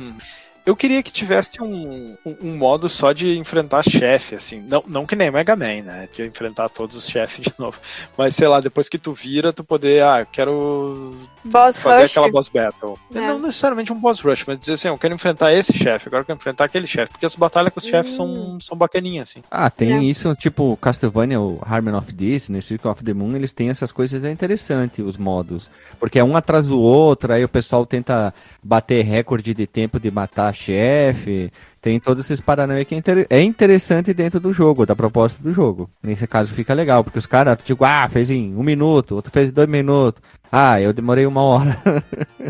[0.66, 4.64] Eu queria que tivesse um, um, um modo só de enfrentar chefe, assim.
[4.68, 6.08] Não, não que nem Mega Man, né?
[6.12, 7.78] De enfrentar todos os chefes de novo.
[8.18, 10.02] Mas sei lá, depois que tu vira, tu poder.
[10.02, 11.14] Ah, eu quero
[11.44, 12.10] Boss fazer Rush.
[12.10, 12.98] aquela boss battle.
[13.14, 13.20] É.
[13.20, 16.26] Não necessariamente um boss rush, mas dizer assim, eu quero enfrentar esse chefe, agora eu
[16.26, 17.12] quero enfrentar aquele chefe.
[17.12, 19.42] Porque as batalhas com os chefes são, são bacaninhas, assim.
[19.48, 20.02] Ah, tem É.
[20.02, 24.24] isso, tipo Castlevania, o Harmon of Destiny, Circle of the Moon, eles têm essas coisas,
[24.24, 25.70] é interessante os modos.
[26.00, 30.10] Porque é um atrás do outro, aí o pessoal tenta bater recorde de tempo de
[30.10, 31.52] matar chefe.
[31.80, 35.52] Tem todos esses paranauê que é, inter- é interessante dentro do jogo, da proposta do
[35.52, 35.88] jogo.
[36.02, 39.50] Nesse caso fica legal, porque os caras, tipo, ah, fez em um minuto, outro fez
[39.50, 40.20] em dois minutos.
[40.50, 41.76] Ah, eu demorei uma hora.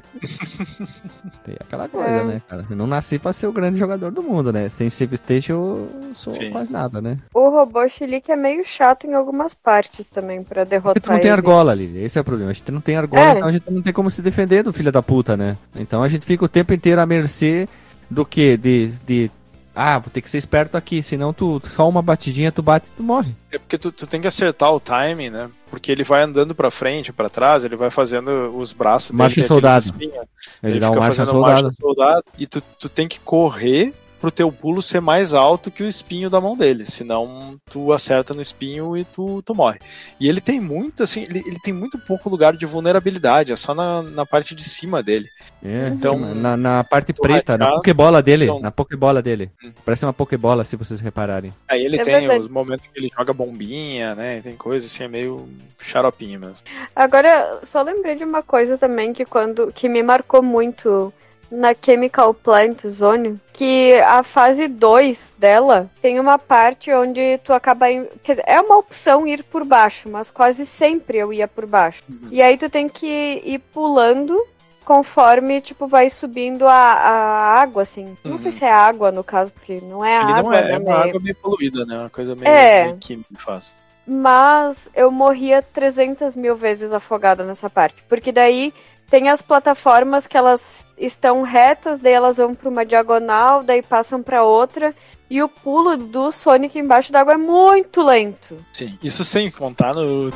[1.45, 2.24] Tem aquela coisa, É.
[2.24, 2.65] né, cara?
[2.69, 4.69] Eu não nasci pra ser o grande jogador do mundo, né?
[4.69, 6.51] Sem Save Station eu sou Sim.
[6.51, 7.19] quase nada, né?
[7.35, 11.19] O robô Chilique é meio chato em algumas partes também pra derrotar Porque tu não
[11.19, 11.35] tem ele.
[11.35, 12.51] argola ali, esse é o problema.
[12.51, 13.37] A gente não tem argola, É.
[13.37, 15.57] então a gente não tem como se defender do filho da puta, né?
[15.74, 17.69] Então a gente fica o tempo inteiro à mercê
[18.11, 18.57] do que?
[18.57, 19.31] De, de.
[19.74, 22.97] Ah, vou ter que ser esperto aqui, senão tu só uma batidinha tu bate e
[22.97, 23.35] tu morre.
[23.53, 25.51] É porque tu, tu tem que acertar o timing, né?
[25.70, 29.23] Porque ele vai andando pra frente, pra trás, ele vai fazendo os braços dele.
[29.23, 29.91] Marcha tem soldado.
[29.91, 30.27] aqueles espinhos.
[30.62, 31.62] Ele, dá fica um marcha soldado.
[31.62, 32.24] marcha soldado.
[32.39, 33.93] E tu, tu tem que correr
[34.27, 36.85] pro teu pulo ser mais alto que o espinho da mão dele.
[36.85, 39.78] Senão tu acerta no espinho e tu, tu morre.
[40.19, 43.53] E ele tem muito, assim, ele, ele tem muito pouco lugar de vulnerabilidade.
[43.53, 45.28] É só na, na parte de cima dele.
[45.65, 48.44] É, Então, na, na parte preta, na rachar- pokebola dele.
[48.47, 49.48] Então- Na pokebola dele.
[49.62, 49.70] Hum.
[49.85, 51.53] Parece uma pokebola, se vocês repararem.
[51.69, 52.40] Aí ele É tem verdade.
[52.40, 54.40] os momentos que ele joga bombinha, né?
[54.40, 55.48] Tem coisa assim, é meio
[55.78, 56.66] xaropinho mesmo.
[56.94, 61.12] Agora, só lembrei de uma coisa também que quando que me marcou muito
[61.51, 67.86] na Chemical Plant Zone, que a fase 2 dela tem uma parte onde tu acaba
[68.24, 72.02] dizer, é uma opção ir por baixo, mas quase sempre eu ia por baixo.
[72.31, 74.36] E aí tu tem que ir pulando
[74.85, 78.16] conforme tipo vai subindo a, a água assim.
[78.24, 78.59] Não sei Uhum.
[78.59, 80.70] se é água no caso, porque não é Ele água, não é, né?
[80.74, 81.98] é uma meio- água meio poluída, né?
[81.98, 82.85] Uma coisa meio, É.
[82.85, 83.74] meio química faz.
[84.06, 87.97] mas eu morria 300 mil vezes afogada nessa parte.
[88.09, 88.73] Porque daí
[89.09, 90.66] tem as plataformas que elas
[90.99, 94.95] estão retas, daí elas vão para uma diagonal, daí passam para outra.
[95.28, 98.57] E o pulo do Sonic embaixo d'água é muito lento.
[98.73, 100.28] Sim, isso sem contar no.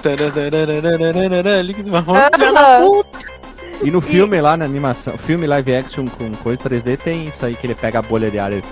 [1.65, 1.91] Líquido
[3.83, 7.55] E no filme lá na animação, filme live action com coisa 3D tem isso aí
[7.55, 8.63] que ele pega a bolha de ar e.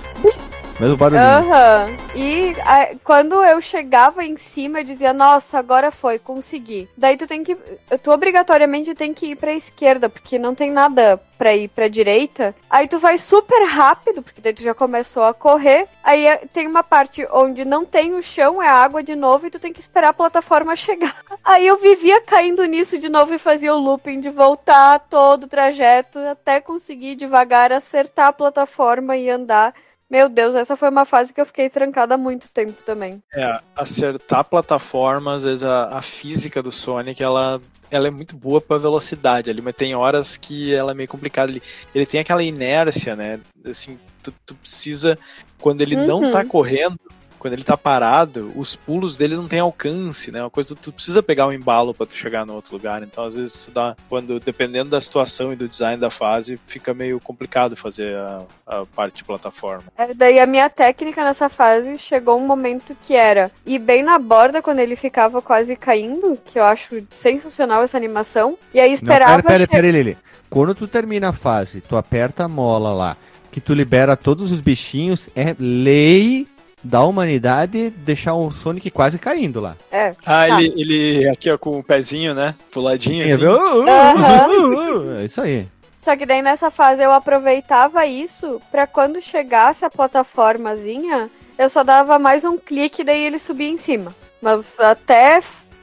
[0.79, 1.27] Mesmo barulhinho.
[1.27, 1.87] Aham.
[2.15, 6.87] E a- quando eu chegava em cima, eu dizia, nossa, agora foi, consegui.
[6.97, 7.55] Daí tu tem que.
[8.01, 12.55] Tu obrigatoriamente tem que ir pra esquerda, porque não tem nada pra ir pra direita.
[12.69, 15.85] Aí tu vai super rápido, porque daí tu já começou a correr.
[16.01, 19.49] Aí é- tem uma parte onde não tem o chão, é água de novo, e
[19.49, 21.15] tu tem que esperar a plataforma chegar.
[21.43, 25.47] Aí eu vivia caindo nisso de novo e fazia o looping de voltar todo o
[25.47, 29.73] trajeto até conseguir devagar acertar a plataforma e andar.
[30.09, 33.21] Meu Deus, essa foi uma fase que eu fiquei trancada há muito tempo também.
[33.31, 37.61] É, acertar plataformas, às vezes a, a física do Sonic, ela,
[37.91, 41.51] ela é muito boa pra velocidade ali, mas tem horas que ela é meio complicada.
[41.51, 41.61] Ele,
[41.93, 43.39] ele tem aquela inércia, né?
[43.63, 45.17] Assim, tu, tu precisa,
[45.61, 46.31] quando ele não Uhum.
[46.31, 46.97] tá correndo,
[47.39, 50.43] quando ele tá parado, os pulos dele não tem alcance, né?
[50.43, 53.01] Uma coisa que tu precisa pegar um embalo para tu chegar no outro lugar.
[53.01, 56.93] Então, às vezes, isso dá, quando dependendo da situação e do design da fase, fica
[56.93, 59.85] meio complicado fazer a, a parte de plataforma.
[59.97, 64.19] É, daí a minha técnica nessa fase chegou um momento que era ir bem na
[64.19, 68.57] borda quando ele ficava quase caindo, que eu acho sensacional essa animação.
[68.73, 69.41] E aí Não, esperava.
[69.41, 70.17] pera, pera, che- pera, Lili.
[70.49, 73.17] Quando tu termina a fase, tu aperta a mola lá,
[73.51, 76.47] que tu libera todos os bichinhos, é lei
[76.83, 79.75] da humanidade deixar o Sonic quase caindo lá.
[79.91, 80.13] É.
[80.25, 80.61] Ah, Tá.
[80.61, 82.55] ele, ele aqui ó, com o pezinho, né?
[82.71, 83.43] Puladinho assim.
[83.45, 85.17] Aham.
[85.19, 85.67] É isso aí.
[85.97, 91.83] Só que daí nessa fase eu aproveitava isso pra quando chegasse a plataformazinha, eu só
[91.83, 94.15] dava mais um clique e daí ele subia em cima.
[94.41, 95.41] Mas até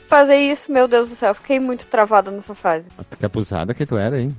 [0.09, 2.89] fazer isso, meu Deus do céu, eu fiquei muito travada nessa fase.
[3.19, 4.35] Que abusada que tu era, hein?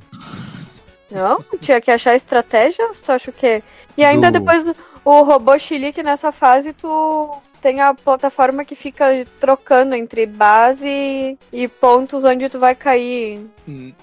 [1.11, 1.43] Não?
[1.61, 2.89] Tinha que achar estratégia?
[3.03, 3.61] Tu acha o quê?
[3.95, 4.75] E ainda Do- depois do
[5.07, 11.67] o robô chilique nessa fase, tu tem a plataforma que fica trocando entre base e
[11.79, 13.39] pontos onde tu vai cair.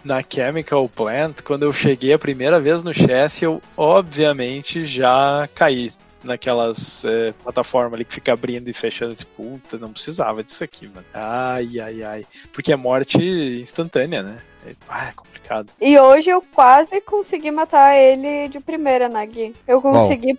[0.02, 5.92] Na Chemical Plant, quando eu cheguei a primeira vez no chefe, eu obviamente já caí
[6.22, 9.14] naquelas é, plataformas ali que fica abrindo e fechando.
[9.14, 11.04] Tipo, Puta, não precisava disso aqui, mano.
[11.12, 12.26] Ai, ai, ai.
[12.50, 13.18] Porque é morte
[13.60, 14.38] instantânea, né?
[14.66, 15.70] É, ah, é complicado.
[15.78, 19.54] E hoje eu quase consegui matar ele de primeira, Nagui.
[19.68, 20.38] Eu consegui.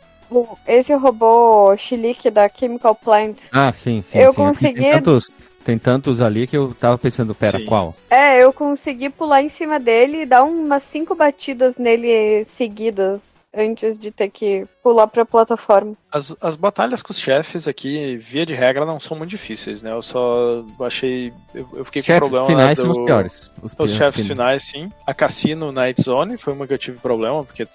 [0.67, 3.37] Esse robô chilique da Chemical Plant.
[3.51, 4.17] Ah, sim, sim.
[4.19, 4.37] Eu sim.
[4.41, 5.31] Consegui- Tem tantos,
[5.63, 7.65] tem tantos ali que eu tava pensando, pera, Sim.
[7.65, 7.95] qual?
[8.09, 13.21] É, eu consegui pular em cima dele e dar umas cinco batidas nele seguidas
[13.57, 15.93] antes de ter que pular pra plataforma.
[16.11, 19.91] As, as batalhas com os chefes aqui, via de regra, não são muito difíceis, né?
[19.93, 21.31] Eu só achei.
[21.53, 23.51] Eu, eu fiquei com Chefes problema finais do- são os piores.
[23.63, 24.91] Os, Os piores chefes finais, sim.
[25.07, 27.65] A Cassino Night Zone foi uma que eu tive problema, porque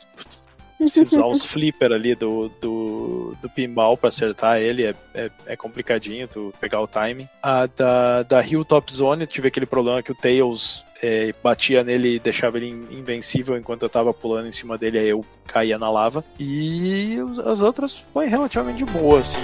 [0.85, 5.57] precisa usar os flipper ali do, do, do pinball pra acertar ele, é, é, é
[5.57, 7.29] complicadinho tu pegar o timing.
[7.43, 12.19] A da, da Hilltop Zone, tive aquele problema que o Tails é, batia nele e
[12.19, 15.91] deixava ele in- invencível enquanto eu tava pulando em cima dele, aí eu caía na
[15.91, 16.25] lava.
[16.39, 17.17] E
[17.47, 19.41] as outras foi relativamente boa, assim.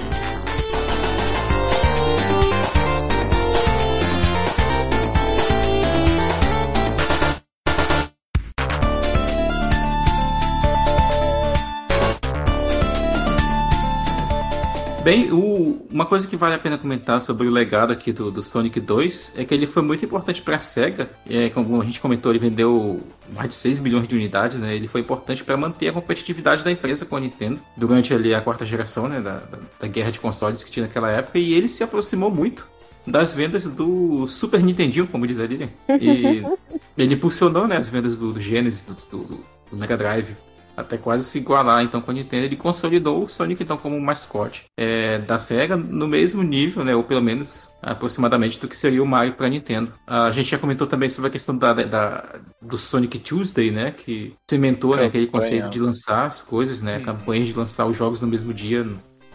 [15.07, 18.43] Bem, o- uma coisa que vale a pena comentar sobre o legado aqui do, do
[18.43, 21.09] Sonic 2 é que ele foi muito importante para a SEGA.
[21.31, 23.01] É, como a gente comentou, ele vendeu
[23.33, 24.75] mais de 6 milhões de unidades, né?
[24.75, 28.41] Ele foi importante para manter a competitividade da empresa com a Nintendo durante ali a
[28.41, 29.21] quarta geração, né?
[29.21, 31.39] Da, da- da guerra de consoles que tinha naquela época.
[31.39, 32.67] E ele se aproximou muito
[33.07, 35.69] das vendas do Super Nintendinho, como diz a Lilian.
[36.01, 36.45] E
[36.99, 40.31] ele impulsionou né, as vendas do, do Genesis, do, do- do Mega Drive
[40.77, 44.67] até quase se igualar então com a Nintendo, ele consolidou o Sonic então como mascote
[44.77, 49.07] é, da Sega no mesmo nível, né, ou pelo menos aproximadamente do que seria o
[49.07, 49.93] Mario para a Nintendo.
[50.07, 54.35] A gente já comentou também sobre a questão da, da- do Sonic Tuesday, né, que
[54.51, 58.29] cimentou né, aquele conceito de lançar as coisas, né, campanhas de lançar os jogos no
[58.29, 58.87] mesmo dia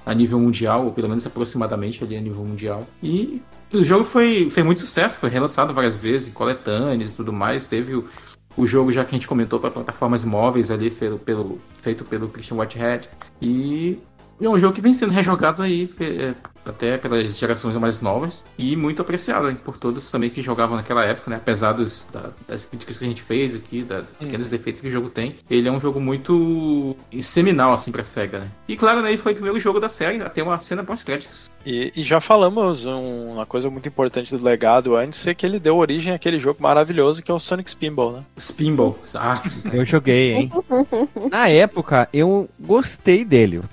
[0.05, 2.87] a nível mundial, ou pelo menos aproximadamente ali a nível mundial.
[3.03, 3.41] E
[3.73, 7.67] o jogo foi, foi muito sucesso, foi relançado várias vezes em coletâneas e tudo mais,
[7.67, 8.07] teve o
[8.57, 12.27] o jogo já que a gente comentou para plataformas móveis ali pelo, pelo- feito pelo
[12.27, 13.09] Christian Whitehead
[13.41, 13.97] e
[14.45, 16.33] é um jogo que vem sendo rejogado aí é,
[16.65, 21.03] até pelas gerações mais novas e muito apreciado hein, por todos também que jogavam naquela
[21.05, 21.37] época, né?
[21.37, 24.91] Apesar dos, da- das críticas que a gente fez aqui, da, pequenos defeitos que o
[24.91, 28.39] jogo tem, ele é um jogo muito seminal assim para Sega.
[28.39, 28.47] Né?
[28.67, 31.49] E claro, né, ele foi o primeiro jogo da série a ter uma cena pós-créditos.
[31.65, 35.59] E, e já falamos um- uma coisa muito importante do legado antes, é que ele
[35.59, 38.23] deu origem àquele jogo maravilhoso que é o Sonic Spinball, né?
[38.35, 39.15] Os pinballs.
[39.15, 39.41] Ah,
[39.71, 40.51] Eu joguei, hein?
[41.31, 43.57] Na época, eu gostei dele.
[43.57, 43.63] Eu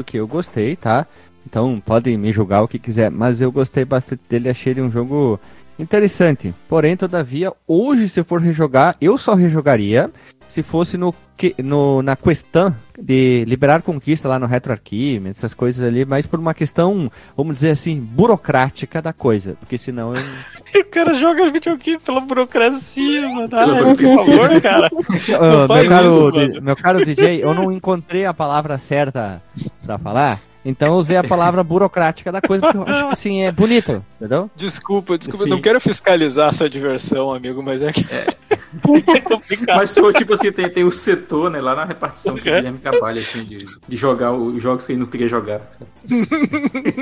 [0.00, 1.06] confesso que eu gostei, tá?
[1.46, 4.48] Então podem me julgar o que quiser, mas eu gostei bastante dele.
[4.48, 5.38] Achei ele um jogo
[5.78, 6.54] interessante.
[6.68, 10.10] Porém, todavia, hoje, se for rejogar, eu só rejogaria
[10.46, 11.14] se fosse no,
[11.62, 16.54] no na questão de liberar conquista lá no RetroArchive, essas coisas ali, mas por uma
[16.54, 19.56] questão, vamos dizer assim, burocrática da coisa.
[19.58, 20.22] Porque senão eu.
[20.82, 23.48] o cara joga videogame pela burocracia, mano.
[23.48, 24.36] Pela Ai, por burocracia.
[24.36, 24.90] favor, cara.
[25.66, 29.42] Faz meu, caro, isso, meu caro DJ, eu não encontrei a palavra certa
[29.82, 33.42] pra falar, então eu usei a palavra burocrática da coisa, porque eu acho que assim
[33.42, 34.50] é bonito, entendeu?
[34.54, 35.50] Desculpa, desculpa, Sim.
[35.50, 39.76] não quero fiscalizar a sua diversão, amigo, mas é que é complicado.
[39.76, 42.56] Mas sou tipo assim, tem, tem o setor, né, lá na repartição que o É.
[42.56, 43.58] Guilherme trabalha, assim, de,
[43.88, 45.62] de jogar os jogos que ele não queria jogar.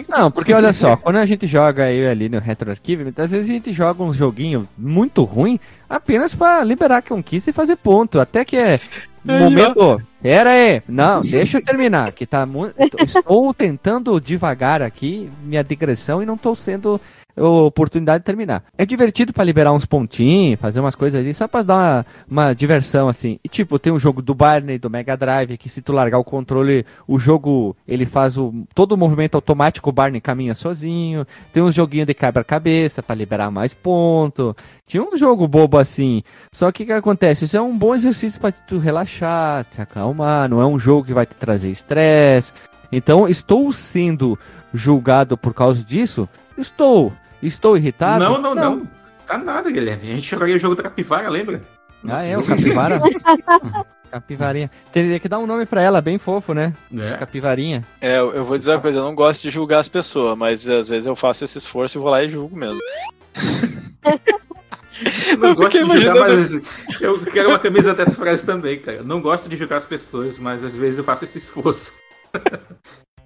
[0.08, 3.52] Não, porque olha só, quando a gente joga eu ali no RetroArchive, muitas vezes a
[3.52, 5.58] gente joga uns joguinhos muito ruim
[5.88, 8.78] apenas pra liberar conquista e fazer ponto, até que é
[9.28, 10.02] Momento.
[10.22, 10.82] Pera aí.
[10.88, 12.12] Não, deixa eu terminar.
[12.12, 12.74] Que tá muito.
[13.02, 17.00] Estou tentando devagar aqui minha digressão e não estou sendo
[17.40, 18.64] oportunidade de terminar.
[18.76, 22.54] É divertido para liberar uns pontinhos, fazer umas coisas ali, só pra dar uma, uma,
[22.54, 23.38] diversão, assim.
[23.44, 26.24] E tipo, tem um jogo do Barney, do Mega Drive, que se tu largar o
[26.24, 31.26] controle, o jogo, ele faz o, todo o movimento automático, o Barney caminha sozinho.
[31.52, 34.56] Tem um joguinho de quebra-cabeça para liberar mais ponto.
[34.86, 36.22] Tinha um jogo bobo assim.
[36.50, 37.44] Só que o que acontece?
[37.44, 40.48] Isso é um bom exercício para tu relaxar, se acalmar.
[40.48, 42.52] Não é um jogo que vai te trazer estresse.
[42.90, 44.38] Então, estou sendo
[44.72, 46.28] julgado por causa disso?
[46.56, 47.12] Estou.
[47.42, 48.24] Estou irritado?
[48.24, 48.76] Não, não, não.
[48.76, 48.88] não.
[49.26, 50.10] Tá nada, Guilherme.
[50.10, 51.62] A gente jogaria o jogo da capivara, lembra?
[52.08, 53.00] Ah, é, o capivara?
[54.10, 54.70] Capivarinha.
[54.90, 56.72] Teria que dar um nome pra ela, bem fofo, né?
[56.96, 57.18] É.
[57.18, 57.86] Capivarinha.
[58.00, 60.88] É, eu vou dizer uma coisa, eu não gosto de julgar as pessoas, mas às
[60.88, 62.80] vezes eu faço esse esforço e vou lá e julgo mesmo.
[65.38, 69.02] não gosto de julgar, mas eu quero uma camisa dessa frase também, cara.
[69.02, 71.92] Não gosto de julgar as pessoas, mas às vezes eu faço esse esforço.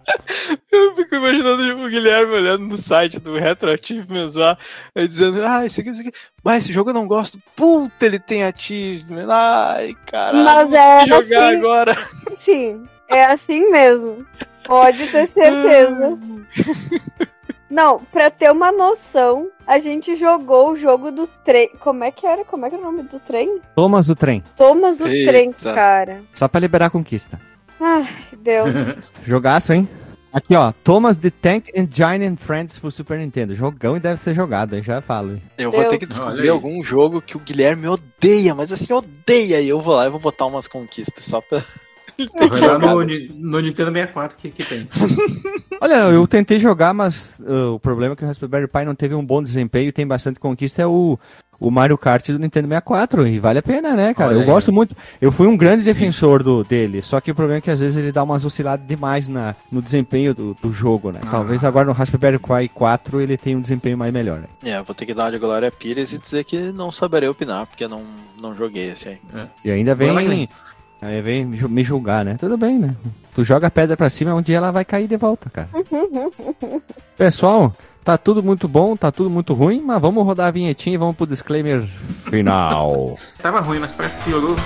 [0.71, 4.57] Eu fico imaginando o Guilherme olhando no site do Retroachievements lá,
[4.97, 6.13] dizendo, ah, isso aqui, isso aqui.
[6.43, 7.39] Mas esse jogo eu não gosto.
[7.55, 9.27] Puta, ele tem achievement.
[9.29, 10.45] Ai, caralho.
[10.45, 11.95] Mas é jogar assim, agora.
[12.39, 14.27] Sim, é assim mesmo.
[14.65, 16.19] Pode ter certeza.
[17.73, 21.71] Não, pra ter uma noção, a gente jogou o jogo do trem.
[21.81, 22.45] Como é que era?
[22.45, 23.63] Como é que era o nome do trem?
[23.75, 24.45] Thomas o trem.
[24.55, 25.31] Thomas o Eita.
[25.31, 26.21] trem, cara.
[26.35, 27.41] Só pra liberar a conquista.
[27.81, 28.07] Ai,
[28.43, 28.99] Deus.
[29.25, 29.89] Jogaço, hein?
[30.33, 33.55] Aqui, ó, Thomas the Tank and Giant Friends pro Super Nintendo.
[33.55, 35.39] Jogão e deve ser jogado, eu já falo.
[35.59, 39.61] Eu vou ter que descobrir algum jogo que o Guilherme odeia, mas assim, odeia.
[39.61, 41.63] E eu vou lá e vou botar umas conquistas só pra.
[42.49, 44.89] Vai lá no, no, Nintendo 64 que, que tem.
[45.81, 49.15] Olha, eu tentei jogar, mas uh, o problema é que o Raspberry Pi não teve
[49.15, 51.19] um bom desempenho, tem bastante conquista, é o
[51.63, 54.31] o Mario Kart do Nintendo 64 e vale a pena, né, cara?
[54.31, 54.97] Olha eu aí, gosto muito.
[55.21, 55.93] Eu fui um grande Sim.
[55.93, 58.87] defensor do dele, só que o problema é que às vezes ele dá umas osciladas
[58.87, 61.21] demais na, no desempenho do, do jogo, né?
[61.25, 61.31] Ah.
[61.31, 64.41] Talvez agora no Raspberry Pi 4 ele tenha um desempenho mais melhor.
[64.41, 64.73] Né?
[64.73, 67.67] É, vou ter que dar uma de Glória Pires e dizer que não saberei opinar,
[67.67, 68.03] porque não,
[68.41, 69.19] não joguei esse aí.
[69.35, 69.47] É.
[69.65, 70.49] E ainda vem.
[71.01, 72.37] Aí vem me julgar, né?
[72.39, 72.95] Tudo bem, né?
[73.35, 75.69] Tu joga a pedra pra cima, um dia ela vai cair de volta, cara.
[77.19, 77.75] Pessoal,
[78.05, 81.15] Tá tudo muito bom, tá tudo muito ruim, mas vamos rodar a vinhetinha e vamos
[81.15, 81.87] pro disclaimer
[82.25, 83.15] final.
[83.41, 84.57] Tava ruim, mas parece que piorou.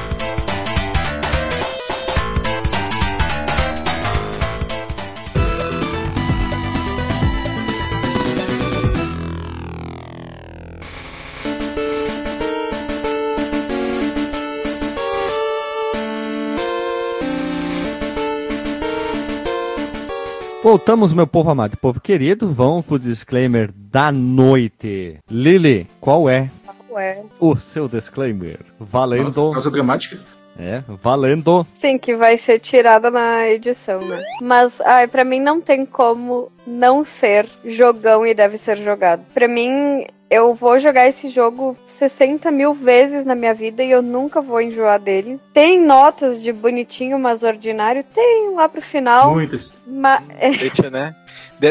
[20.66, 22.52] Voltamos, meu povo amado, povo querido.
[22.52, 25.20] Vamos pro disclaimer da noite.
[25.30, 26.50] Lili, qual é,
[26.88, 27.22] qual é?
[27.38, 28.58] o seu disclaimer?
[28.80, 29.22] Valendo.
[29.22, 30.18] Nossa, causa dramática?
[30.58, 31.64] É, valendo.
[31.72, 34.20] Sim, que vai ser tirada na edição, né?
[34.42, 39.24] Mas, ai, pra mim não tem como não ser jogão e deve ser jogado.
[39.32, 44.02] Pra mim, eu vou jogar esse jogo 60 mil vezes na minha vida e eu
[44.02, 45.40] nunca vou enjoar dele.
[45.52, 48.04] Tem notas de bonitinho, mas ordinário?
[48.04, 49.32] Tem lá pro final.
[49.32, 49.78] Muitas.
[49.86, 50.22] Mas...
[50.58, 51.14] Deixa, né?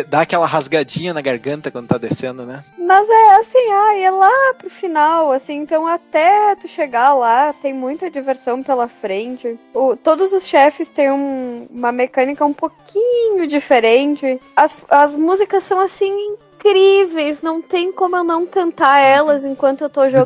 [0.07, 2.63] Dá aquela rasgadinha na garganta quando tá descendo, né?
[2.77, 7.71] Mas é assim, ah, é lá pro final, assim, então até tu chegar lá, tem
[7.71, 9.59] muita diversão pela frente.
[9.75, 14.39] O, todos os chefes têm um, uma mecânica um pouquinho diferente.
[14.55, 16.35] As, as músicas são assim
[16.65, 20.25] incríveis, não tem como eu não cantar elas enquanto eu tô jogando.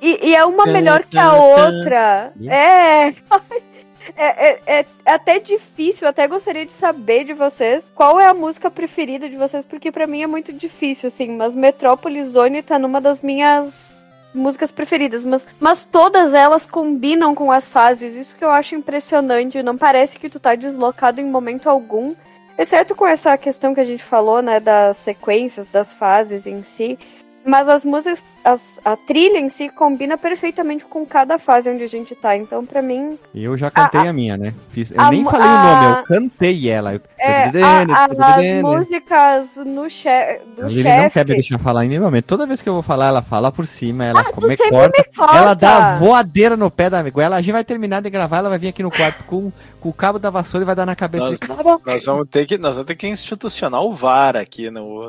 [0.00, 2.32] E, e é uma melhor que a outra.
[2.46, 3.14] É.
[4.16, 8.70] É, é, é, até difícil, até gostaria de saber de vocês qual é a música
[8.70, 13.02] preferida de vocês, porque para mim é muito difícil, assim, mas Metrópolis Zone tá numa
[13.02, 13.94] das minhas
[14.34, 19.62] músicas preferidas, mas, mas todas elas combinam com as fases, isso que eu acho impressionante,
[19.62, 22.14] não parece que tu tá deslocado em momento algum,
[22.58, 26.98] Exceto com essa questão que a gente falou, né, das sequências, das fases em si.
[27.48, 31.88] Mas as músicas, as, a trilha em si combina perfeitamente com cada fase onde a
[31.88, 32.36] gente tá.
[32.36, 33.18] Então, pra mim.
[33.34, 34.52] Eu já cantei a, a minha, né?
[34.68, 37.00] Fiz, eu a, nem falei a, o nome, eu cantei ela.
[37.18, 41.02] É, as músicas no che do chefe.
[41.02, 42.26] não quer me deixar falar em nenhum momento.
[42.26, 45.36] Toda vez que eu vou falar, ela fala por cima, ela ah, come, corta, corta,
[45.36, 47.20] Ela dá voadeira no pé da amigo.
[47.20, 49.50] Ela a gente vai terminar de gravar, ela vai vir aqui no quarto com
[49.88, 51.24] o cabo da vassoura e vai dar na cabeça.
[51.24, 51.38] Nós,
[51.84, 55.08] nós vamos ter que, nós vamos ter que institucionar o VAR aqui no.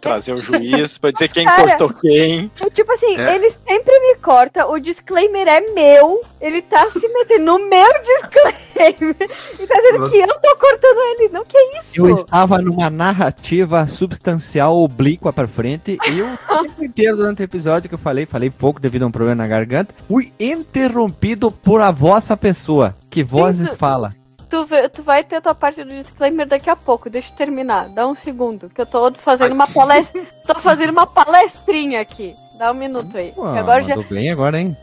[0.00, 2.50] trazer o juiz pra dizer quem Cara, cortou quem.
[2.60, 3.34] É, Tipo assim, É.
[3.34, 9.16] ele sempre me corta, o disclaimer é meu, ele tá se metendo no meu disclaimer
[9.58, 11.28] e tá dizendo que eu tô cortando ele.
[11.30, 12.06] Não, que isso?
[12.06, 17.44] Eu estava numa narrativa substancial oblíqua pra frente e eu, o tempo inteiro durante o
[17.44, 21.80] episódio que eu falei, falei pouco devido a um problema na garganta, fui interrompido por
[21.80, 22.94] a vossa pessoa.
[23.12, 23.76] Que vozes Isso.
[23.76, 24.10] fala?
[24.48, 27.88] Tu, tu vai ter tua parte do disclaimer daqui a pouco, deixa eu terminar.
[27.90, 30.22] Dá um segundo, que eu tô fazendo uma palestra.
[30.46, 32.34] tô fazendo uma palestrinha aqui.
[32.58, 33.32] Dá um minuto aí.
[33.32, 34.74] Que agora já, bem agora, hein?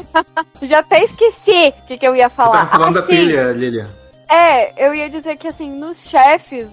[0.62, 2.66] já até esqueci o que, que eu ia Você falar.
[2.66, 3.08] tava falando da Ah, sim.
[3.08, 3.88] trilha, Lilian.
[4.34, 6.70] É, eu ia dizer que assim, nos chefes,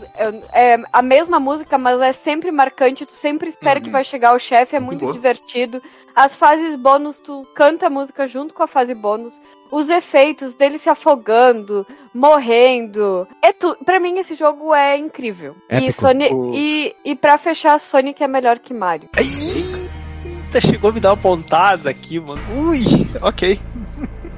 [0.53, 3.84] é a mesma música, mas é sempre marcante, tu sempre espera Uhum.
[3.86, 5.84] que vai chegar o chefe, é Muito muito divertido.
[6.15, 9.41] As fases bônus, tu canta a música junto com a fase bônus.
[9.72, 13.27] Os efeitos dele se afogando, morrendo.
[13.41, 13.76] É tu...
[13.84, 15.53] Pra mim, esse jogo é incrível.
[15.69, 15.91] E.
[15.91, 16.34] Sonic...
[16.34, 19.10] O- e, e pra fechar, Sonic é melhor que Mario.
[19.18, 22.41] Eita, chegou a me dar uma pontada aqui, mano.
[22.57, 22.80] Ui,
[23.22, 23.60] ok.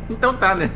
[0.10, 0.70] Então tá, né?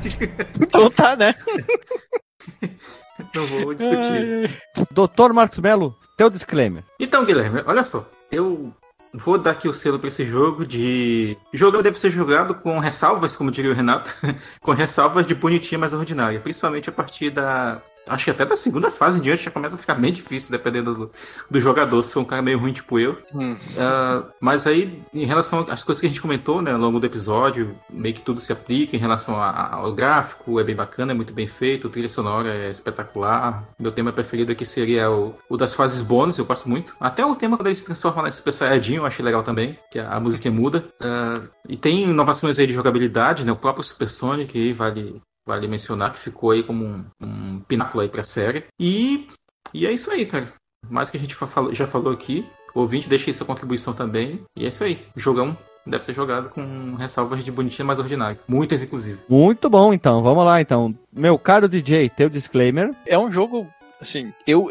[0.61, 1.34] Então tá, né?
[3.34, 4.61] Não vou discutir.
[4.91, 6.84] Doutor Marcos Melo, teu disclaimer.
[6.99, 8.09] Então, Guilherme, olha só.
[8.31, 8.73] Eu
[9.13, 11.38] vou dar aqui o selo pra esse jogo de.
[11.53, 14.13] O jogo deve ser jogado com ressalvas, como diria o Renato,
[14.61, 16.39] com ressalvas de bonitinha mais ordinária.
[16.39, 17.81] Principalmente a partir da.
[18.07, 20.94] Acho que até da segunda fase em diante já começa a ficar bem difícil, dependendo
[20.94, 21.11] do,
[21.49, 23.18] do jogador, se for um cara meio ruim tipo eu.
[23.34, 23.56] Hum.
[23.77, 27.06] Ah, mas aí, em relação às coisas que a gente comentou né, ao longo do
[27.06, 31.11] episódio, meio que tudo se aplica em relação a- a- ao gráfico, é bem bacana,
[31.11, 33.64] é muito bem feito, a trilha sonora é espetacular.
[33.80, 36.95] Meu tema preferido aqui seria o, o das fases bônus, eu gosto muito.
[36.99, 39.99] Até o tema quando ele se transforma na Super Saiyajin, eu achei legal também, que
[39.99, 40.86] a, a música muda.
[41.02, 43.52] Ah, e tem inovações aí de jogabilidade, né?
[43.52, 48.01] O próprio Super Sonic aí vale, vale mencionar que ficou aí como um, um pináculo
[48.01, 48.65] aí pra série.
[48.80, 49.27] E,
[49.73, 50.51] e é isso aí, cara.
[50.89, 51.35] Mais que a gente
[51.72, 52.45] já falou aqui.
[52.73, 54.41] O ouvinte deixa aí sua contribuição também.
[54.55, 55.05] E é isso aí.
[55.15, 58.39] Jogão deve ser jogado com ressalvas de bonitinha mais ordinário.
[58.47, 59.22] Muitas, inclusive.
[59.30, 60.22] Muito bom, então.
[60.22, 60.93] Vamos lá, então.
[61.13, 62.93] Meu caro DJ, teu disclaimer.
[63.05, 63.67] É um jogo,
[64.01, 64.69] assim, eu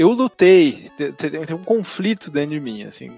[0.00, 3.10] eu lutei, te- te- tem um conflito dentro de mim, assim,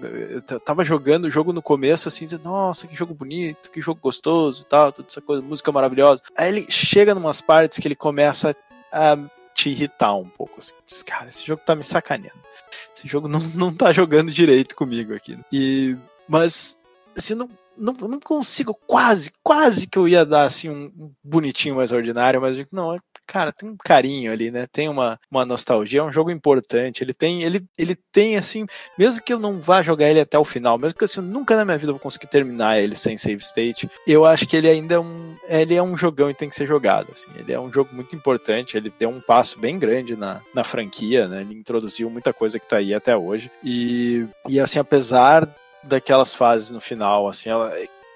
[0.49, 4.01] eu tava jogando o jogo no começo, assim, dizendo, nossa, que jogo bonito, que jogo
[4.01, 6.21] gostoso, tal, toda essa coisa, música maravilhosa.
[6.35, 8.53] Aí ele chega numas partes que ele começa
[8.91, 9.17] a
[9.55, 12.41] te irritar um pouco, assim, diz, cara, esse jogo tá me sacaneando.
[12.93, 15.39] Esse jogo não, não tá jogando direito comigo aqui.
[15.53, 15.95] E,
[16.27, 16.77] mas,
[17.17, 21.93] assim, não, não, não consigo, quase, quase que eu ia dar, assim, um, bonitinho mais
[21.93, 24.67] ordinário, mas não, é cara, tem um carinho ali, né?
[24.71, 27.03] Tem uma, uma nostalgia, é um jogo importante.
[27.03, 28.65] Ele tem, ele, ele tem assim,
[28.97, 31.55] mesmo que eu não vá jogar ele até o final, mesmo que assim, eu nunca
[31.55, 34.95] na minha vida vou conseguir terminar ele sem save state, eu acho que ele ainda
[34.95, 37.09] é um, ele é um jogão e tem que ser jogado.
[37.11, 37.29] Assim.
[37.35, 38.77] Ele é um jogo muito importante.
[38.77, 41.41] Ele deu um passo bem grande na, na franquia, né?
[41.41, 43.51] Ele introduziu muita coisa que tá aí até hoje.
[43.63, 45.47] E, e assim, apesar
[45.83, 47.73] daquelas fases no final, assim, ela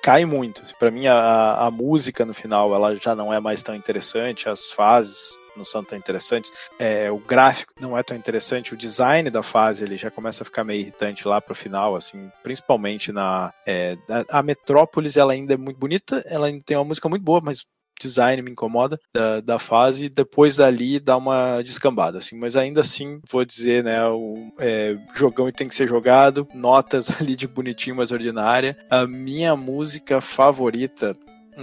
[0.07, 0.63] cai muito.
[0.79, 4.71] Para mim, a, a música no final ela já não é mais tão interessante, as
[4.71, 9.43] fases não são tão interessantes, é, o gráfico não é tão interessante, o design da
[9.43, 13.97] fase ele já começa a ficar meio irritante lá pro final, assim, principalmente na é,
[14.09, 17.41] a, a Metrópolis ela ainda é muito bonita, ela ainda tem uma música muito boa,
[17.43, 17.65] mas
[17.99, 23.19] design me incomoda da, da fase depois dali dá uma descambada, assim, mas ainda assim
[23.29, 28.11] vou dizer, né, o é, jogão tem que ser jogado, notas ali de bonitinho, mas
[28.11, 28.77] ordinária.
[28.89, 31.15] A minha música favorita,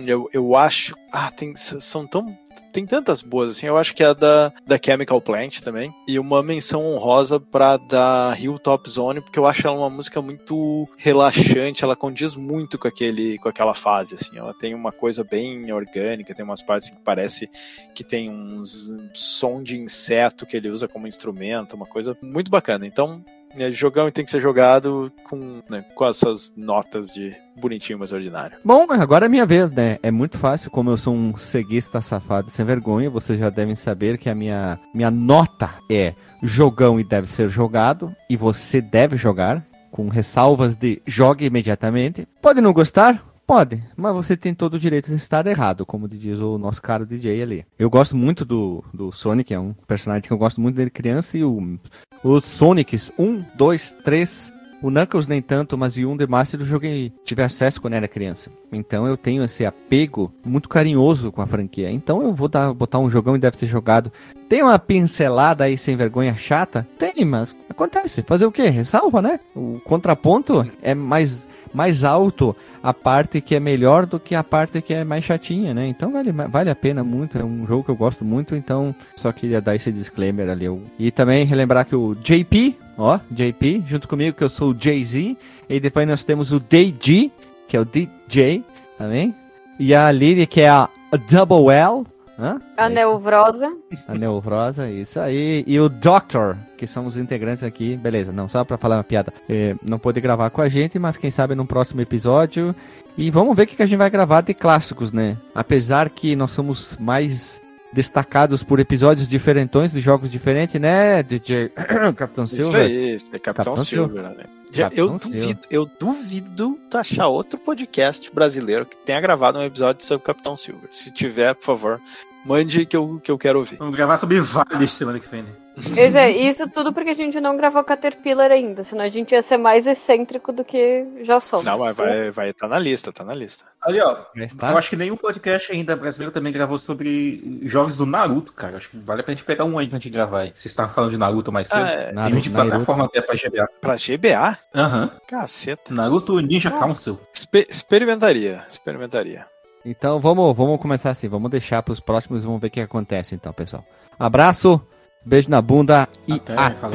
[0.06, 2.36] eu, eu acho, ah, tem, são tão
[2.72, 6.18] tem tantas boas, assim, eu acho que é a da, da Chemical Plant também, e
[6.18, 11.84] uma menção honrosa pra da Hilltop Zone, porque eu acho ela uma música muito relaxante,
[11.84, 16.34] ela condiz muito com, aquele, com aquela fase, assim, ela tem uma coisa bem orgânica,
[16.34, 17.48] tem umas partes que parece
[17.94, 22.50] que tem uns um som de inseto que ele usa como instrumento, uma coisa muito
[22.50, 23.24] bacana, então
[23.56, 28.56] é, jogão tem que ser jogado com, né, com essas notas de bonitinho, mas ordinário.
[28.64, 29.98] Bom, agora é minha vez, né?
[30.02, 34.18] É muito fácil, como eu sou um ceguista safado sem vergonha, vocês já devem saber
[34.18, 39.64] que a minha, minha nota é jogão e deve ser jogado, e você deve jogar,
[39.90, 42.26] com ressalvas de jogue imediatamente.
[42.42, 43.24] Pode não gostar?
[43.46, 47.04] Pode, mas você tem todo o direito de estar errado, como diz o nosso caro
[47.04, 47.66] DJ ali.
[47.78, 51.36] Eu gosto muito do, do Sonic, é um personagem que eu gosto muito dele criança,
[51.36, 51.78] e o,
[52.24, 54.52] os Sonics 1, 2, 3,
[54.82, 58.08] o Knuckles nem tanto, mas o 1 The Master eu joguei, tive acesso quando era
[58.08, 58.50] criança.
[58.72, 61.90] Então eu tenho esse apego muito carinhoso com a franquia.
[61.90, 64.10] Então eu vou dar, botar um jogão e deve ser jogado.
[64.48, 66.86] Tem uma pincelada aí sem vergonha chata?
[66.98, 68.22] Tem, mas acontece.
[68.22, 68.68] Fazer o quê?
[68.68, 69.38] Ressalva, né?
[69.54, 74.80] O contraponto é mais mais alto a parte que é melhor do que a parte
[74.80, 75.86] que é mais chatinha, né?
[75.88, 79.32] Então vale, vale a pena muito, é um jogo que eu gosto muito, então só
[79.32, 80.66] queria dar esse disclaimer ali.
[80.98, 85.36] E também relembrar que o JP, ó, JP, junto comigo, que eu sou o Jay-Z.
[85.68, 87.32] E depois nós temos o DJ,
[87.66, 88.62] que é o DJ,
[88.98, 89.34] também.
[89.78, 90.88] E a Lily, que é a
[91.30, 92.04] Double L.
[92.38, 92.60] Hã?
[92.76, 93.72] A Neurosa.
[94.08, 95.64] A Neurosa, isso aí.
[95.66, 97.96] E o Doctor, que são os integrantes aqui.
[97.96, 99.32] Beleza, não, só pra falar uma piada.
[99.48, 102.74] É, não pôde gravar com a gente, mas quem sabe no próximo episódio.
[103.16, 105.36] E vamos ver o que, que a gente vai gravar de clássicos, né?
[105.54, 107.60] Apesar que nós somos mais
[107.94, 111.70] destacados por episódios diferentões de jogos diferentes, né, DJ
[112.16, 112.78] Capitão Isso Silva?
[112.78, 114.44] aí, é Capitão, Capitão Silver, né?
[114.72, 120.04] Já, eu duvido, eu duvido tu achar outro podcast brasileiro que tenha gravado um episódio
[120.04, 120.88] sobre Capitão Silver.
[120.90, 122.00] Se tiver, por favor,
[122.44, 123.76] mande que eu, que eu quero ouvir.
[123.76, 125.63] Vamos gravar sobre Vale semana que vem, né?
[125.94, 129.42] Pois é, isso tudo porque a gente não gravou Caterpillar ainda, senão a gente ia
[129.42, 131.64] ser mais excêntrico do que já somos.
[131.64, 133.64] Não, mas vai, vai tá na lista, tá na lista.
[133.82, 134.14] Ali, ó.
[134.56, 134.70] Tá.
[134.70, 138.76] Eu acho que nenhum podcast ainda brasileiro também gravou sobre jogos do Naruto, cara.
[138.76, 140.48] Acho que vale a pena a gente pegar um aí pra gente gravar aí.
[140.54, 141.84] Vocês estavam falando de Naruto mais cedo.
[141.84, 143.68] Ah, é, Tem Naruto, de plataforma até pra GBA.
[143.80, 144.58] pra GBA?
[144.74, 145.10] Aham.
[145.28, 145.92] Caceta.
[145.92, 147.18] Naruto Ninja Council.
[147.34, 149.46] Exper- experimentaria, experimentaria.
[149.84, 153.34] Então vamos, vamos começar assim, vamos deixar pros próximos e vamos ver o que acontece
[153.34, 153.84] então, pessoal.
[154.18, 154.80] Abraço,
[155.24, 156.54] beijo na bunda e até.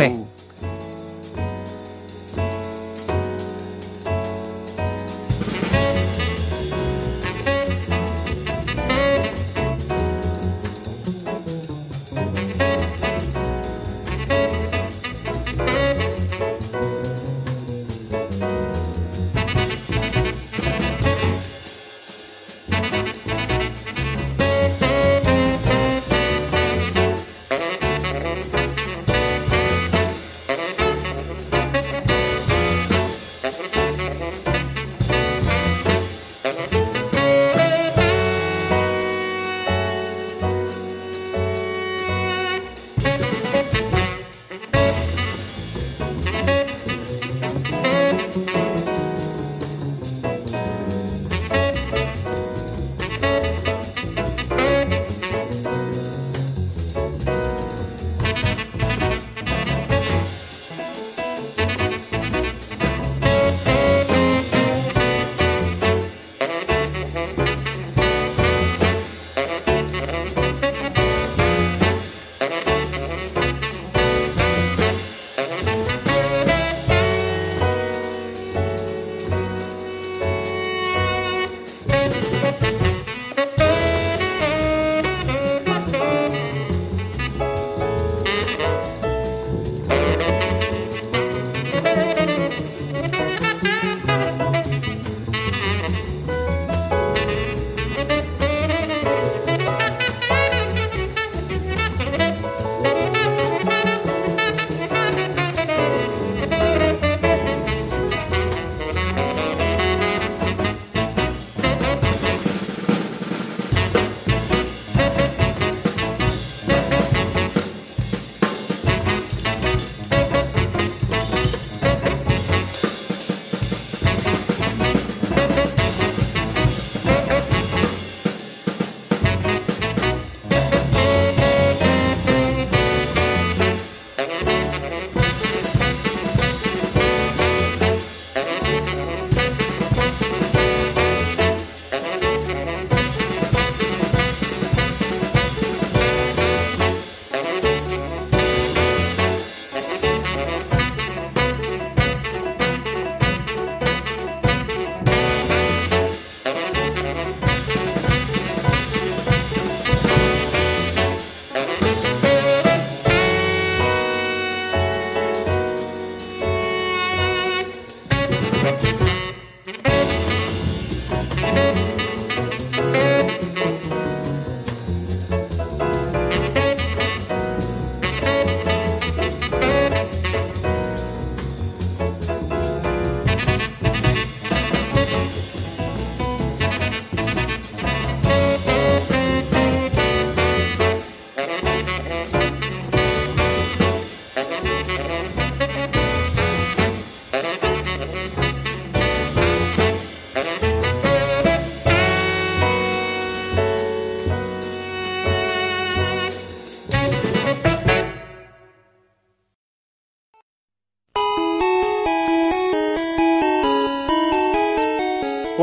[0.10, 0.28] falou.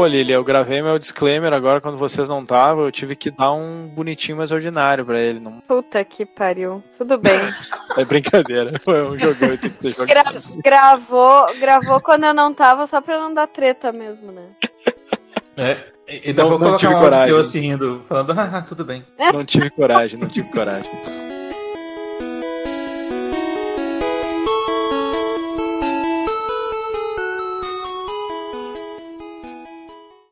[0.07, 3.87] Lili, eu gravei meu disclaimer agora quando vocês não estavam, eu tive que dar um
[3.89, 5.41] bonitinho mais ordinário pra ele.
[5.41, 5.61] Não...
[5.67, 6.83] Puta que pariu.
[6.97, 7.33] Tudo bem.
[7.97, 9.49] É brincadeira, foi um jogão.
[9.49, 9.71] eu ter
[10.07, 10.23] Gra-
[10.63, 14.43] gravou, gravou quando eu não tava, só pra não dar treta mesmo, né?
[15.57, 15.77] É,
[16.07, 17.29] e ainda Não- vou não colocar tive um áudio coragem.
[17.35, 19.03] teu assim rindo, falando, ah, tudo bem.
[19.33, 20.91] Não tive coragem, não tive coragem.